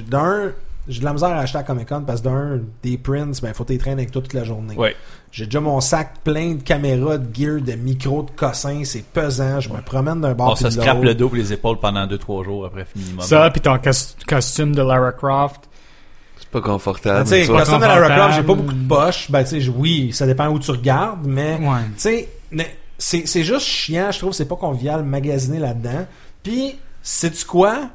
[0.07, 0.51] d'un,
[0.87, 3.53] j'ai de la misère à acheter à Comic Con parce que d'un, des prints, ben,
[3.53, 4.75] faut t'y traîner avec toi toute la journée.
[4.75, 4.95] Ouais.
[5.31, 8.83] J'ai déjà mon sac plein de caméras, de gear, de micros, de cossins.
[8.83, 9.59] C'est pesant.
[9.59, 12.05] Je me promène d'un bord On puis se scrape le dos et les épaules pendant
[12.05, 13.21] 2-3 jours après minimum.
[13.25, 15.61] Ça, puis ton cos- costume de Lara Croft.
[16.37, 17.23] C'est pas Ben, confortable.
[17.23, 17.51] tu sais, ça.
[17.53, 18.15] le costume de Lara.
[18.15, 19.31] Croft, j'ai pas beaucoup de poches.
[19.31, 21.81] Ben, tu sais, oui, ça dépend où tu regardes, mais, Ouais.
[21.95, 24.33] tu sais, mais c'est c'est juste chiant, je trouve.
[24.33, 26.05] C'est pas convivial magasiner là-dedans.
[26.43, 27.89] Puis, sais-tu quoi?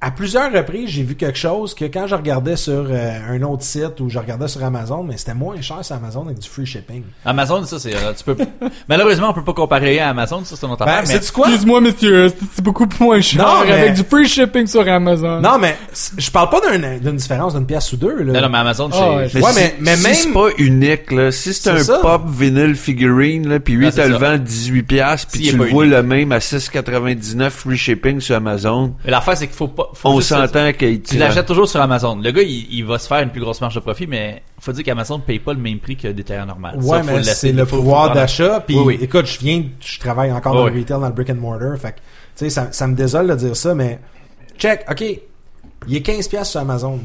[0.00, 3.64] À plusieurs reprises, j'ai vu quelque chose que quand je regardais sur euh, un autre
[3.64, 6.64] site ou je regardais sur Amazon, mais c'était moins cher sur Amazon avec du free
[6.66, 7.02] shipping.
[7.24, 8.36] Amazon, ça, c'est, euh, tu peux,
[8.88, 11.16] malheureusement, on peut pas comparer à Amazon, ça, c'est une autre Ben, affaire, mais?
[11.16, 15.40] Excuse-moi, monsieur, c'est- c'est beaucoup moins cher Non, mais- avec du free shipping sur Amazon.
[15.40, 15.76] Non, mais
[16.16, 18.22] je parle pas d'un- d'une différence d'une pièce ou deux.
[18.22, 18.34] Là.
[18.34, 19.28] non, non, mais Amazon, c'est, Ah, ouais.
[19.34, 21.78] Mais Ouais, si, mais- mais si même- c'est pas unique, là, si c'est C'est un
[21.82, 21.98] ça.
[21.98, 24.18] pop vinyl figurine, là, puis lui, c'est t'as le ça.
[24.30, 25.96] vend 18 piastres, puis S'il tu le vois unique.
[25.96, 30.08] le même à 6,99 free shipping sur Amazon, mais l'affaire, c'est qu'il faut pas, faut
[30.10, 32.16] on juste- s'entend qu'il Tu l'achètes toujours sur Amazon.
[32.16, 34.72] Le gars, il, il va se faire une plus grosse marge de profit, mais faut
[34.72, 36.76] dire qu'Amazon ne paye pas le même prix que des terrains normales.
[36.78, 38.60] Ouais, Ça, mais c'est le pouvoir d'achat.
[38.60, 38.98] Puis, Oui, oui.
[39.00, 40.72] écoute, je viens, je travaille encore dans oui.
[40.72, 41.76] le retail, dans le brick and mortar.
[41.78, 42.02] Fait que, tu
[42.36, 43.98] sais, ça, ça me désole de dire ça, mais
[44.58, 45.04] check, ok,
[45.86, 47.00] il est 15 pièces sur Amazon.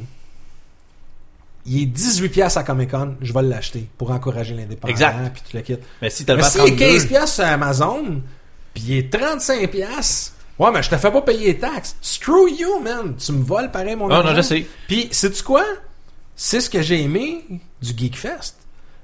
[1.66, 4.92] Il est 18 pièces à Comic Con, je vais l'acheter pour encourager l'indépendant.
[4.92, 5.16] Exact.
[5.34, 5.84] Puis tu le quittes.
[6.02, 8.04] Mais si t'as le Mais vent s'il est 32, 15 pièces sur Amazon,
[8.74, 10.34] puis il est 35 pièces,
[10.64, 11.96] ouais, mais je te fais pas payer les taxes.
[12.02, 13.16] Screw you, man.
[13.18, 14.30] Tu me voles pareil mon argent.
[14.30, 14.66] non, je sais.
[14.88, 15.64] Puis, sais-tu quoi?
[16.36, 17.46] C'est ce que j'ai aimé
[17.82, 18.56] du Geekfest.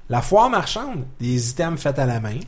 [0.08, 2.38] La foire marchande, des items faits à la main,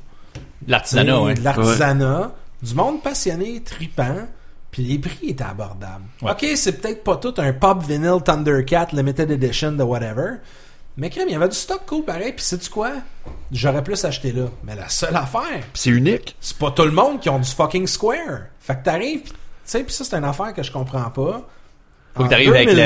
[0.66, 1.34] L'artisanat, ouais.
[1.34, 2.32] de l'artisanat,
[2.62, 4.26] du monde passionné, tripant,
[4.72, 6.04] Puis les prix étaient abordables.
[6.22, 6.32] Ouais.
[6.32, 10.36] Ok, c'est peut-être pas tout un pop vinyl Thundercat Limited Edition de whatever.
[10.96, 12.32] Mais crème, il y avait du stock cool pareil.
[12.32, 12.90] Puis sais-tu quoi?
[13.50, 14.44] J'aurais plus acheté là.
[14.64, 16.36] Mais la seule affaire, c'est unique.
[16.40, 18.42] c'est pas tout le monde qui ont du fucking square.
[18.60, 21.42] Fait que t'arrives, pis- tu sais, puis ça c'est une affaire que je comprends pas.
[22.14, 22.78] Faut que t'arrives avec le- le-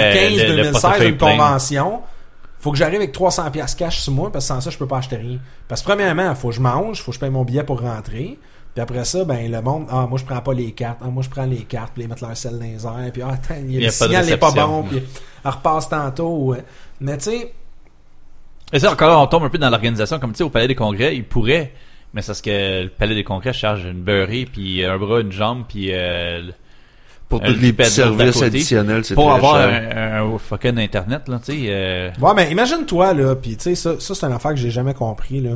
[0.47, 2.03] le 2015, portefeuille une convention.
[2.61, 4.87] Faut que j'arrive avec 300 pièces cash sur moi parce que sans ça je peux
[4.87, 5.39] pas acheter rien.
[5.69, 8.39] Parce que premièrement, faut que je mange, faut que je paye mon billet pour rentrer.
[8.75, 11.23] Puis après ça, ben le monde, ah moi je prends pas les cartes, ah moi
[11.23, 13.55] je prends les cartes, puis les mettre leur sel dans les airs, puis ah attends,
[13.61, 15.03] il y a Il y le a signal n'est pas bon, puis
[15.45, 16.55] elle repasse tantôt.
[17.01, 17.53] Mais tu sais,
[18.73, 20.19] Et ça, encore là, on tombe un peu dans l'organisation.
[20.19, 21.73] Comme tu sais, au Palais des Congrès, ils pourraient,
[22.15, 25.31] mais c'est parce que le Palais des Congrès charge une beurrée, puis un bras, une
[25.33, 26.43] jambe, puis euh,
[27.29, 29.97] Pour tous les petits services additionnels, c'est pour très avoir cher.
[29.97, 31.59] un, un fucking Internet, là, tu sais.
[31.69, 34.71] euh, Ouais, mais imagine-toi, là, puis tu sais, ça, ça c'est une affaire que j'ai
[34.71, 35.53] jamais compris, là.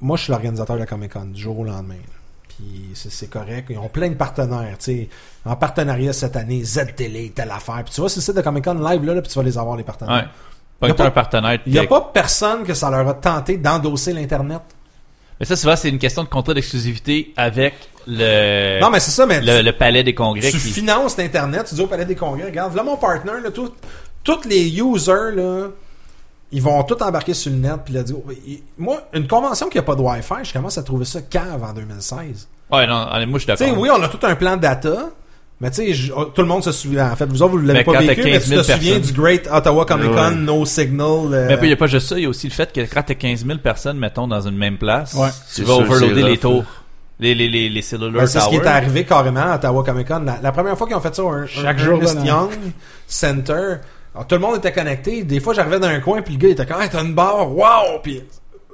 [0.00, 2.18] Moi, je suis l'organisateur de la Comic-Con, du jour au lendemain, là.
[2.48, 3.68] Puis c'est c'est correct.
[3.70, 5.08] Ils ont plein de partenaires, tu sais.
[5.44, 7.82] En partenariat cette année, Z-Télé, telle affaire.
[7.84, 9.56] Puis tu vois, c'est le site de Comic-Con live, là, là, puis tu vas les
[9.56, 10.14] avoir, les partenaires.
[10.16, 10.24] ouais.
[10.82, 11.60] Pas que t'as un partenaire.
[11.64, 14.62] Il n'y a pas personne que ça leur a tenté d'endosser l'Internet.
[15.38, 17.74] Mais ça, souvent, c'est une question de contrat d'exclusivité avec
[18.06, 20.50] le, non, mais c'est ça, mais le, tu, le Palais des Congrès.
[20.50, 20.70] tu qui...
[20.70, 24.80] finances l'Internet, tu dis au Palais des Congrès, regarde, voilà mon partner, là, tous les
[24.80, 25.68] users, là,
[26.50, 28.24] ils vont tout embarquer sur le net, puis là, oh,
[28.76, 31.72] moi, une convention qui a pas de Wi-Fi, je commence à trouver ça cave en
[31.72, 32.48] 2016.
[32.70, 34.62] Ouais, non, allez, moi, je suis Tu sais, oui, on a tout un plan de
[34.62, 35.10] data,
[35.62, 37.10] mais tu sais, je- tout le monde se souvient.
[37.10, 38.98] En fait, vous autres, vous l'avez Mais pas vécu, mais 15 tu 000 te souviens
[38.98, 40.34] du Great Ottawa Comic Con, Ouais.
[40.34, 41.32] No Signal.
[41.32, 42.80] euh, Mais il n'y a pas juste ça, il y a aussi le fait que
[42.82, 45.28] quand t'as 15 000 personnes, mettons, dans une même place, Ouais.
[45.54, 46.64] tu vas overloader les tours.
[47.20, 50.08] Les, les, les, les cellular ben, c'est ce qui est arrivé carrément à Ottawa Comic
[50.08, 50.22] Con.
[50.26, 52.26] La, la première fois qu'ils ont fait ça, un, Chaque un jour Ernest de l'an.
[52.26, 52.50] Young
[53.06, 53.76] Center,
[54.14, 55.22] alors, tout le monde était connecté.
[55.22, 57.14] Des fois, j'arrivais dans un coin, puis le gars il était comme, hey, t'as une
[57.14, 58.00] barre, wow!
[58.02, 58.20] Puis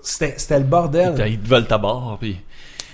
[0.03, 1.15] c'était c'était le bordel.
[1.29, 2.39] Ils te veulent ta barre, puis...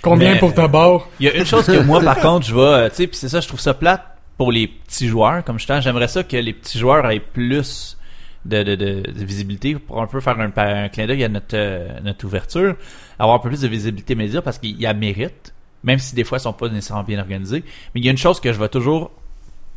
[0.05, 1.09] Combien Mais- pour ta barre?
[1.19, 3.17] Il y a une chose que moi, par contre, je vais, euh, tu sais, puis
[3.17, 4.03] c'est ça, je trouve ça plate
[4.37, 7.97] pour les petits joueurs, comme je t'en, j'aimerais ça que les petits joueurs aient plus
[8.45, 11.55] de, de, de, de visibilité pour un peu faire un, un clin d'œil à notre,
[11.57, 12.77] euh, notre ouverture,
[13.19, 16.25] avoir un peu plus de visibilité média parce qu'il y a mérite, même si des
[16.25, 17.65] fois ils sont pas nécessairement bien organisés.
[17.95, 19.11] Mais il y a une chose que je vais toujours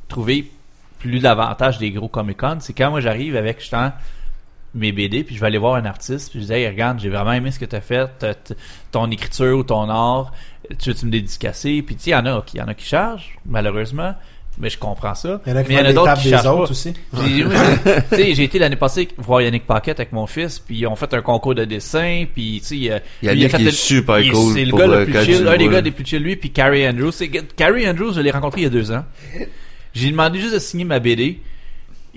[0.10, 0.52] trouver
[1.00, 3.92] plus d'avantage des gros Comic Con, c'est quand moi j'arrive avec justement
[4.76, 7.10] mes BD, puis je vais aller voir un artiste, puis je dis hey, regarde, j'ai
[7.10, 8.54] vraiment aimé ce que tu as fait, t- t-
[8.92, 10.32] ton écriture ou ton art,
[10.80, 11.82] tu veux-tu me dédicacer?
[11.82, 14.14] Puis tu sais, il y en a qui, il y en a qui chargent, malheureusement,
[14.60, 15.40] mais je comprends ça.
[15.46, 16.66] Il y en a qui mais il y en a des d'autres qui des autres
[16.66, 16.72] pas.
[16.72, 16.94] aussi.
[17.14, 17.54] J'ai- moi,
[17.86, 20.88] j'ai- tu sais, j'ai été l'année passée voir Yannick Paquette avec mon fils, puis ils
[20.88, 23.00] ont fait un concours de dessin, puis tu sais, il a-
[23.50, 25.92] fait est super il- cool C'est le gars le plus chill, un des gars des
[25.92, 27.12] plus chill, lui, puis Carrie Andrews.
[27.56, 29.06] Carrie Andrews, je l'ai rencontré il y a deux ans.
[29.94, 31.40] J'ai demandé juste de signer ma BD.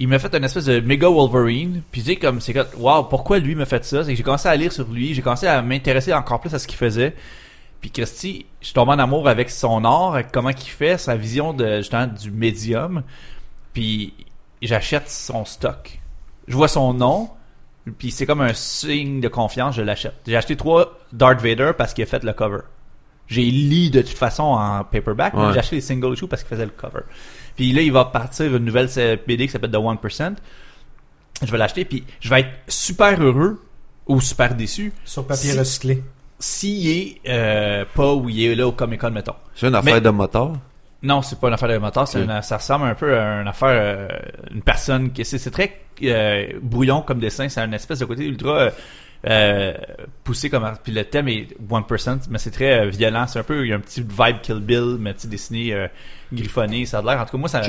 [0.01, 1.83] Il m'a fait une espèce de méga Wolverine.
[1.93, 4.03] Puis tu sais, comme, c'est comme, wow, pourquoi lui m'a fait ça?
[4.03, 6.59] C'est que j'ai commencé à lire sur lui, j'ai commencé à m'intéresser encore plus à
[6.59, 7.15] ce qu'il faisait.
[7.81, 11.17] Puis Christy, je suis tombé en amour avec son art, avec comment il fait, sa
[11.17, 13.03] vision de, justement, du médium.
[13.73, 14.15] Puis
[14.63, 16.01] j'achète son stock.
[16.49, 17.31] Je vois son nom,
[17.99, 20.15] puis c'est comme un signe de confiance, je l'achète.
[20.27, 22.61] J'ai acheté trois Darth Vader parce qu'il a fait le cover.
[23.29, 26.51] J'ai lu de toute façon en paperback, mais j'ai acheté les single issues parce qu'il
[26.51, 27.03] faisait le cover.
[27.61, 28.89] Puis là, il va partir une nouvelle
[29.29, 30.35] BD qui s'appelle The 1%.
[31.45, 33.63] Je vais l'acheter, puis je vais être super heureux
[34.07, 36.03] ou super déçu Sur papier Si- recyclé.
[36.39, 39.35] s'il est euh, pas où il est là au Comic Con, mettons.
[39.55, 40.53] C'est une affaire Mais- de moteur?
[41.03, 43.69] Non, c'est pas une affaire de moteur, une- ça ressemble un peu à une affaire,
[43.73, 44.09] euh,
[44.55, 48.25] une personne qui c'est c'est très euh, brouillon comme dessin, c'est un espèce de côté
[48.25, 48.71] ultra
[49.29, 49.75] euh,
[50.25, 53.65] poussé comme puis le thème est 1%, mais c'est très euh, violent, c'est un peu
[53.67, 55.89] il y a un petit vibe Kill Bill, mais tu dessiné euh,
[56.33, 57.61] griffonné, ça a l'air en tout cas moi ça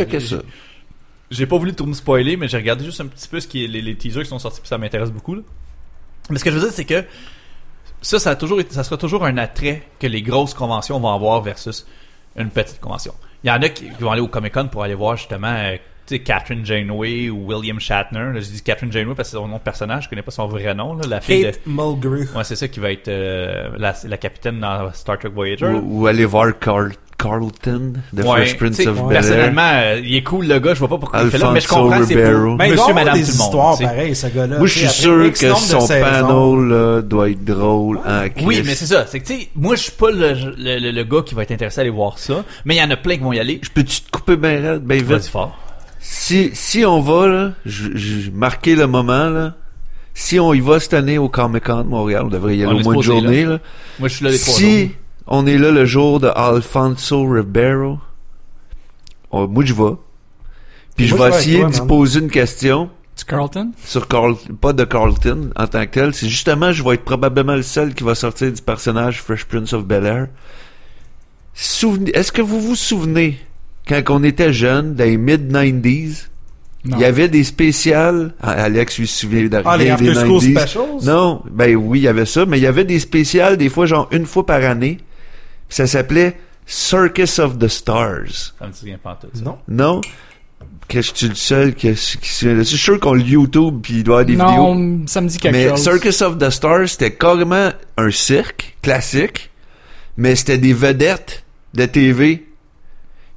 [1.29, 3.65] j'ai- pas voulu tout me spoiler, mais j'ai regardé juste un petit peu ce qui
[3.65, 5.35] est, les, les teasers qui sont sortis puis ça m'intéresse beaucoup.
[5.35, 5.41] là.
[6.29, 7.03] Mais ce que je veux dire c'est que
[8.01, 11.13] ça ça a toujours été- ça sera toujours un attrait que les grosses conventions vont
[11.13, 11.85] avoir versus
[12.37, 13.13] une petite convention.
[13.43, 15.53] Il y en a qui, vont aller au Comic Con pour aller voir justement
[16.19, 18.19] Catherine Janeway ou William Shatner.
[18.33, 20.31] Là, je dis Catherine Janeway parce que c'est son nom de personnage, je connais pas
[20.31, 22.25] son vrai nom là, la fille de Kate Mulgrew.
[22.35, 25.65] Ouais, c'est ça qui va être euh, la, la capitaine dans Star Trek Voyager.
[25.67, 29.09] Ou, ou aller voir Carl, Carlton, The Ouais, Fresh Prince tu of Bel Air.
[29.21, 31.59] personnellement, euh, il est cool le gars, je vois pas pourquoi il fait là, mais
[31.61, 32.45] je comprends c'est Ribeiro.
[32.47, 33.45] pour Ben, il doit monsieur, avoir madame, des tout le monde.
[33.47, 33.89] histoires tu sais.
[33.89, 34.57] pareilles, ce gars-là.
[34.57, 37.99] Moi, je Tu suis sûr X que de son panel là, doit être drôle.
[38.43, 39.05] Oui, mais c'est ça.
[39.05, 41.43] C'est que, tu sais, moi, je suis pas le, le, le- le gars qui va
[41.43, 43.39] être intéressé à aller voir ça, mais il y en a plein qui vont y
[43.39, 43.59] aller.
[43.63, 45.27] Je peux-tu te couper bien raide, bien Vas-y vite?
[45.29, 45.55] fort.
[46.03, 49.55] Si, si on va, là, je, je marquer le moment, là.
[50.13, 52.73] Si on y va cette année au Comic Con de Montréal, on devrait y aller
[52.73, 53.59] On au moins une journée, là.
[53.99, 54.89] Moi, je suis là les trois Si jours.
[55.27, 57.99] on est là le jour de Alfonso Ribeiro,
[59.31, 59.93] on- moi je vais.
[60.97, 63.71] Puis je vais essayer d'y poser une question Tu Carlton?
[63.85, 66.13] sur Carl, pas de Carlton en tant que tel.
[66.13, 69.71] C'est justement, je vais être probablement le seul qui va sortir du personnage Fresh Prince
[69.73, 70.27] of Bel Air.
[71.53, 73.39] souvenez, est-ce que vous vous souvenez
[73.91, 76.27] quand on était jeune, dans les mid-90s,
[76.85, 76.97] Non.
[76.97, 78.33] il y avait des spéciales.
[78.41, 80.51] Ah, Alex lui se souvient de Ah, les des After School 90s.
[80.59, 81.03] Specials?
[81.03, 83.85] Non, ben oui, il y avait ça, mais il y avait des spéciales des fois
[83.85, 84.97] genre une fois par année.
[85.69, 88.53] Ça s'appelait Circus of the Stars.
[88.59, 89.27] Ça me souvient pas tout.
[89.33, 89.43] ça.
[89.43, 89.57] Non.
[89.67, 90.01] Non?
[90.87, 91.95] Que je suis le seul qui, qui
[92.29, 92.71] se souvient de ça.
[92.71, 94.75] Je suis sûr qu'on le YouTube puis il doit y avoir des vidéos.
[94.75, 95.83] Non, ça me dit quelque Mais chose.
[95.83, 99.49] Circus of the Stars, c'était carrément un cirque classique,
[100.17, 101.43] mais c'était des vedettes
[101.73, 102.45] de TV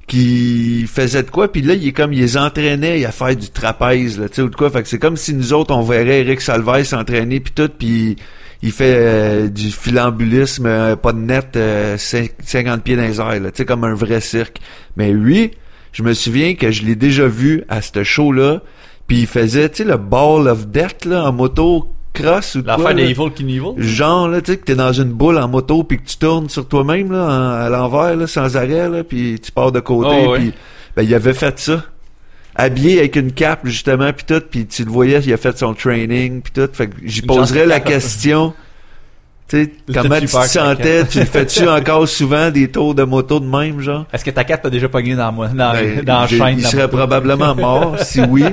[0.07, 3.49] qui faisaient de quoi, puis là, il est comme, il les entraînait à faire du
[3.49, 4.69] trapèze, là, tu sais, ou de quoi.
[4.69, 8.15] Fait que c'est comme si nous autres, on verrait Eric Salvaille s'entraîner, puis tout, puis
[8.61, 13.19] il fait euh, du filambulisme, euh, pas de net, euh, cin- 50 pieds dans les
[13.19, 14.57] airs, là, tu sais, comme un vrai cirque.
[14.95, 15.51] Mais lui,
[15.91, 18.61] je me souviens que je l'ai déjà vu à ce show-là,
[19.07, 21.87] puis il faisait, tu sais, le Ball of Death, là, en moto
[22.19, 23.09] ou de L'affaire de là.
[23.09, 23.73] Evil Knievel.
[23.77, 26.49] Genre, là, tu sais, que t'es dans une boule en moto puis que tu tournes
[26.49, 30.09] sur toi-même, là, en- à l'envers, là, sans arrêt, là, puis tu pars de côté,
[30.25, 30.39] Oh, ouais.
[30.39, 30.53] puis
[30.95, 31.83] ben, il avait fait ça.
[32.57, 35.73] Habillé avec une cape, justement, puis tout, puis tu le voyais, il a fait son
[35.73, 36.69] training, puis tout.
[36.71, 38.53] Fait que j'y poserais la que- question,
[39.47, 41.07] tu sais, Le comment tu te sentais, caca.
[41.07, 44.05] tu le fais-tu encore souvent des tours de moto de même, genre?
[44.11, 46.55] Est-ce que ta carte t'a déjà pogné dans, dans, Ben, dans la chaîne?
[46.57, 48.43] il serait probablement mort, si oui,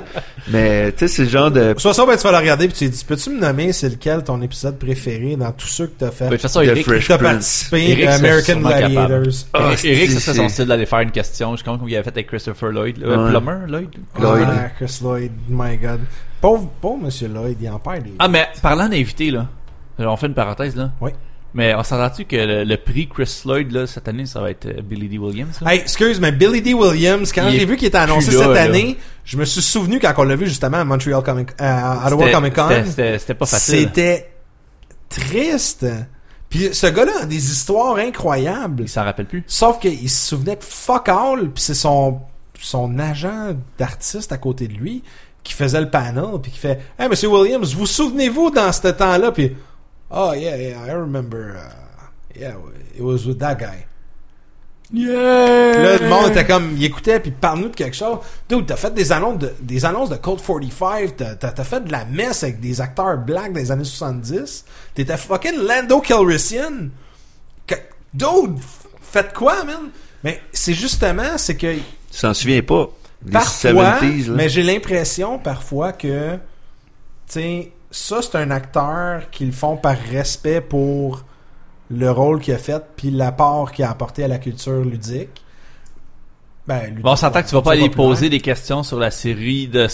[0.48, 1.74] mais tu sais, c'est le genre de...
[1.78, 3.88] Soit ça, ben, tu vas la regarder puis tu te dis, peux-tu me nommer c'est
[3.88, 6.24] lequel ton épisode préféré dans tous ceux que t'as fait?
[6.24, 8.56] Ben, De toute façon, Eric, T'as participé à American.
[8.60, 9.32] Gladiators.
[9.54, 11.56] Ah, Eric, Eric, ça c'est- serait son style d'aller faire une question.
[11.56, 12.98] Je comprends qu'il avait fait avec Christopher Lloyd.
[12.98, 13.30] Ouais.
[13.30, 13.88] Plummer, Lloyd?
[14.20, 14.46] Lloyd.
[14.50, 16.00] Ah, Chris Lloyd, my god.
[16.40, 18.12] Pauvre, pauvre monsieur Lloyd, il en perd des...
[18.18, 19.46] Ah, mais parlant d'invités, là.
[19.98, 20.90] On fait une parenthèse, là.
[21.00, 21.10] Oui.
[21.54, 24.66] Mais on s'entend-tu que le, le prix Chris Lloyd, là, cette année, ça va être
[24.66, 25.18] euh, Billy D.
[25.18, 25.74] Williams, là?
[25.74, 26.72] Hey, excuse, mais Billy D.
[26.72, 28.62] Williams, quand j'ai vu qu'il était annoncé là, cette là.
[28.62, 32.06] année, je me suis souvenu quand on l'a vu justement à Montreal Comic, euh, à
[32.06, 32.68] Ottawa Comic Con.
[32.86, 33.80] c'était pas facile.
[33.80, 34.32] C'était
[35.10, 35.86] triste.
[36.48, 38.84] Puis ce gars-là a des histoires incroyables.
[38.84, 39.44] Il s'en rappelle plus.
[39.46, 42.20] Sauf qu'il se souvenait de fuck all, puis c'est son,
[42.58, 45.02] son agent d'artiste à côté de lui
[45.42, 49.32] qui faisait le panel, puis qui fait «Hey, Monsieur Williams, vous souvenez-vous dans ce temps-là?»
[49.32, 49.56] Puis
[50.12, 51.56] «Oh, yeah, yeah, I remember.
[51.56, 52.08] uh,
[52.38, 52.56] yeah,
[52.94, 53.86] it was with that guy.»
[54.92, 55.78] Yeah!
[55.78, 58.18] Là, le monde était comme, il écoutait, puis parle-nous de quelque chose.
[58.48, 61.90] Dude, t'as fait des annonces de, des annonces de Code 45, t'as, t'as, fait de
[61.90, 64.66] la messe avec des acteurs blacks des années 70.
[64.94, 66.90] T'étais fucking Lando Calrissian.
[68.12, 68.58] Dude,
[69.00, 69.88] faites quoi, man?
[70.22, 72.90] Mais c'est justement, c'est que Tu s'en souviens pas.
[73.24, 74.34] Les parfois, 70s, là.
[74.34, 76.38] mais j'ai l'impression parfois que, tu
[77.28, 81.22] sais, ça c'est un acteur qu'ils font par respect pour
[81.90, 85.44] le rôle qu'il a fait puis l'apport qu'il a apporté à la culture ludique.
[86.66, 88.08] Ben, ludique, Bon, on s'entend que tu vas pas aller populaire.
[88.08, 89.86] poser des questions sur la série de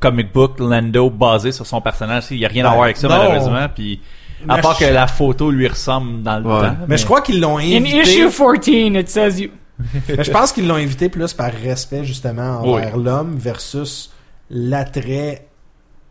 [0.00, 2.24] comic book Lando basée sur son personnage.
[2.30, 3.16] Il y a rien à Ben, voir avec ça, non.
[3.18, 3.66] malheureusement.
[3.74, 4.00] Puis,
[4.48, 6.60] à Mais part je- que la photo lui ressemble dans le Ouais.
[6.68, 6.76] temps.
[6.88, 8.00] Mais je crois qu'ils l'ont In invité.
[8.00, 9.50] issue 14, it says you.
[10.08, 12.70] mais je pense qu'ils l'ont invité plus par respect justement Oui.
[12.72, 14.10] envers l'homme versus
[14.50, 15.46] l'attrait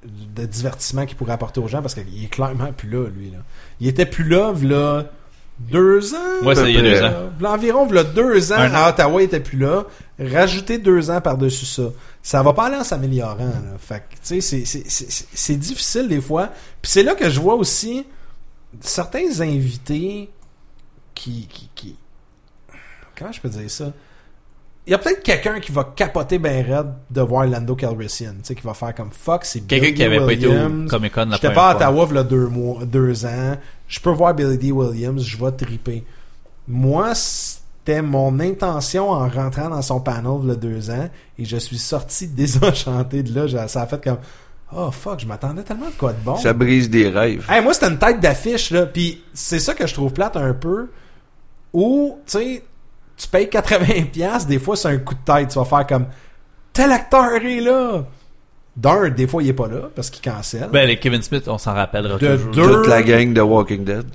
[0.04, 3.32] de divertissement qu'il pourrait apporter aux gens parce qu'il est clairement plus là, lui.
[3.32, 3.40] Là.
[3.80, 5.06] Il était plus là, là,
[5.60, 6.44] deux ans.
[6.44, 7.12] Ouais, ça, y peu deux ans.
[7.12, 9.86] Euh, v'là environ v'là deux ans Un à Ottawa il était plus là
[10.20, 11.84] rajouter deux ans par dessus ça
[12.22, 13.78] ça va pas aller en s'améliorant là.
[13.78, 14.66] fait que tu sais
[15.34, 16.50] c'est difficile des fois
[16.82, 18.06] puis c'est là que je vois aussi
[18.80, 20.30] certains invités
[21.14, 21.96] qui qui, qui...
[23.18, 23.92] comment je peux dire ça?
[24.90, 28.40] Il y a peut-être quelqu'un qui va capoter ben raide de voir Lando Calrissian tu
[28.42, 30.90] sais qui va faire comme fuck c'est Quelqu'un qui avait pas été au Williams.
[30.90, 31.76] Comic Con la J'étais pas à.
[31.76, 33.56] Ottawa v'là deux mois, deux ans.
[33.88, 34.72] Je peux voir Billy D.
[34.72, 36.04] Williams, je vais triper.
[36.68, 41.08] Moi, c'était mon intention en rentrant dans son panel v'là deux ans
[41.38, 43.68] et je suis sorti désenchanté de là.
[43.68, 44.18] Ça a fait comme
[44.76, 46.36] Oh fuck, je m'attendais tellement de quoi de bon.
[46.38, 47.46] Ça brise des rêves.
[47.48, 48.88] Hey, moi, c'était une tête d'affiche, là.
[48.88, 50.90] Puis c'est ça que je trouve plate un peu.
[51.74, 52.64] Où, tu sais,
[53.20, 55.50] tu payes 80$, des fois, c'est un coup de tête.
[55.50, 56.06] Tu vas faire comme
[56.74, 58.04] tel acteur est là.
[58.78, 60.70] D'un, des fois, il est pas là parce qu'il cancelle.
[60.72, 62.52] Ben, les Kevin Smith, on s'en rappellera De toujours.
[62.54, 64.06] deux- Toute la gang de Walking Dead.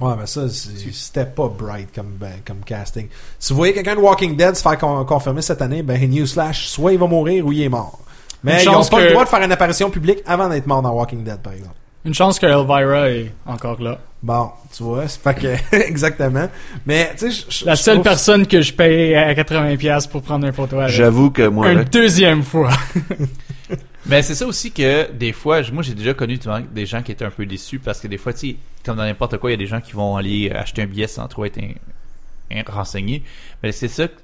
[0.00, 3.08] Ouais, mais ça, c'est- c'était pas bright comme, ben, comme casting.
[3.38, 6.68] Si vous voyez quelqu'un de Walking Dead se faire con- confirmer cette année, ben, newsflash,
[6.68, 7.98] soit il va mourir ou il est mort.
[8.44, 10.66] Mais ils ont chance pas que- le droit de faire une apparition publique avant d'être
[10.66, 11.74] mort dans Walking Dead, par exemple.
[12.04, 13.98] Une chance que Elvira est encore là.
[14.22, 16.48] Bon, tu vois, c'est fait que, exactement.
[16.86, 20.52] Mais, tu sais, La seule trouve- personne que je paye à 80$ pour prendre une
[20.52, 20.94] photo avec.
[20.94, 22.70] J'avoue que moi, Une là, deuxième fois.
[24.06, 27.12] Mais c'est ça aussi que des fois, moi j'ai déjà connu vois, des gens qui
[27.12, 29.52] étaient un peu déçus parce que des fois, tu sais, comme dans n'importe quoi, il
[29.52, 33.22] y a des gens qui vont aller acheter un billet sans trop être in- renseignés.
[33.62, 34.14] Mais c'est ça que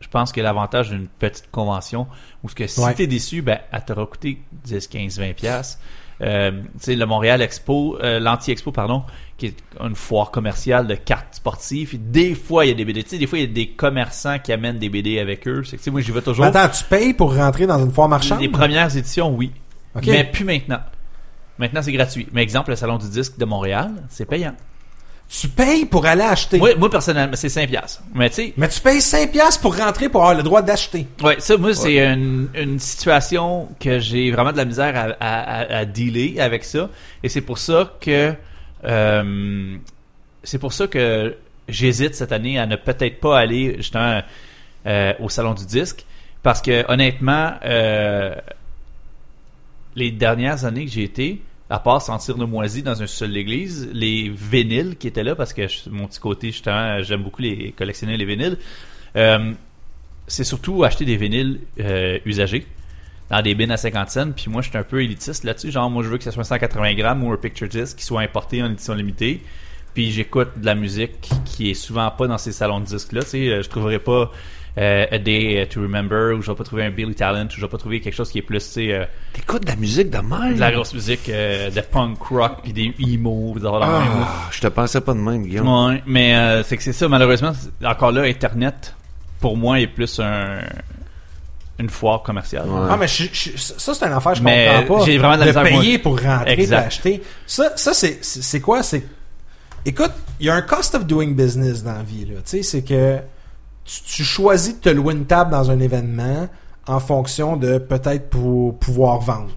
[0.00, 2.06] je pense que l'avantage d'une petite convention
[2.44, 2.94] où ce que si Ouais.
[2.94, 5.80] t'es déçu, ben, elle t'aura coûté 10, 15, 20 piastres.
[6.22, 9.02] Euh, tu sais, le Montréal Expo, euh, l'Anti-Expo, pardon,
[9.36, 11.98] qui est une foire commerciale de cartes sportives.
[12.10, 13.02] Des fois, il y a des BD.
[13.02, 15.64] Tu sais, des fois, il y a des commerçants qui amènent des BD avec eux.
[15.64, 16.44] C'est que, tu sais, moi, j'y vais toujours.
[16.44, 18.40] Mais attends, tu payes pour rentrer dans une foire marchande?
[18.40, 19.52] Les premières éditions, oui.
[20.06, 20.80] Mais plus maintenant.
[21.58, 22.28] Maintenant, c'est gratuit.
[22.32, 24.54] Mais exemple, le Salon du Disque de Montréal, c'est payant.
[25.40, 26.58] Tu payes pour aller acheter.
[26.58, 28.02] Moi, moi personnellement, c'est 5 piastres.
[28.14, 31.06] Mais tu sais, Mais tu payes 5$ piastres pour rentrer pour avoir le droit d'acheter.
[31.22, 35.60] ouais, ça, moi, c'est une, une situation que j'ai vraiment de la misère à, à,
[35.62, 36.90] à- à dealer avec ça.
[37.22, 38.34] Et c'est pour ça que,
[38.84, 39.76] euh,
[40.42, 41.34] c'est pour ça que
[41.66, 44.20] j'hésite cette année à ne peut-être pas aller, justement,
[44.86, 46.04] euh, au Salon du Disque.
[46.42, 48.34] Parce que, honnêtement, euh,
[49.94, 51.40] les dernières années que j'ai été,
[51.72, 55.54] à part sentir le moisi dans un seul église, les vinyles qui étaient là, parce
[55.54, 58.58] que mon petit côté, justement, j'aime beaucoup les collectionner les vinyles,
[59.16, 59.52] euh,
[60.26, 62.66] c'est surtout acheter des vinyles euh, usagés
[63.30, 64.32] dans des bins à 50 cents.
[64.32, 65.70] Puis moi, je suis un peu élitiste là-dessus.
[65.70, 68.20] Genre, moi, je veux que ce soit 180 grammes ou un picture disc qui soit
[68.20, 69.40] importé en édition limitée.
[69.94, 73.22] Puis j'écoute de la musique qui est souvent pas dans ces salons de disques-là.
[73.22, 74.30] Tu sais, euh, je trouverai pas
[74.78, 77.60] euh, A Day to Remember ou je vais pas trouver un Billy Talent ou je
[77.60, 79.04] vais pas trouver quelque chose qui est plus, tu sais, euh,
[79.34, 80.54] T'écoutes de la musique de même?
[80.54, 83.54] de la grosse musique euh, de punk rock puis des emo.
[83.58, 83.66] des.
[83.70, 85.68] Ah, je te pensais pas de même, Guillaume.
[85.88, 87.52] Ouais, mais euh, c'est que c'est ça, malheureusement,
[87.84, 88.94] encore là, Internet,
[89.40, 90.60] pour moi, est plus un
[91.78, 92.68] une foire commerciale.
[92.68, 92.86] Ouais.
[92.90, 95.04] Ah, mais je- je- ça, c'est un affaire que je Mais comprends pas.
[95.04, 96.02] j'ai vraiment de payer moi.
[96.02, 96.86] pour rentrer et Exact.
[96.86, 97.22] acheter.
[97.46, 98.82] Ça, ça c'est, c'est c'est quoi?
[98.82, 99.02] C'est,
[99.84, 102.36] écoute, il y a un cost of doing business dans la vie, là.
[102.44, 103.18] Tu sais, c'est que
[103.84, 106.48] tu, tu choisis de te louer une table dans un événement
[106.86, 109.50] en fonction de peut-être pour pouvoir vendre.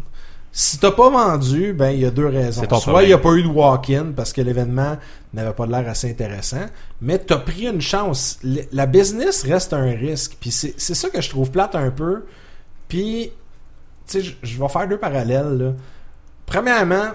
[0.52, 2.62] Si t'as pas vendu, ben il y a deux raisons.
[2.80, 4.96] Soit il n'y a pas eu de walk-in parce que l'événement
[5.34, 6.66] n'avait pas l'air assez intéressant,
[7.02, 8.40] mais t'as pris une chance.
[8.72, 10.38] La business reste un risque.
[10.40, 12.24] Puis c'est c'est ça que je trouve plate un peu.
[12.88, 13.32] Puis,
[14.08, 15.58] tu sais, je- je vais faire deux parallèles.
[15.58, 15.72] Là.
[16.46, 17.08] Premièrement,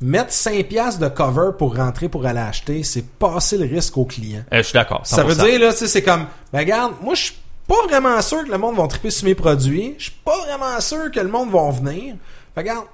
[0.00, 4.04] mettre 5 piastres de cover pour rentrer pour aller acheter, c'est passer le risque au
[4.04, 4.42] client.
[4.52, 5.02] Euh, je suis d'accord.
[5.04, 5.44] Ça veut 100%.
[5.44, 7.34] dire, là, tu sais, c'est comme, ben regarde, moi, je suis
[7.68, 9.94] pas vraiment sûr que le monde va triper sur mes produits.
[9.98, 12.14] Je suis pas vraiment sûr que le monde va venir.
[12.54, 12.86] Fait regarde,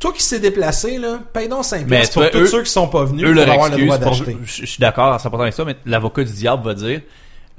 [0.00, 2.62] toi qui s'est déplacé, là, paye donc 5 Mais piastres tu pour tous eux- ceux
[2.62, 4.36] qui sont pas venus eux, pour leur avoir le excuse, droit pour- d'acheter.
[4.44, 7.00] je, je suis d'accord à 100% avec ça, mais l'avocat du diable va dire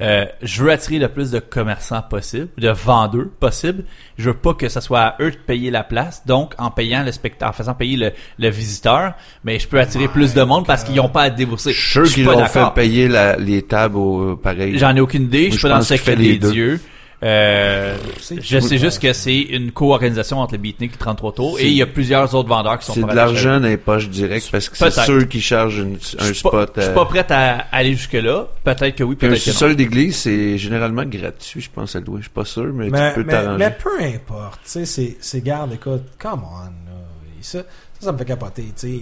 [0.01, 3.83] euh, je veux attirer le plus de commerçants possible, de vendeurs possible.
[4.17, 6.25] Je veux pas que ce soit à eux de payer la place.
[6.25, 9.13] Donc, en payant le spectateur, en faisant payer le, le visiteur,
[9.43, 11.71] mais je peux attirer plus de monde parce qu'ils n'ont pas à débourser.
[11.73, 14.77] Je suis sûr qu'ils l'ont fait payer la- les tables au pareil.
[14.77, 15.45] J'en ai aucune idée.
[15.51, 16.51] Je suis pas dans le secret des deux.
[16.51, 16.81] dieux.
[17.21, 17.97] Euh,
[18.41, 21.73] je sais juste que c'est une co-organisation entre le Beatnik et 33 Tours et il
[21.73, 24.69] y a plusieurs autres vendeurs qui sont C'est de l'argent dans les poches direct parce
[24.69, 26.71] que c'est ceux qui chargent une- un spot.
[26.77, 28.47] Je suis euh, pas prête à aller jusque là.
[28.63, 29.53] Peut-être que oui, un peut-être que non.
[29.53, 32.19] sous-sol d'église, c'est généralement gratuit, je pense, à louer.
[32.19, 33.57] Je suis pas sûr, mais, mais, tu peux mais, t'arranger.
[33.57, 36.69] mais peu importe, tu sais, c'est, c'est garde, écoute, come on, là.
[37.41, 37.65] Ça, ça,
[38.05, 39.01] ça me fait capoter, tu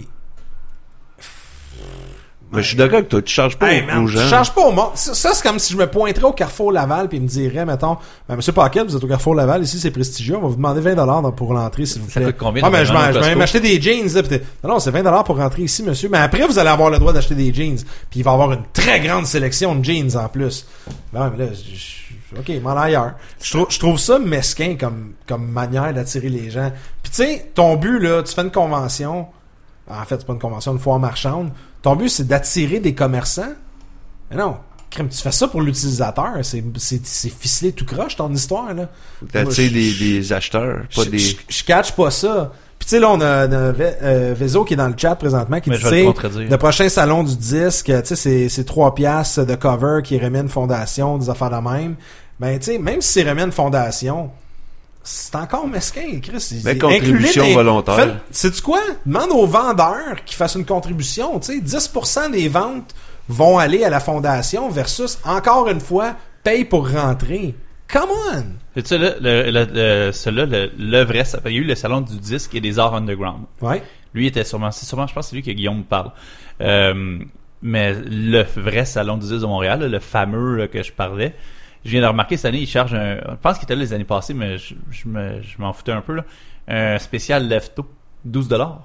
[2.50, 4.26] Mais je suis d'accord avec toi, tu charges pas Hey, aux- man, aux tu gens.
[4.28, 4.92] charges pas au monde.
[4.94, 7.66] Ça, ça, c'est comme si je me pointerais au Carrefour Laval puis il me dirait,
[7.66, 7.98] mettons,
[8.28, 10.80] ben, Monsieur Paquet, vous êtes au Carrefour Laval, ici c'est prestigieux, on va vous demander
[10.80, 12.32] 20 dollars pour l'entrée, s'il vous Ça plaît.
[12.32, 14.78] coûte combien, Ah, mais je vais, je vais m'acheter des jeans, là, pis non, non,
[14.80, 16.08] c'est 20 dollars pour rentrer ici, monsieur.
[16.10, 17.76] Mais après, vous allez avoir le droit d'acheter des jeans.
[18.10, 20.66] Puis il va y avoir une très grande sélection de jeans en plus.
[21.12, 23.12] Ben, mais là, je- je- ok, m'en ailleurs.
[23.42, 26.72] Je trouve, je trouve ça mesquin comme, comme manière d'attirer les gens.
[27.02, 29.26] Puis tu sais, ton but, là, tu fais une convention.
[29.90, 31.50] En fait, c'est pas une convention, une foire marchande.
[31.82, 33.54] Ton but, c'est d'attirer des commerçants?
[34.30, 34.56] Mais non,
[34.90, 36.32] crème, tu fais ça pour l'utilisateur.
[36.42, 38.88] C'est, c'est, c'est ficelé tout croche, ton histoire, là.
[39.34, 41.18] Moi, des, acheteurs, pas je, des...
[41.18, 42.52] je, je catch pas ça.
[42.78, 45.16] Puis tu sais, là, on a, on a euh, Vezo qui est dans le chat
[45.16, 49.44] présentement qui Mais dit, le prochain salon du disque, tu sais, c'est, c'est 3 piastres
[49.44, 51.96] de cover qui remet une fondation, des affaires de même.
[52.38, 54.30] Ben, tu sais, même si c'est remet une fondation,
[55.10, 56.60] c'est encore mesquin, Chris.
[56.64, 58.20] Ben, contribution Inclus-les volontaire.
[58.30, 58.80] Sais-tu quoi?
[59.06, 61.38] Demande aux vendeurs qui fassent une contribution.
[61.40, 62.94] Tu sais, 10% des ventes
[63.28, 66.14] vont aller à la fondation versus, encore une fois,
[66.44, 67.54] paye pour rentrer.
[67.90, 68.42] Come on!
[68.74, 69.66] Tu sais, là, le, le,
[70.06, 72.60] le, celui-là, le, le vrai, ça- il y a eu le salon du disque et
[72.60, 73.44] des arts underground.
[73.62, 73.82] Ouais.
[74.12, 76.12] Lui était sûrement, c'est sûrement, je pense que c'est lui que Guillaume parle.
[76.60, 77.18] Euh,
[77.62, 81.34] mais le vrai salon du disque de Montréal, le fameux que je parlais,
[81.84, 83.92] je viens de remarquer cette année, il charge un, je pense qu'il était là les
[83.92, 86.24] années passées, mais je, je me- je m'en foutais un peu, là,
[86.68, 87.86] un spécial lefto,
[88.24, 88.82] 12 dollars.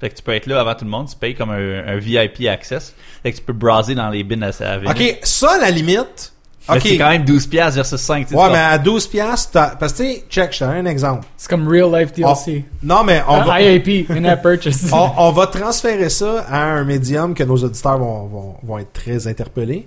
[0.00, 1.96] Fait que tu peux être là avant tout le monde, tu payes comme un, un
[1.96, 2.94] VIP access.
[3.22, 4.88] Fait que tu peux browser dans les bins à ville.
[4.90, 6.32] OK, ça, à la limite...
[6.68, 6.82] Mais OK.
[6.82, 8.26] c'est quand même 12 piastres versus 5.
[8.26, 10.64] tu sais, Ouais, mais à 12 piastres, t'as- parce que tu sais, check, je te
[10.64, 11.24] donne un exemple.
[11.36, 12.64] C'est comme real life DLC.
[12.82, 14.90] Non, mais on va, Ah, IAP, in-app purchase.
[14.92, 18.92] on, on va transférer ça à un médium que nos auditeurs vont, vont, vont être
[18.92, 19.86] très interpellés.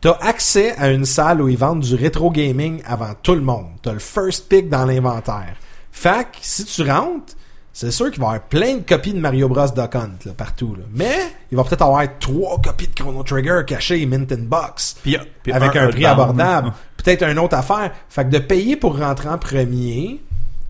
[0.00, 3.68] T'as accès à une salle où ils vendent du rétro gaming avant tout le monde.
[3.82, 5.56] T'as le first pick dans l'inventaire.
[5.90, 7.34] Fait que, si tu rentres,
[7.72, 9.66] c'est sûr qu'il va y avoir plein de copies de Mario Bros.
[9.66, 10.74] Duck Hunt là, partout.
[10.74, 10.84] Là.
[10.94, 11.16] Mais
[11.50, 15.52] il va peut-être avoir trois copies de Chrono Trigger cachées mint in box Puis, puis
[15.52, 16.30] avec un, prix Earthbound.
[16.40, 16.72] abordable.
[16.96, 17.92] Peut-être une autre affaire.
[18.08, 20.22] Fait que de payer pour rentrer en premier,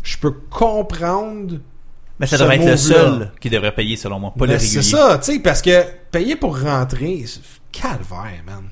[0.02, 1.58] je peux comprendre.
[2.18, 4.82] Mais ça devrait être le seul qui devrait payer, selon moi, pas le régulier.
[4.82, 7.40] c'est ça, tu sais, parce que payer pour rentrer, c'est
[7.70, 8.64] calvaire, man.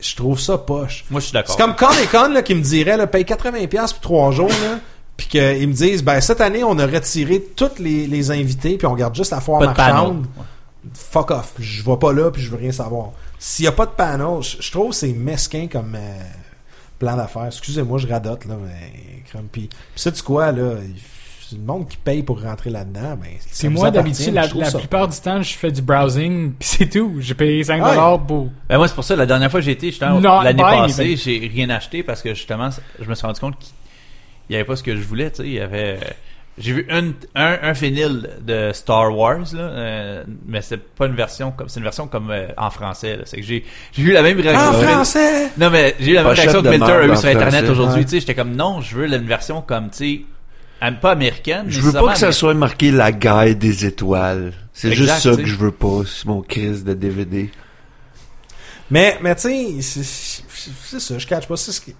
[0.00, 1.04] Je trouve ça poche.
[1.10, 1.54] Moi, je suis d'accord.
[1.56, 4.80] C'est comme Comic Con là, qui me dirait là, paye 80$ pour trois jours là,
[5.16, 8.86] puis qu'ils me disent ben cette année on a retiré tous les, les invités puis
[8.86, 10.26] on garde juste la foire marchande.
[10.94, 13.10] Fuck off, je vais pas là puis je veux rien savoir.
[13.38, 16.18] S'il y a pas de panneau, je, je trouve que c'est mesquin comme euh,
[16.98, 17.46] plan d'affaires.
[17.46, 20.74] Excusez-moi, je radote là, mais crème puis puis sais-tu quoi là,
[21.56, 25.18] le monde qui paye pour rentrer là-dedans, ben C'est moi d'habitude, la, ça plupart du
[25.18, 27.16] temps, je fais du browsing, puis c'est tout.
[27.20, 28.18] J'ai payé 5$ Ouais.
[28.26, 28.48] pour.
[28.68, 31.70] Ben moi, c'est pour ça, la dernière fois que j'ai été, l'année passée, j'ai rien
[31.70, 32.70] acheté parce que justement,
[33.00, 33.72] je me suis rendu compte qu'il
[34.50, 35.46] n'y avait pas ce que je voulais, tu sais.
[35.48, 35.98] Il y avait.
[36.60, 41.14] J'ai vu un, un, un vinyle de Star Wars, là, euh, mais c'est pas une
[41.14, 41.68] version comme.
[41.68, 43.20] C'est une version comme euh, en français.
[43.26, 44.70] C'est que j'ai j'ai eu la même réaction.
[44.70, 45.50] En français.
[45.56, 47.98] Non, mais j'ai eu la même Pochette réaction que Milter a eu sur Internet aujourd'hui,
[48.00, 48.04] Ouais.
[48.04, 48.20] tu sais.
[48.20, 50.20] J'étais comme, non, je veux une version comme, tu sais,
[51.00, 51.66] pas américaine.
[51.68, 54.52] Je veux pas que ça soit marqué la guide des étoiles.
[54.72, 56.02] C'est juste ça que je veux pas.
[56.06, 57.50] C'est mon crise de DVD.
[58.90, 61.56] Mais, mais tu sais, c'est- ça, je catch pas.
[61.56, 61.94] C'est ce qui...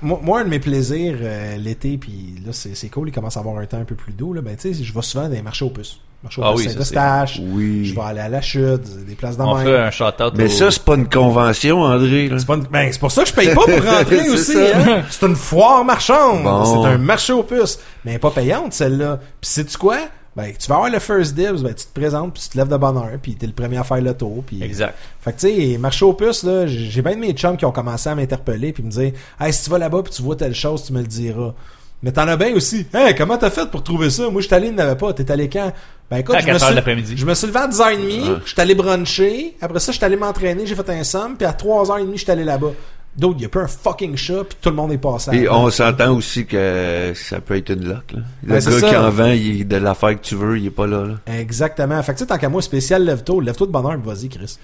[0.00, 3.36] Moi, moi, un de mes plaisirs euh, l'été, puis là, c'est c'est cool, il commence
[3.36, 5.24] à avoir un temps un peu plus doux, là, ben tu sais, je vais souvent
[5.24, 6.00] dans les marchés aux puces.
[6.22, 7.84] Marché aux Ah oui, Saint-Eustache, Oui.
[7.84, 10.46] je vais aller à la chute, des places mais On dans fait un shout-out Mais
[10.46, 12.28] au- ça, c'est pas une convention, André.
[12.28, 12.38] Là.
[12.40, 14.56] C'est pas une- ben, c'est pour ça que je paye pas pour rentrer aussi.
[14.58, 15.02] hein.
[15.10, 16.42] C'est une foire marchande.
[16.42, 16.82] Bon.
[16.82, 17.78] C'est un marché aux puces.
[18.04, 19.20] Mais pas payante, celle-là.
[19.40, 19.98] Puis sais-tu quoi?
[20.34, 22.68] Ben, tu vas avoir le first dibs, ben, tu te présentes, puis tu te lèves
[22.68, 24.62] de bonne heure, puis t'es le premier à faire le tour, puis...
[24.62, 24.94] Exact.
[25.20, 27.64] Fait que tu sais, marché aux puces, là, j'ai j'ai bien de mes chums qui
[27.64, 30.36] ont commencé à m'interpeller puis me dire Hey, si tu vas là-bas puis tu vois
[30.36, 31.54] telle chose, tu me le diras.
[32.02, 32.86] Mais t'en as bien aussi.
[32.94, 34.30] Hey, comment t'as fait pour trouver ça?
[34.30, 35.12] Moi, je suis allé, il n'avait pas.
[35.12, 35.72] T'es allé quand?
[36.10, 37.14] Ben écoute, À je me, 4 heures suis, de l'après-midi.
[37.16, 38.36] je me suis levé à 10h30, Ouais.
[38.44, 41.46] je suis allé bruncher, après ça, je suis allé m'entraîner, j'ai fait un somme, puis
[41.46, 42.70] à 3h30, je suis allé là-bas.
[43.16, 45.32] D'autres, il y a pas un fucking chat, puis tout le monde est passé.
[45.36, 48.12] Et on s'entend aussi que ça peut être une lock.
[48.12, 48.20] Là.
[48.44, 48.88] Le Ben, gars ça.
[48.88, 51.04] qui en vend, il est de l'affaire que tu veux, il est pas là.
[51.04, 51.14] là.
[51.34, 52.00] Exactement.
[52.04, 54.28] Fait que tu sais, tant qu'à moi, spécial lève-tôt, lève-toi de bonne heure, puis vas-y,
[54.28, 54.56] Chris.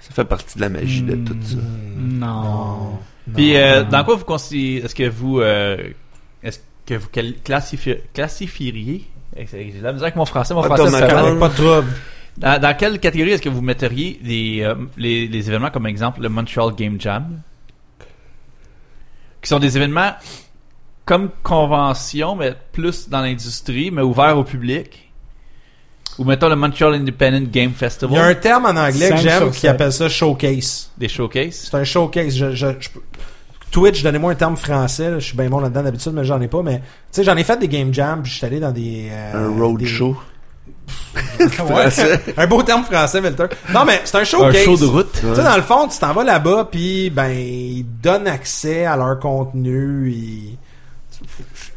[0.00, 1.56] Ça fait partie de la magie de tout ça.
[1.98, 2.26] Non.
[2.42, 2.98] Non.
[3.34, 5.76] Puis, euh, dans quoi vous considérez, est-ce que vous, euh,
[6.42, 9.04] est-ce que vous quali- classifi- classifieriez,
[9.36, 11.38] j'ai de la misère avec mon français, mon Pas français, correct.
[11.38, 11.88] Pas de trouble.
[12.38, 16.22] dans, dans quelle catégorie est-ce que vous metteriez les, euh, les, les événements comme exemple
[16.22, 17.40] le Montreal Game Jam,
[19.42, 20.12] qui sont des événements
[21.04, 25.04] comme convention, mais plus dans l'industrie, mais ouverts au public?
[26.18, 29.16] Ou mettons le Montreal Independent Game Il y a un Festival, terme en anglais que
[29.18, 30.90] j'aime qui appelle ça showcase.
[30.98, 31.68] des showcases.
[31.70, 32.34] C'est un showcase.
[32.36, 33.02] Je, je, je peux-
[33.70, 35.10] Twitch, donnez-moi un terme français.
[35.10, 35.18] là.
[35.18, 36.62] Je suis bien bon là-dedans d'habitude, mais j'en ai pas.
[36.62, 36.82] Mais tu
[37.12, 39.08] sais, j'en ai fait des game jams, puis je suis allé dans des.
[39.10, 40.16] euh, Un road des- show.
[41.38, 41.48] Ouais.
[41.50, 42.20] Français.
[42.36, 43.46] un beau terme français, Milter.
[43.72, 44.64] Non, mais c'est un Un showcase.
[44.64, 45.12] show de route.
[45.12, 48.96] Tu sais, dans le fond, tu t'en vas là-bas, puis ben, ils donnent accès à
[48.96, 50.10] leur contenu.
[50.10, 50.58] Ils...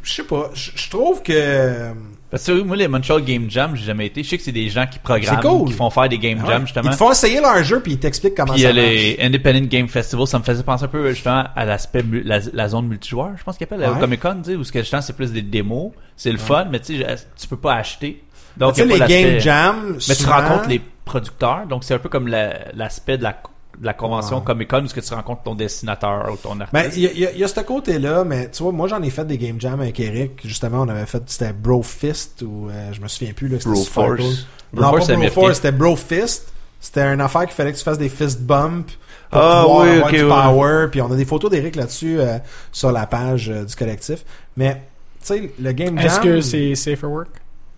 [0.03, 0.49] Je sais pas.
[0.53, 1.91] Je je trouve que.
[2.31, 4.23] Parce que moi, les Montreal Game Jam, j'ai jamais été.
[4.23, 5.67] Je sais que c'est des gens qui programment, C'est cool.
[5.67, 6.89] qui font faire des Game Ah Jam, ouais, justement.
[6.89, 8.79] Ils te font essayer leur jeu, puis ils t'expliquent comment Puis ça marche.
[8.87, 12.67] les Independent Game Festival, ça me faisait penser un peu justement à l'aspect la, la
[12.69, 13.87] zone multijoueur, je pense qu'il appelle Ouais.
[13.89, 16.37] au Comic Con, tu sais, où ce que justement c'est plus des démos, c'est le
[16.37, 18.23] fun, mais tu sais, tu peux pas acheter.
[18.55, 19.97] Donc tu sais, les game jams.
[20.07, 23.35] Mais tu rencontres les producteurs, donc c'est un peu comme la- l'aspect de la,
[23.79, 24.43] de la convention Ouais.
[24.43, 26.73] Comic Con où ce que tu rencontres ton dessinateur ou ton artiste?
[26.73, 28.71] Ben, il y, a- il y a- il y a ce côté-là, mais tu vois,
[28.71, 30.41] moi j'en ai fait des game jams avec Eric.
[30.43, 33.57] Justement, on avait fait, c'était Bro Fist ou euh, je me souviens plus là.
[33.59, 34.21] c'était Bro super Force.
[34.21, 34.33] cool.
[34.73, 35.29] Bro non, Force, pas Bro.
[35.29, 36.53] Force, c'était Bro Fist.
[36.79, 38.87] C'était une affaire qu'il fallait que tu fasses des fist bump
[39.29, 40.29] pour Ah, pouvoir oui, avoir ok, du ouais.
[40.29, 40.87] power.
[40.89, 42.37] Puis on a des photos d'Eric là-dessus euh,
[42.71, 44.25] sur la page euh, du collectif.
[44.57, 44.81] Mais
[45.19, 47.29] tu sais, le game jam, Est-ce que c'est safe for work?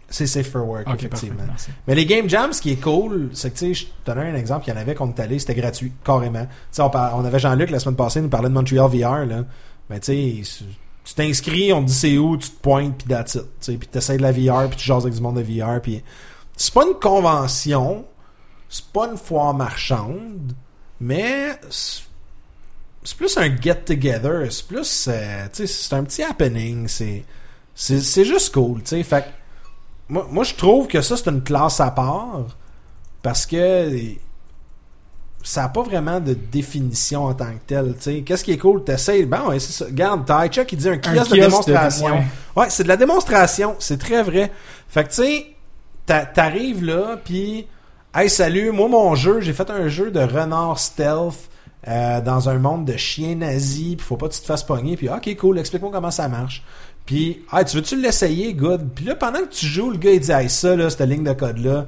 [0.09, 1.05] C'est safe for work parfait.
[1.07, 1.43] effectivement.
[1.47, 1.71] Merci.
[1.88, 4.30] Mais les game jams, ce qui est cool, c'est que tu sais, je te donnais
[4.30, 6.43] un exemple, il y en avait qu'on est allé, c'était gratuit, carrément.
[6.45, 8.88] Tu sais, on, par- on avait Jean-Luc la semaine passée, il nous parlait de Montreal
[8.89, 9.43] VR, là.
[9.89, 10.65] Ben tu sais,
[11.03, 13.41] tu t'inscris, on te dit c'est où, tu te pointes, puis that's it.
[13.41, 15.81] Tu sais, puis t'essayes de la VR, puis tu jases avec du monde de VR,
[15.81, 16.01] puis
[16.55, 18.05] c'est pas une convention,
[18.69, 20.53] c'est pas une foire marchande,
[21.01, 27.25] mais c'est plus un get-together, c'est plus, euh, tu sais, c'est un petit happening, c'est
[27.75, 29.27] c'est c'est juste cool, tu sais, fait que
[30.09, 32.45] moi, moi, je trouve que ça, c'est une classe à part
[33.21, 33.89] parce que
[35.43, 37.95] ça n'a pas vraiment de définition en tant que tel.
[37.97, 38.21] tu sais.
[38.21, 38.84] Qu'est-ce qui est cool?
[38.84, 39.25] T'essayes?
[39.25, 39.85] Ben ouais, c'est ça.
[39.85, 42.05] Regarde, Taicha qui dit un kiosque, de kiosque de- démonstration.
[42.07, 42.23] ouais.
[42.55, 43.75] Ouais, c'est de la démonstration.
[43.80, 44.51] C'est très vrai.
[44.88, 45.45] Fait que tu sais,
[46.05, 47.67] t'a- t'arrives là, puis
[48.15, 51.49] Hey, salut, moi, mon jeu, j'ai fait un jeu de renard stealth
[51.88, 54.95] euh, dans un monde de chiens nazis, puis faut pas que tu te fasses pogner,
[54.95, 56.63] puis ok, cool, explique-moi comment ça marche.
[57.05, 58.89] Puis, ah, tu veux-tu l'essayer, good?
[58.95, 61.23] Puis là, pendant que tu joues, le gars, il dit, hey, ça, là, cette ligne
[61.23, 61.85] de code-là,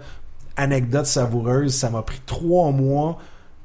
[0.57, 3.17] anecdote savoureuse, ça m'a pris trois mois,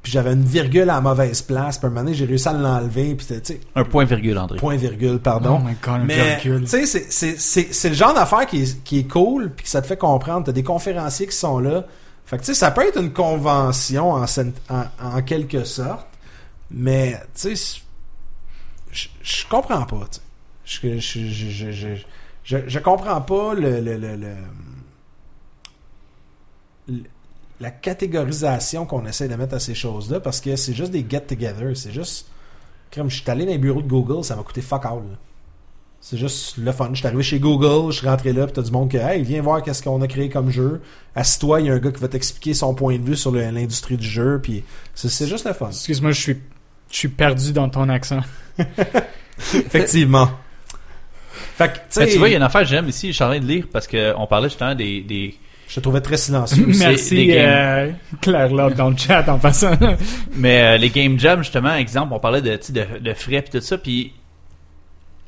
[0.03, 2.53] puis j'avais une virgule à la mauvaise place, puis un moment donné, j'ai réussi à
[2.53, 4.59] l'enlever, puis tu sais, Un point virgule, André.
[4.59, 5.61] point virgule, pardon.
[5.61, 8.63] Oh my God, un Mais, tu sais, c'est- c'est- c'est c'est le genre d'affaire qui
[8.63, 10.47] est, qui est cool, puis que ça te fait comprendre.
[10.47, 11.85] T'as des conférenciers qui sont là.
[12.27, 14.85] Fait que, tu sais, ça peut être une convention en, en,
[15.17, 16.07] en quelque sorte,
[16.71, 17.81] mais, tu sais,
[18.93, 20.21] je- je comprends pas, tu sais.
[20.71, 21.95] Je, je, je,
[22.45, 24.17] je, je, comprends pas le, le, le,
[26.89, 27.03] le-
[27.59, 31.77] la catégorisation qu'on essaie de mettre à ces choses-là, parce que c'est juste des get-together,
[31.77, 32.27] c'est juste...
[32.95, 35.03] Comme je suis allé dans les bureaux de Google, ça m'a coûté fuck all.
[36.01, 36.89] C'est juste le fun.
[36.93, 39.23] Je suis arrivé chez Google, je suis rentré là, puis t'as du monde que, hey,
[39.23, 40.81] viens voir qu'est-ce qu'on a créé comme jeu.
[41.15, 43.97] Assis-toi, il y a un gars qui va t'expliquer son point de vue sur l'industrie
[43.97, 44.65] du jeu, puis
[44.95, 45.69] c'est c'est juste le fun.
[45.69, 46.39] Excuse-moi, je suis,
[46.91, 48.21] je suis perdu dans ton accent.
[49.55, 50.31] Effectivement.
[51.61, 53.23] Fait que, tu tu vois, il y a une affaire que j'aime ici, je suis
[53.23, 55.35] en train de lire parce qu'on parlait justement des, des,
[55.69, 56.65] je te trouvais très silencieux.
[56.79, 57.91] Merci, euh,
[58.23, 59.77] Claire Love dans le chat en passant.
[60.35, 63.61] Mais euh, les game jams, justement, exemple, on parlait de, de, de frais puis tout
[63.61, 64.15] ça, puis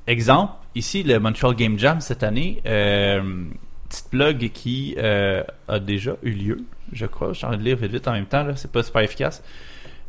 [0.07, 3.45] exemple, ici, le Montreal Game Jam cette année, euh,
[3.91, 6.65] petite plug qui euh, a déjà eu lieu,
[6.95, 7.35] je crois.
[7.35, 9.03] Je suis en train de lire vite vite en même temps, là, c'est pas super
[9.03, 9.43] efficace.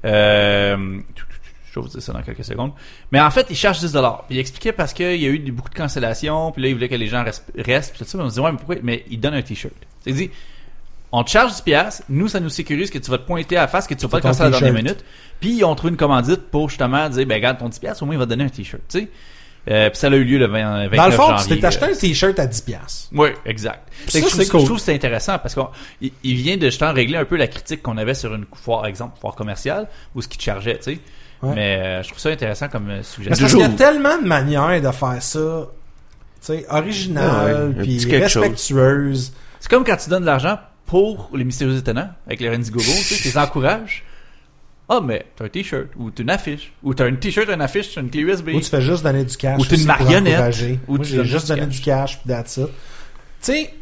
[0.05, 0.99] Euh,
[1.73, 2.71] je vais vous dire ça dans quelques secondes.
[3.11, 4.25] Mais en fait, il cherche 10 dollars.
[4.29, 6.95] Il expliquait parce qu'il y a eu beaucoup de cancellations, puis là, il voulait que
[6.95, 8.17] les gens restent, restent puis tout ça.
[8.17, 8.75] Mais on se dit, ouais, mais pourquoi?
[8.83, 9.73] Mais il donne un t-shirt.
[10.01, 10.29] C'est dit,
[11.11, 13.61] on te charge 10 piastres, nous, ça nous sécurise que tu vas te pointer à
[13.61, 15.03] la face, que tu vas pas ton canceller à la dernière minute.
[15.39, 18.05] Puis ils ont trouvé une commandite pour justement dire, ben regarde, ton 10 piastres, au
[18.05, 19.09] moins, il va te donner un t-shirt, tu sais.
[19.69, 21.65] Euh, puis ça a eu lieu le 20, 29 Dans le fond, tu janvier, t'es
[21.65, 22.65] acheté euh, un t-shirt à 10$.
[22.65, 23.09] piastres.
[23.13, 23.89] oui, exact.
[24.07, 24.59] Ça, que je, trouve, cool.
[24.59, 27.47] je trouve que c'est intéressant parce qu'il il vient de justement régler un peu la
[27.47, 30.95] critique qu'on avait sur une foire, exemple, foire commerciale, ou ce qu'il te chargeait, tu
[30.95, 30.99] sais.
[31.43, 31.55] Ouais.
[31.55, 33.43] Mais euh, je trouve ça intéressant comme euh, suggestion.
[33.43, 35.67] parce qu'il y a tellement de manières de faire ça,
[36.39, 39.33] tu sais, original, ouais, un puis respectueuse.
[39.59, 42.91] C'est comme quand tu donnes de l'argent pour les mystérieux étonnants avec les Rendigogo, tu
[42.91, 44.03] sais, tu les encourages.
[44.89, 47.93] Ah, mais t'as un t-shirt, ou t'as une affiche, ou t'as un t-shirt, une affiche,
[47.93, 48.49] t'as une clé USB.
[48.49, 49.59] Ou tu fais juste donner du cash.
[49.59, 50.55] Ou t'es une marionnette.
[50.87, 52.67] Ou tu donnes juste donné du cash, puis that's it.
[52.67, 52.71] Tu
[53.41, 53.73] sais,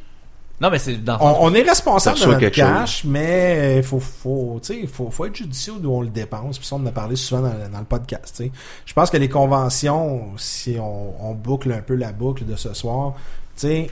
[0.61, 2.51] Non, mais c'est dans on, on est responsable de notre chose.
[2.51, 6.59] cash, mais il faut, faut, tu sais, faut, faut être judicieux d'où on le dépense.
[6.59, 8.33] Puis ça, on en a parlé souvent dans, dans le podcast.
[8.38, 8.51] tu sais.
[8.85, 12.73] Je pense que les conventions, si on, on boucle un peu la boucle de ce
[12.75, 13.13] soir,
[13.55, 13.89] tu sais,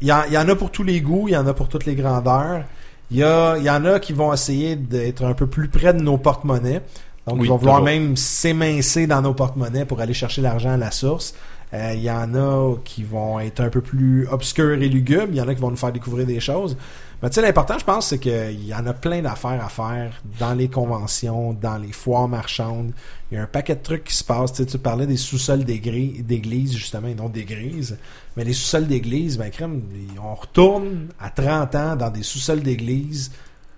[0.00, 1.68] il y, en- y en a pour tous les goûts, il y en a pour
[1.68, 2.62] toutes les grandeurs.
[3.10, 5.92] Il y, a, il y en a qui vont essayer d'être un peu plus près
[5.94, 6.82] de nos porte-monnaies.
[7.26, 7.86] Donc, Oui, ils vont vouloir toujours.
[7.92, 11.34] même s'émincer dans nos porte-monnaies pour aller chercher l'argent à la source.
[11.74, 15.28] Euh, Il y en a qui vont être un peu plus obscurs et lugubres.
[15.30, 16.76] Il y en a qui vont nous faire découvrir des choses.
[17.22, 20.22] Mais tu sais, l'important, je pense, c'est qu'il y en a plein d'affaires à faire
[20.38, 22.92] dans les conventions, dans les foires marchandes.
[23.30, 24.52] Il y a un paquet de trucs qui se passent.
[24.52, 27.98] Tu sais, tu parlais des sous-sols d'église, justement, et non d'église.
[28.36, 29.82] Mais les sous-sols d'église, ben, crème,
[30.22, 33.32] on retourne à 30 ans dans des sous-sols d'église.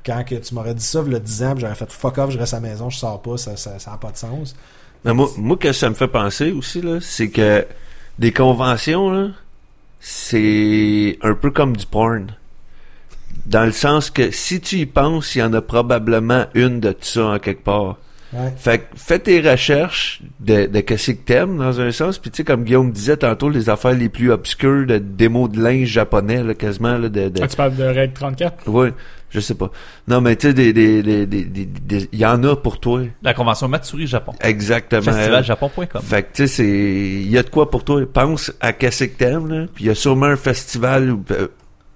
[0.04, 2.54] Quand que tu m'aurais dit ça, a 10 ans, j'aurais fait fuck off, je reste
[2.54, 4.54] à la maison, je sors pas, ça, ça, ça a pas de sens.
[5.04, 7.66] Mais moi, moi, que ça me fait penser aussi, là, c'est que
[8.18, 9.28] des conventions, là,
[10.00, 12.26] c'est un peu comme du porn.
[13.46, 16.92] Dans le sens que si tu y penses, il y en a probablement une de
[16.92, 17.96] tout ça en quelque part.
[18.32, 18.52] Ouais.
[18.56, 22.18] Fait que fais tes recherches de, de qu'est-ce que t'aimes dans un sens.
[22.18, 25.60] Puis tu sais, comme Guillaume disait tantôt, les affaires les plus obscures de démos de
[25.60, 28.68] linge japonais, là, quasiment, là, de, de- Ah, tu parles de Règle 34?
[28.68, 28.92] Ouais,
[29.30, 29.70] je sais pas.
[30.08, 32.78] Non, mais tu sais, des, des, des, des, des- des- il y en a pour
[32.80, 33.00] toi.
[33.22, 34.32] la convention Matsuri Japon.
[34.40, 35.02] Exactement.
[35.02, 36.02] Festivaljapon.com.
[36.02, 38.00] Fait que tu sais, c'est il y a de quoi pour toi.
[38.12, 39.66] Pense à qu'est-ce que t'aimes là.
[39.74, 41.48] Puis il y a sûrement un festival ou euh,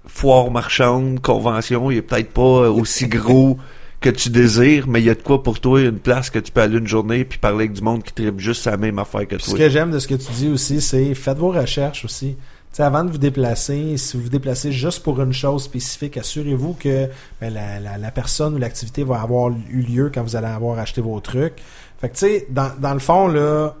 [0.07, 1.91] foire marchande, convention.
[1.91, 3.57] Il est peut-être pas euh, aussi gros
[4.01, 5.81] que tu désires, mais il y a de quoi pour toi.
[5.81, 8.39] Une place que tu peux aller une journée puis parler avec du monde qui tripe
[8.39, 9.59] juste la même affaire que Puis ce toi.
[9.59, 12.35] que j'aime de ce que tu dis aussi, c'est faites vos recherches aussi.
[12.75, 16.17] Tu sais, avant de vous déplacer, si vous vous déplacez juste pour une chose spécifique,
[16.17, 17.07] assurez-vous que
[17.39, 21.17] ben, la, personne ou l'activité va avoir eu lieu quand vous allez avoir acheté vos
[21.21, 21.53] trucs.
[21.99, 23.75] Fait que tu sais, dans, dans le fond, là,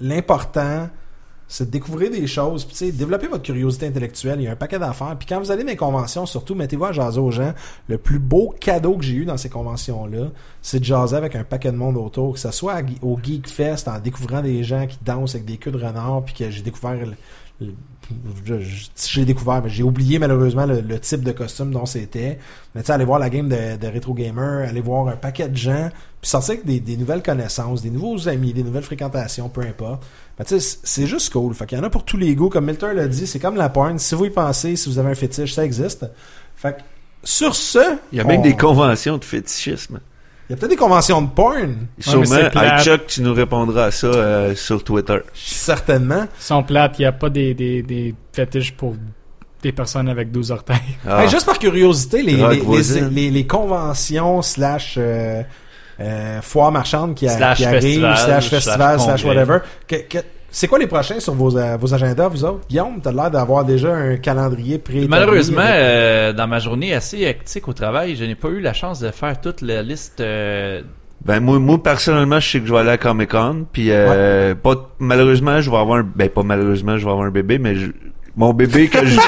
[0.00, 0.88] l'important,
[1.46, 4.40] c'est de découvrir des choses, puis tu sais, développer votre curiosité intellectuelle.
[4.40, 5.14] Il y a un paquet d'affaires.
[5.16, 7.52] Puis quand vous allez dans les conventions, surtout, mettez-vous à jaser aux gens.
[7.86, 10.30] Le plus beau cadeau que j'ai eu dans ces conventions-là,
[10.62, 13.86] c'est de jaser avec un paquet de monde autour, que ce soit au Geek Fest,
[13.86, 16.96] en découvrant des gens qui dansent avec des queues de renard, puis que j'ai découvert...
[17.60, 22.38] j'ai découvert, mais j'ai oublié malheureusement le, le type de costume dont c'était.
[22.74, 25.48] Mais tu sais, aller voir la game de, de Retro Gamer, aller voir un paquet
[25.48, 25.88] de gens,
[26.20, 30.04] puis sortir avec des, des nouvelles connaissances, des nouveaux amis, des nouvelles fréquentations, peu importe.
[30.38, 31.54] Ben, tu sais, c'est- juste cool.
[31.54, 32.48] Fait qu'il y en a pour tous les goûts.
[32.50, 33.98] Comme Milton l'a dit, c'est comme la porn.
[33.98, 36.06] Si vous y pensez, si vous avez un fétiche, ça existe.
[36.56, 36.82] Fait que,
[37.22, 37.96] sur ce...
[38.12, 40.00] Il y a même des conventions de fétichisme.
[40.48, 41.86] Il y a peut-être des conventions de porn.
[41.98, 42.24] Sûrement,
[42.76, 45.18] hey, Chuck, tu nous répondras à ça euh, sur Twitter.
[45.32, 46.24] Certainement.
[46.38, 48.94] Ils sont plates, il n'y a pas des, des, des fétiches pour
[49.62, 50.76] des personnes avec 12 orteils.
[51.08, 51.22] Ah.
[51.24, 53.08] Hey, juste par curiosité, les, les, les, voisine.
[53.08, 55.42] les- les conventions slash euh,
[56.00, 59.58] euh, foires marchandes qui, a- Slash qui arrivent, festival, slash festival, whatever.
[59.88, 60.18] Que- que-
[60.56, 62.60] c'est quoi les prochains sur vos, euh, vos agendas, vous autres?
[62.68, 67.66] Guillaume, t'as l'air d'avoir déjà un calendrier pré Malheureusement, euh, dans ma journée assez hectique
[67.66, 70.20] au travail, je n'ai pas eu la chance de faire toute la liste.
[70.20, 70.82] euh,
[71.24, 74.54] Ben moi, moi personnellement, je sais que je vais aller à Comic Con, puis euh,
[74.54, 77.74] pas malheureusement, je vais avoir un, ben pas malheureusement, je vais avoir un bébé, mais
[77.74, 77.90] je-
[78.36, 79.18] mon bébé que je,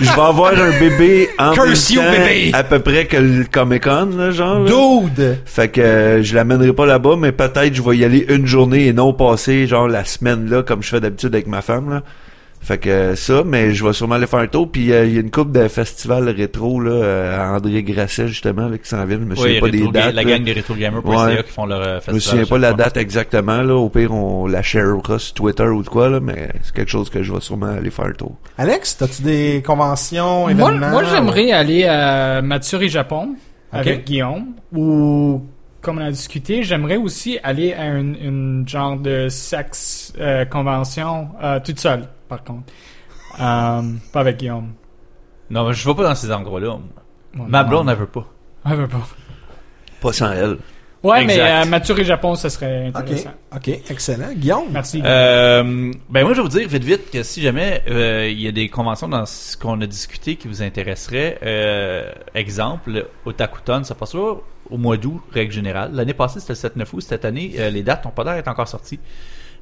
[0.00, 2.50] je vais avoir un bébé en Curse même you, temps, bébé!
[2.52, 4.60] à peu près que le Comic Con, là, genre.
[4.60, 4.70] là.
[4.70, 5.38] Dude!
[5.44, 8.86] Fait que euh, je l'amènerai pas là-bas, mais peut-être je vais y aller une journée
[8.86, 12.02] et non passer genre la semaine là comme je fais d'habitude avec ma femme là.
[12.64, 14.70] Fait que euh, ça, mais je vais sûrement aller faire un tour.
[14.70, 18.28] Puis euh, il y a une coupe de festivals rétro là, euh, à André Grasset
[18.28, 19.18] justement là, qui s'en vient.
[19.18, 20.14] Je me souviens oui, pas rétro- des dates.
[20.14, 20.30] la là.
[20.30, 21.42] gang des Retro Gamers Ouais.
[21.44, 22.20] qui font leur euh, Je me festival.
[22.20, 22.76] souviens pas la fois.
[22.76, 23.74] date exactement là.
[23.74, 27.10] Au pire, on la sharera sur Twitter ou de quoi là, mais c'est quelque chose
[27.10, 28.36] que je vais sûrement aller faire un tour.
[28.56, 30.90] Alex, t'as-tu des conventions, événements?
[30.90, 33.30] moi j'aimerais aller à Matsuri Japon
[33.72, 35.42] avec Guillaume ou
[35.80, 41.26] comme on a discuté, j'aimerais aussi aller à une, une genre de sexe euh, convention
[41.42, 42.04] euh, toute seule
[42.36, 42.72] par contre.
[43.40, 43.82] Euh,
[44.12, 44.72] pas avec Guillaume.
[45.50, 46.70] Non, mais je vais pas dans ces endroits-là.
[46.74, 47.68] Ouais, Ma non.
[47.68, 48.26] blonde, elle veut pas.
[48.64, 49.06] Elle veut pas.
[50.00, 50.56] Pas sans elle.
[51.02, 51.36] Ouais, Exact.
[51.36, 53.32] mais euh, Matsuri Japon, ça serait intéressant.
[53.54, 54.32] ok, excellent.
[54.34, 54.66] Guillaume?
[54.70, 55.02] Merci.
[55.04, 58.46] Euh, ben moi je vais vous dire vite vite que si jamais euh, il y
[58.46, 63.96] a des conventions dans ce qu'on a discuté qui vous intéresseraient, euh, exemple, Otakuton, ça
[63.96, 64.36] passera
[64.70, 65.90] au mois d'août, règle générale.
[65.92, 68.48] L'année passée c'était le 7-9 août, cette année euh, les dates n'ont pas l'air d'être
[68.48, 69.00] encore sorties.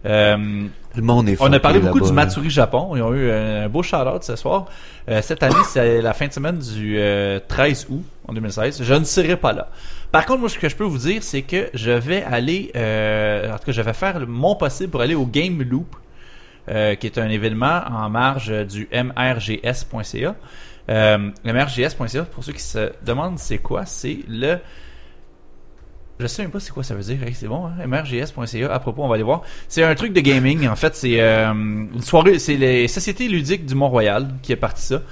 [0.07, 0.67] Euh,
[0.97, 2.13] Le monde est on a parlé beaucoup du.
[2.13, 2.97] Matsuri Japon.
[2.97, 4.67] Ils ont eu un beau shout-out ce soir.
[5.09, 8.83] Euh, cette année, c'est la fin de semaine du euh, 13 août en 2016.
[8.83, 9.69] Je ne serai pas là.
[10.13, 12.73] Par contre, moi, ce que je peux vous dire, c'est que je vais aller...
[12.75, 15.95] Euh, en tout cas, je vais faire mon possible pour aller au Game Loop,
[16.69, 20.35] euh, qui est un événement en marge du mrgs.ca.
[20.89, 24.59] Euh, le mrgs.ca, pour ceux qui se demandent c'est quoi, c'est le...
[26.21, 27.23] Je sais même pas c'est quoi ça veut dire.
[27.23, 27.87] Hey, c'est bon, hein?
[27.87, 28.73] mrgs.ca.
[28.73, 29.43] À propos, on va aller voir.
[29.69, 30.69] C'est un truc de gaming.
[30.69, 32.39] En fait, c'est euh, une soirée.
[32.39, 35.03] C'est les sociétés ludiques du Mont-Royal qui est parti ça.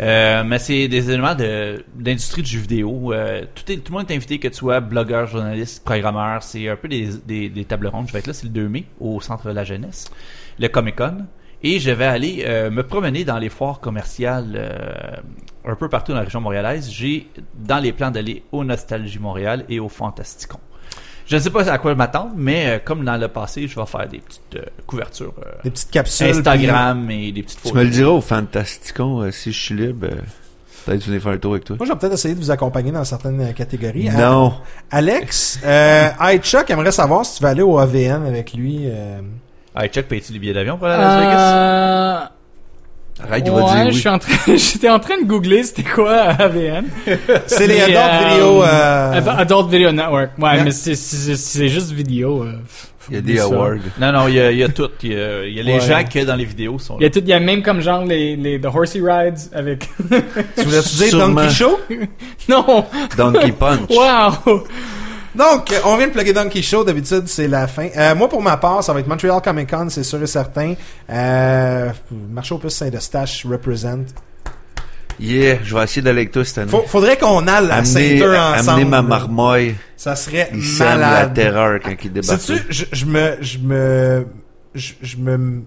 [0.00, 3.12] Euh, mais c'est des éléments de d'industrie de jeux vidéo.
[3.12, 6.42] Euh, tout, est, tout le monde est invité, que tu sois blogueur, journaliste, programmeur.
[6.42, 8.08] C'est un peu des, des, des tables rondes.
[8.08, 10.10] Je vais être là, c'est le 2 mai, au Centre de la Jeunesse,
[10.58, 11.26] le Comic Con.
[11.62, 15.16] Et je vais aller euh, me promener dans les foires commerciales euh,
[15.66, 16.90] un peu partout dans la région montréalaise.
[16.90, 20.58] J'ai dans les plans d'aller au Nostalgie Montréal et au Fantasticon.
[21.26, 23.86] Je ne sais pas à quoi m'attendre, mais euh, comme dans le passé, je vais
[23.86, 26.28] faire des petites euh, couvertures euh, Des petites capsules.
[26.28, 27.78] Instagram et des petites Tu photos.
[27.78, 30.06] me le diras au Fantasticon euh, si je suis libre.
[30.06, 30.20] euh,
[30.84, 31.74] Peut-être venir faire un tour avec toi.
[31.80, 34.08] Moi, je vais peut-être essayer de vous accompagner dans certaines catégories.
[34.10, 34.54] Non.
[34.92, 38.82] Alex, euh, hey, Chuck aimerait savoir si tu vas aller au AVN avec lui.
[38.84, 39.20] euh,
[39.76, 42.30] Hey, Chuck, payes-tu les billets d'avion pour aller à Las Vegas?
[43.18, 43.94] Euh, Arrête, il ouais, va dire je oui.
[44.00, 46.84] suis en train, j'étais en train de googler c'était quoi AVN.
[47.46, 48.62] C'est les Mais, adult euh, vidéo.
[48.64, 50.30] euh, Ad- Adult Video Network.
[50.38, 50.64] Ouais, Yeah.
[50.64, 52.42] mais c'est, juste vidéo.
[52.44, 52.52] euh,
[53.08, 53.76] Il y a des awards.
[53.98, 54.90] Non, non, il y a, il y a tout.
[55.02, 55.80] Il y a, il y a les Ouais.
[55.80, 57.80] gens que dans les vidéos sont Il y a tout, il y a même comme
[57.80, 61.18] genre les, les The Horsey Rides avec, tu voulais-tu dire.
[61.18, 61.80] Donkey Show?
[62.50, 62.84] non!
[63.16, 63.88] Donkey Punch.
[63.90, 64.64] Wow!
[65.36, 66.82] Donc, euh, on vient de plugger Donkey Show.
[66.84, 67.88] D'habitude, c'est la fin.
[67.96, 70.74] Euh, moi, pour ma part, ça va être Montreal Comic Con, c'est sûr et certain.
[71.10, 71.90] Euh,
[72.30, 74.04] marché au plus Saint-Eustache represent.
[75.18, 76.70] Yeah, je vais essayer d'aller avec toi cette année.
[76.70, 78.70] Faut, faudrait qu'on aille à Saint-Eustache ensemble.
[78.70, 79.74] amener ma marmoille.
[79.96, 81.34] Ça serait Il sème la malade.
[81.34, 82.40] terreur quand il débarque.
[82.40, 84.26] Sais-tu, je, je me, je me,
[84.74, 85.62] je, je me,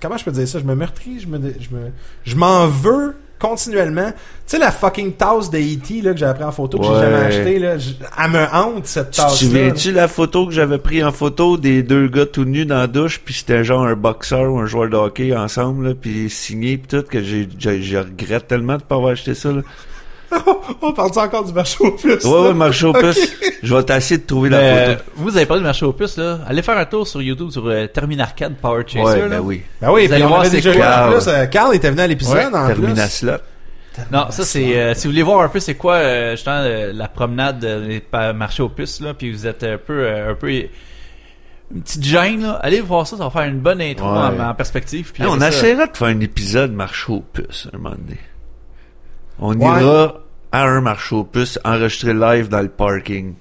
[0.00, 0.58] comment je peux dire ça?
[0.58, 1.92] Je me meurtris, je me, je me,
[2.24, 4.10] je m'en veux continuellement.
[4.10, 4.16] Tu
[4.46, 6.00] sais, la fucking tasse de E.T.
[6.02, 7.90] là, que j'avais pris en photo, que j'ai jamais acheté, là, je-
[8.22, 9.36] elle me hante, cette Tu te tasse-là.
[9.36, 12.86] souviens-tu la photo que j'avais pris en photo des deux gars tout nus dans la
[12.86, 16.78] douche, puis c'était genre un boxeur ou un joueur de hockey ensemble, là, puis signé
[16.78, 19.52] pis tout, que j'ai, j'ai- je regrette tellement de pas avoir acheté ça.
[19.52, 19.60] Là.
[20.82, 22.12] On parle encore du marché au plus?
[22.12, 22.40] Ouais, là?
[22.48, 23.18] ouais, marché au plus.
[23.62, 25.02] Je vais t'essayer de trouver la photo.
[25.16, 26.40] vous avez parlé de marché aux puces, là.
[26.46, 29.02] Allez faire un tour sur YouTube sur euh, Terminarcade Power Chaser.
[29.04, 29.28] Ouais, là.
[29.28, 29.62] ben oui.
[29.80, 31.28] Ben oui, Vous puis allez on voir c'est en plus.
[31.28, 33.10] euh, Carl était venu à l'épisode Ouais, en Termina plus.
[33.12, 33.32] slot.
[34.12, 36.92] Non, ça c'est euh, si vous voulez voir un peu c'est quoi euh, justement euh,
[36.94, 38.02] la promenade euh, des
[38.32, 42.42] marchés aux puces là, puis vous êtes un peu euh, un peu une petite gêne
[42.42, 44.18] là, allez voir ça, ça va faire une bonne intro Ouais.
[44.18, 45.10] en, en perspective.
[45.12, 48.18] Puis Hey, on ça- essaiera de faire un épisode marché aux puces un moment donné.
[49.38, 49.80] On Ouais.
[49.82, 50.14] ira
[50.52, 53.34] à un marché aux puces, enregistrer live dans le parking.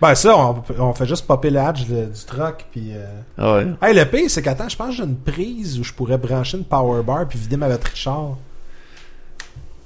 [0.00, 2.92] Ben ça, on, on fait juste popper le hatch de- du truck, puis...
[2.94, 3.06] Euh...
[3.38, 3.66] Ah ouais.
[3.80, 6.58] Hey, le pire, c'est qu'attends, je pense que j'ai une prise où je pourrais brancher
[6.58, 8.36] une power bar puis vider ma batterie de char.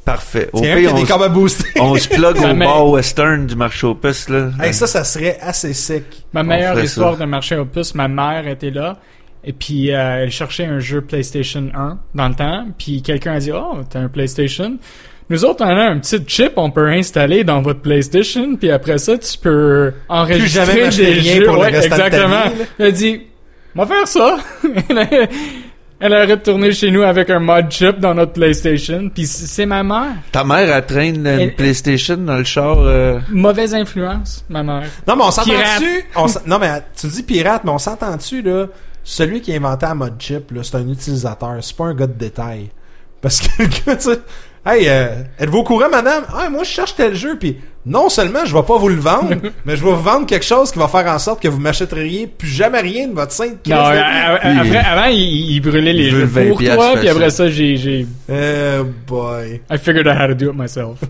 [0.04, 0.48] Parfait.
[0.52, 4.50] Au pire, on, on se plug au bar western du marché aux puces, là.
[4.60, 6.24] Hey, ça, ça serait assez sick.
[6.32, 7.20] Ma meilleure histoire ça.
[7.20, 8.96] de marché au puce, ma mère était là.
[9.44, 12.66] Et puis, euh, elle cherchait un jeu PlayStation 1 dans le temps.
[12.76, 14.76] Puis, quelqu'un a dit, oh, t'as un PlayStation?
[15.30, 18.56] Nous autres, on a un petit chip, on peut installer dans votre PlayStation.
[18.56, 21.44] Puis après ça, tu peux enregistrer jamais des rien jeux.
[21.46, 22.48] pour le Ouais, de ta exactement.
[22.50, 22.64] vie.
[22.78, 23.20] Elle a dit,
[23.76, 24.36] on va faire ça.
[26.00, 29.08] elle, a, retourné chez nous avec un mod chip dans notre PlayStation.
[29.14, 30.14] Puis, c'est ma mère.
[30.32, 32.78] Ta mère, elle traîne une Elle- PlayStation dans le char.
[32.80, 34.88] euh, Mauvaise influence, ma mère.
[35.06, 35.80] Non, mais on s'entend Pirate.
[35.80, 36.04] dessus.
[36.16, 38.66] On s'en- non, mais tu dis pirate, mais on s'entend dessus, là?
[39.04, 41.56] Celui qui a inventé la mode chip, là, c'est un utilisateur.
[41.60, 42.70] C'est pas un gars de détail.
[43.22, 44.18] Parce que le gars, tu sais,
[44.66, 46.24] hey, euh, êtes-vous au courant, madame?
[46.34, 49.34] Ah, moi, je cherche tel jeu, puis non seulement je vais pas vous le vendre,
[49.64, 52.26] mais je vais vous vendre quelque chose qui va faire en sorte que vous m'achèteriez
[52.26, 54.00] plus jamais rien de votre sainte Non, de euh,
[54.34, 57.30] euh, Puis- après, avant, il, il brûlait les jeux veut 20 pour toi, puis après
[57.30, 59.62] ça, j'ai, j'ai, Euh, boy.
[59.70, 60.98] I figured out how to do it myself.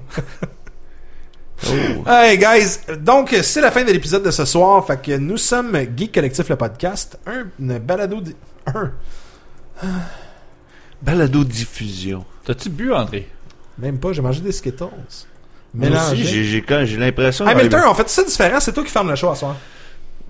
[1.63, 2.09] Oh.
[2.09, 5.77] Hey guys, donc c'est la fin de l'épisode de ce soir, fait que nous sommes
[5.95, 8.35] Geek Collectif le podcast, un une balado di-
[8.75, 8.93] un
[11.03, 12.25] Balado diffusion.
[12.47, 13.29] T'as-tu bu, André?
[13.81, 14.85] Même pas, j'ai mangé des Skittles.
[15.79, 17.47] Aussi, j'ai, l'impression.
[17.47, 19.57] Hamilton, on fait ça différent, c'est toi qui ferme le show à soir.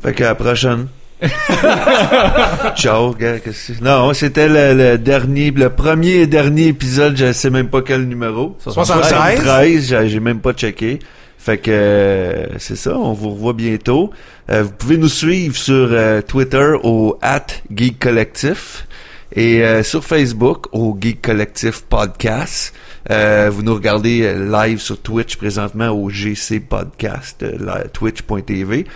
[0.02, 0.88] Fait qu'à la prochaine.
[2.76, 3.36] Ciao, gars.
[3.82, 8.04] Non, c'était le, le dernier, le premier et dernier épisode, je sais même pas quel
[8.04, 8.56] numéro.
[8.60, 9.08] 73.
[9.08, 10.98] 73, j'ai, même pas checké.
[11.38, 14.10] Fait que euh, c'est ça, on vous revoit bientôt.
[14.50, 18.86] Euh, vous pouvez nous suivre sur euh, Twitter au at Geek Collectif
[19.34, 22.74] et sur Facebook au Geek Collectif Podcast.
[23.10, 28.86] Euh, vous nous regardez euh, live sur Twitch présentement au GC Podcast, euh, twitch.tv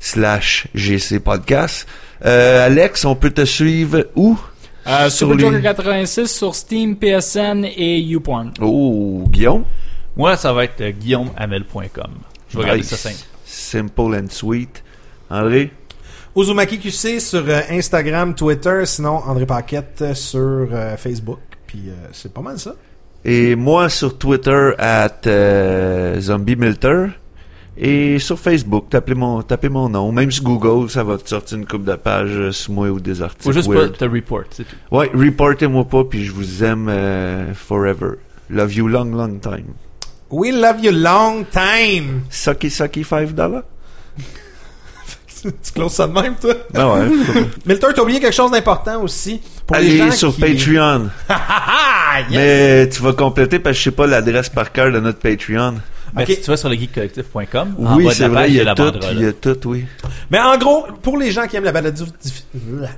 [0.00, 1.86] slash GC Podcast.
[2.24, 4.36] Euh, Alex, on peut te suivre où?
[4.86, 8.52] Euh, Sur Super les- Joker 86 sur Steam, PSN et YouPorn.
[8.60, 9.64] Oh, Guillaume?
[10.16, 12.10] Moi, ça va être euh, guillaumehamel.com.
[12.50, 13.16] Je vais regarder ça simple.
[13.46, 14.82] Simple and sweet.
[15.30, 15.70] André?
[16.36, 20.40] Uzumaki QC sur euh, Instagram, Twitter, sinon André Paquette sur
[20.72, 21.38] euh, Facebook.
[21.66, 22.74] Puis euh, c'est pas mal ça.
[23.24, 27.06] Et moi sur Twitter at euh, Zombie Milter.
[27.76, 30.12] Et sur Facebook, tapez mon, tapez mon nom.
[30.12, 33.00] Même sur Google, ça va te sortir une coupe de pages euh, sur moi ou
[33.00, 33.42] des articles.
[33.42, 33.92] Faut juste weird.
[33.92, 34.76] pas te report, c'est tout.
[34.92, 38.12] Ouais, reportez-moi pas, puis je vous aime euh, forever.
[38.48, 39.74] Love you long, long time.
[40.30, 42.22] We love you long time.
[42.30, 43.64] Sucky, sucky, five dollars?
[45.50, 46.54] Tu closes ça de même, toi?
[46.72, 47.08] Ben ouais.
[47.66, 49.40] Milter, t'as oublié quelque chose d'important aussi.
[49.66, 51.08] Pour les gens Allez sur qui- Patreon.
[51.28, 52.30] Ah, yes!
[52.30, 55.74] Mais tu vas compléter parce que je sais pas l'adresse par cœur de notre Patreon.
[56.14, 56.28] Mais Ok.
[56.30, 58.60] si tu vas sur le geekcollectif.com, Oui, bas de c'est la vrai, page, il y
[58.60, 59.84] a tout, il y a tout, oui.
[60.30, 61.98] Mais en gros, pour les gens qui aiment la balade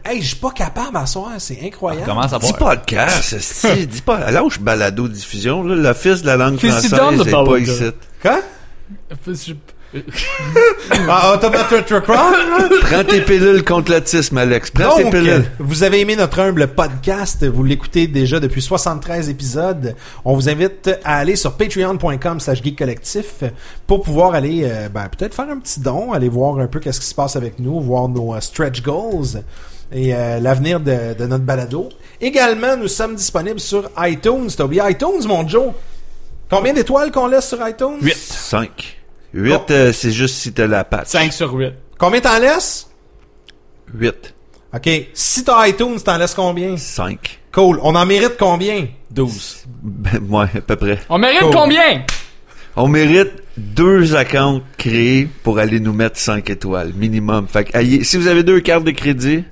[0.05, 2.05] Hey, je suis pas capable à soir, c'est incroyable.
[2.07, 2.77] Commence à Dis boire.
[2.77, 6.97] podcast, si, dis pas, lâche balado diffusion, là, l'office de la langue française est
[7.31, 7.57] pas balado.
[7.57, 7.85] ici.
[8.21, 8.41] Quoi?
[11.09, 14.71] Ah, automatic Prends tes pilules contre l'autisme, Alex.
[14.71, 15.45] Prends tes Donc, pilules.
[15.59, 19.95] vous avez aimé notre humble podcast, vous l'écoutez déjà depuis 73 épisodes.
[20.25, 23.45] On vous invite à aller sur patreon.com slash geek collectif
[23.87, 27.01] pour pouvoir aller euh, ben, peut-être faire un petit don, aller voir un peu qu'est-ce
[27.01, 29.43] qui se passe avec nous, voir nos euh, stretch goals
[29.93, 31.89] et euh, l'avenir de, de notre balado.
[32.21, 34.49] Également, nous sommes disponibles sur iTunes.
[34.57, 35.73] T'as oublié iTunes, mon Joe?
[36.51, 37.99] Combien d'étoiles qu'on laisse sur iTunes?
[38.01, 38.15] 8.
[38.17, 38.99] 5.
[39.35, 41.09] 8, euh, c'est juste si t'as la patte.
[41.09, 41.73] 5 sur 8.
[41.99, 42.89] Combien t'en laisses?
[43.95, 44.35] 8.
[44.75, 44.91] OK.
[45.15, 46.77] Si t'as iTunes, t'en laisses combien?
[46.77, 47.41] 5.
[47.53, 47.79] Cool.
[47.83, 48.87] On en mérite combien?
[49.11, 49.65] 12.
[49.83, 50.99] Ben, ouais, à peu près.
[51.09, 51.51] On mérite Cool.
[51.55, 52.03] combien?
[52.77, 57.47] On mérite deux accounts créés pour aller nous mettre 5 étoiles, minimum.
[57.49, 59.45] Fait que, si vous avez deux cartes de crédit,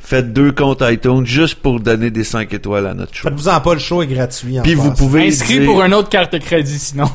[0.00, 3.28] faites deux comptes iTunes juste pour donner des 5 étoiles à notre show.
[3.28, 4.58] Faites-vous en pas, le show est gratuit.
[4.58, 7.10] en Puis vous pouvez Inscrit dire- pour une autre carte de crédit, sinon.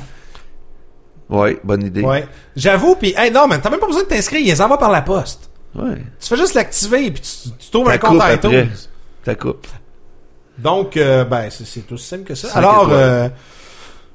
[1.33, 2.01] Ouais, bonne idée.
[2.01, 2.27] Ouais.
[2.55, 4.91] J'avoue, puis hey, non, mais t'as même pas besoin de t'inscrire, il les envoie par
[4.91, 5.49] la poste.
[5.73, 5.97] Ouais.
[6.19, 8.69] Tu fais juste l'activer, puis tu, tu trouves Ta un compte coupe iTunes.
[9.23, 9.67] Ta coupe.
[10.59, 12.49] Donc, euh, ben, c'est, c'est aussi simple que ça.
[12.49, 13.27] Cinq Alors, euh,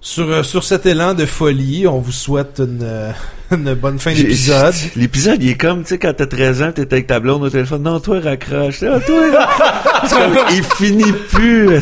[0.00, 3.10] sur, euh, sur cet élan de folie, on vous souhaite une, euh,
[3.50, 4.74] une bonne fin d'épisode.
[4.96, 7.50] L'épisode, il est comme, tu sais, quand t'as 13 ans, t'es avec ta blonde au
[7.50, 7.82] téléphone.
[7.82, 8.82] Non, toi, raccroche.
[8.84, 10.08] Ah, toi, raccroche.
[10.08, 11.80] C'est comme, il finit plus.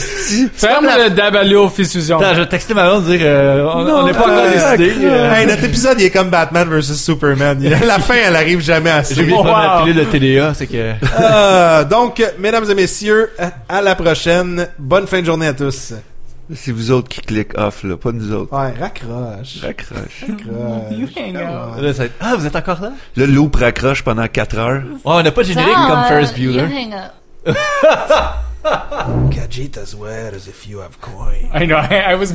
[0.55, 2.19] Ferme le Dabalio Fusion.
[2.19, 4.93] Attends, je vais texter ma blonde dire euh, on n'est pas encore décidé.
[5.05, 7.63] euh, Hey, notre épisode, il est comme Batman vs Superman.
[7.87, 10.93] La fin, elle arrive jamais à J'ai oublié de de TDA, c'est que...
[11.21, 13.31] Euh, donc, mesdames et messieurs,
[13.69, 14.67] à la prochaine.
[14.79, 15.93] Bonne fin de journée à tous.
[16.55, 18.53] C'est vous autres qui cliquez off, là, pas nous autres.
[18.57, 19.61] Ouais, raccroche.
[19.63, 20.25] Raccroche.
[20.29, 21.17] Raccroche.
[21.17, 21.83] hang out.
[21.83, 22.93] Là, ça va être, ah, vous êtes encore là?
[23.17, 24.83] Le loup raccroche pendant 4 heures.
[24.85, 26.73] Ouais, on n'a pas de générique Ça, comme euh, Ferris you Bueller.
[26.73, 27.57] hang up.
[29.31, 31.49] Kajita's wet as if you have coin.
[31.55, 32.25] I know, I, I was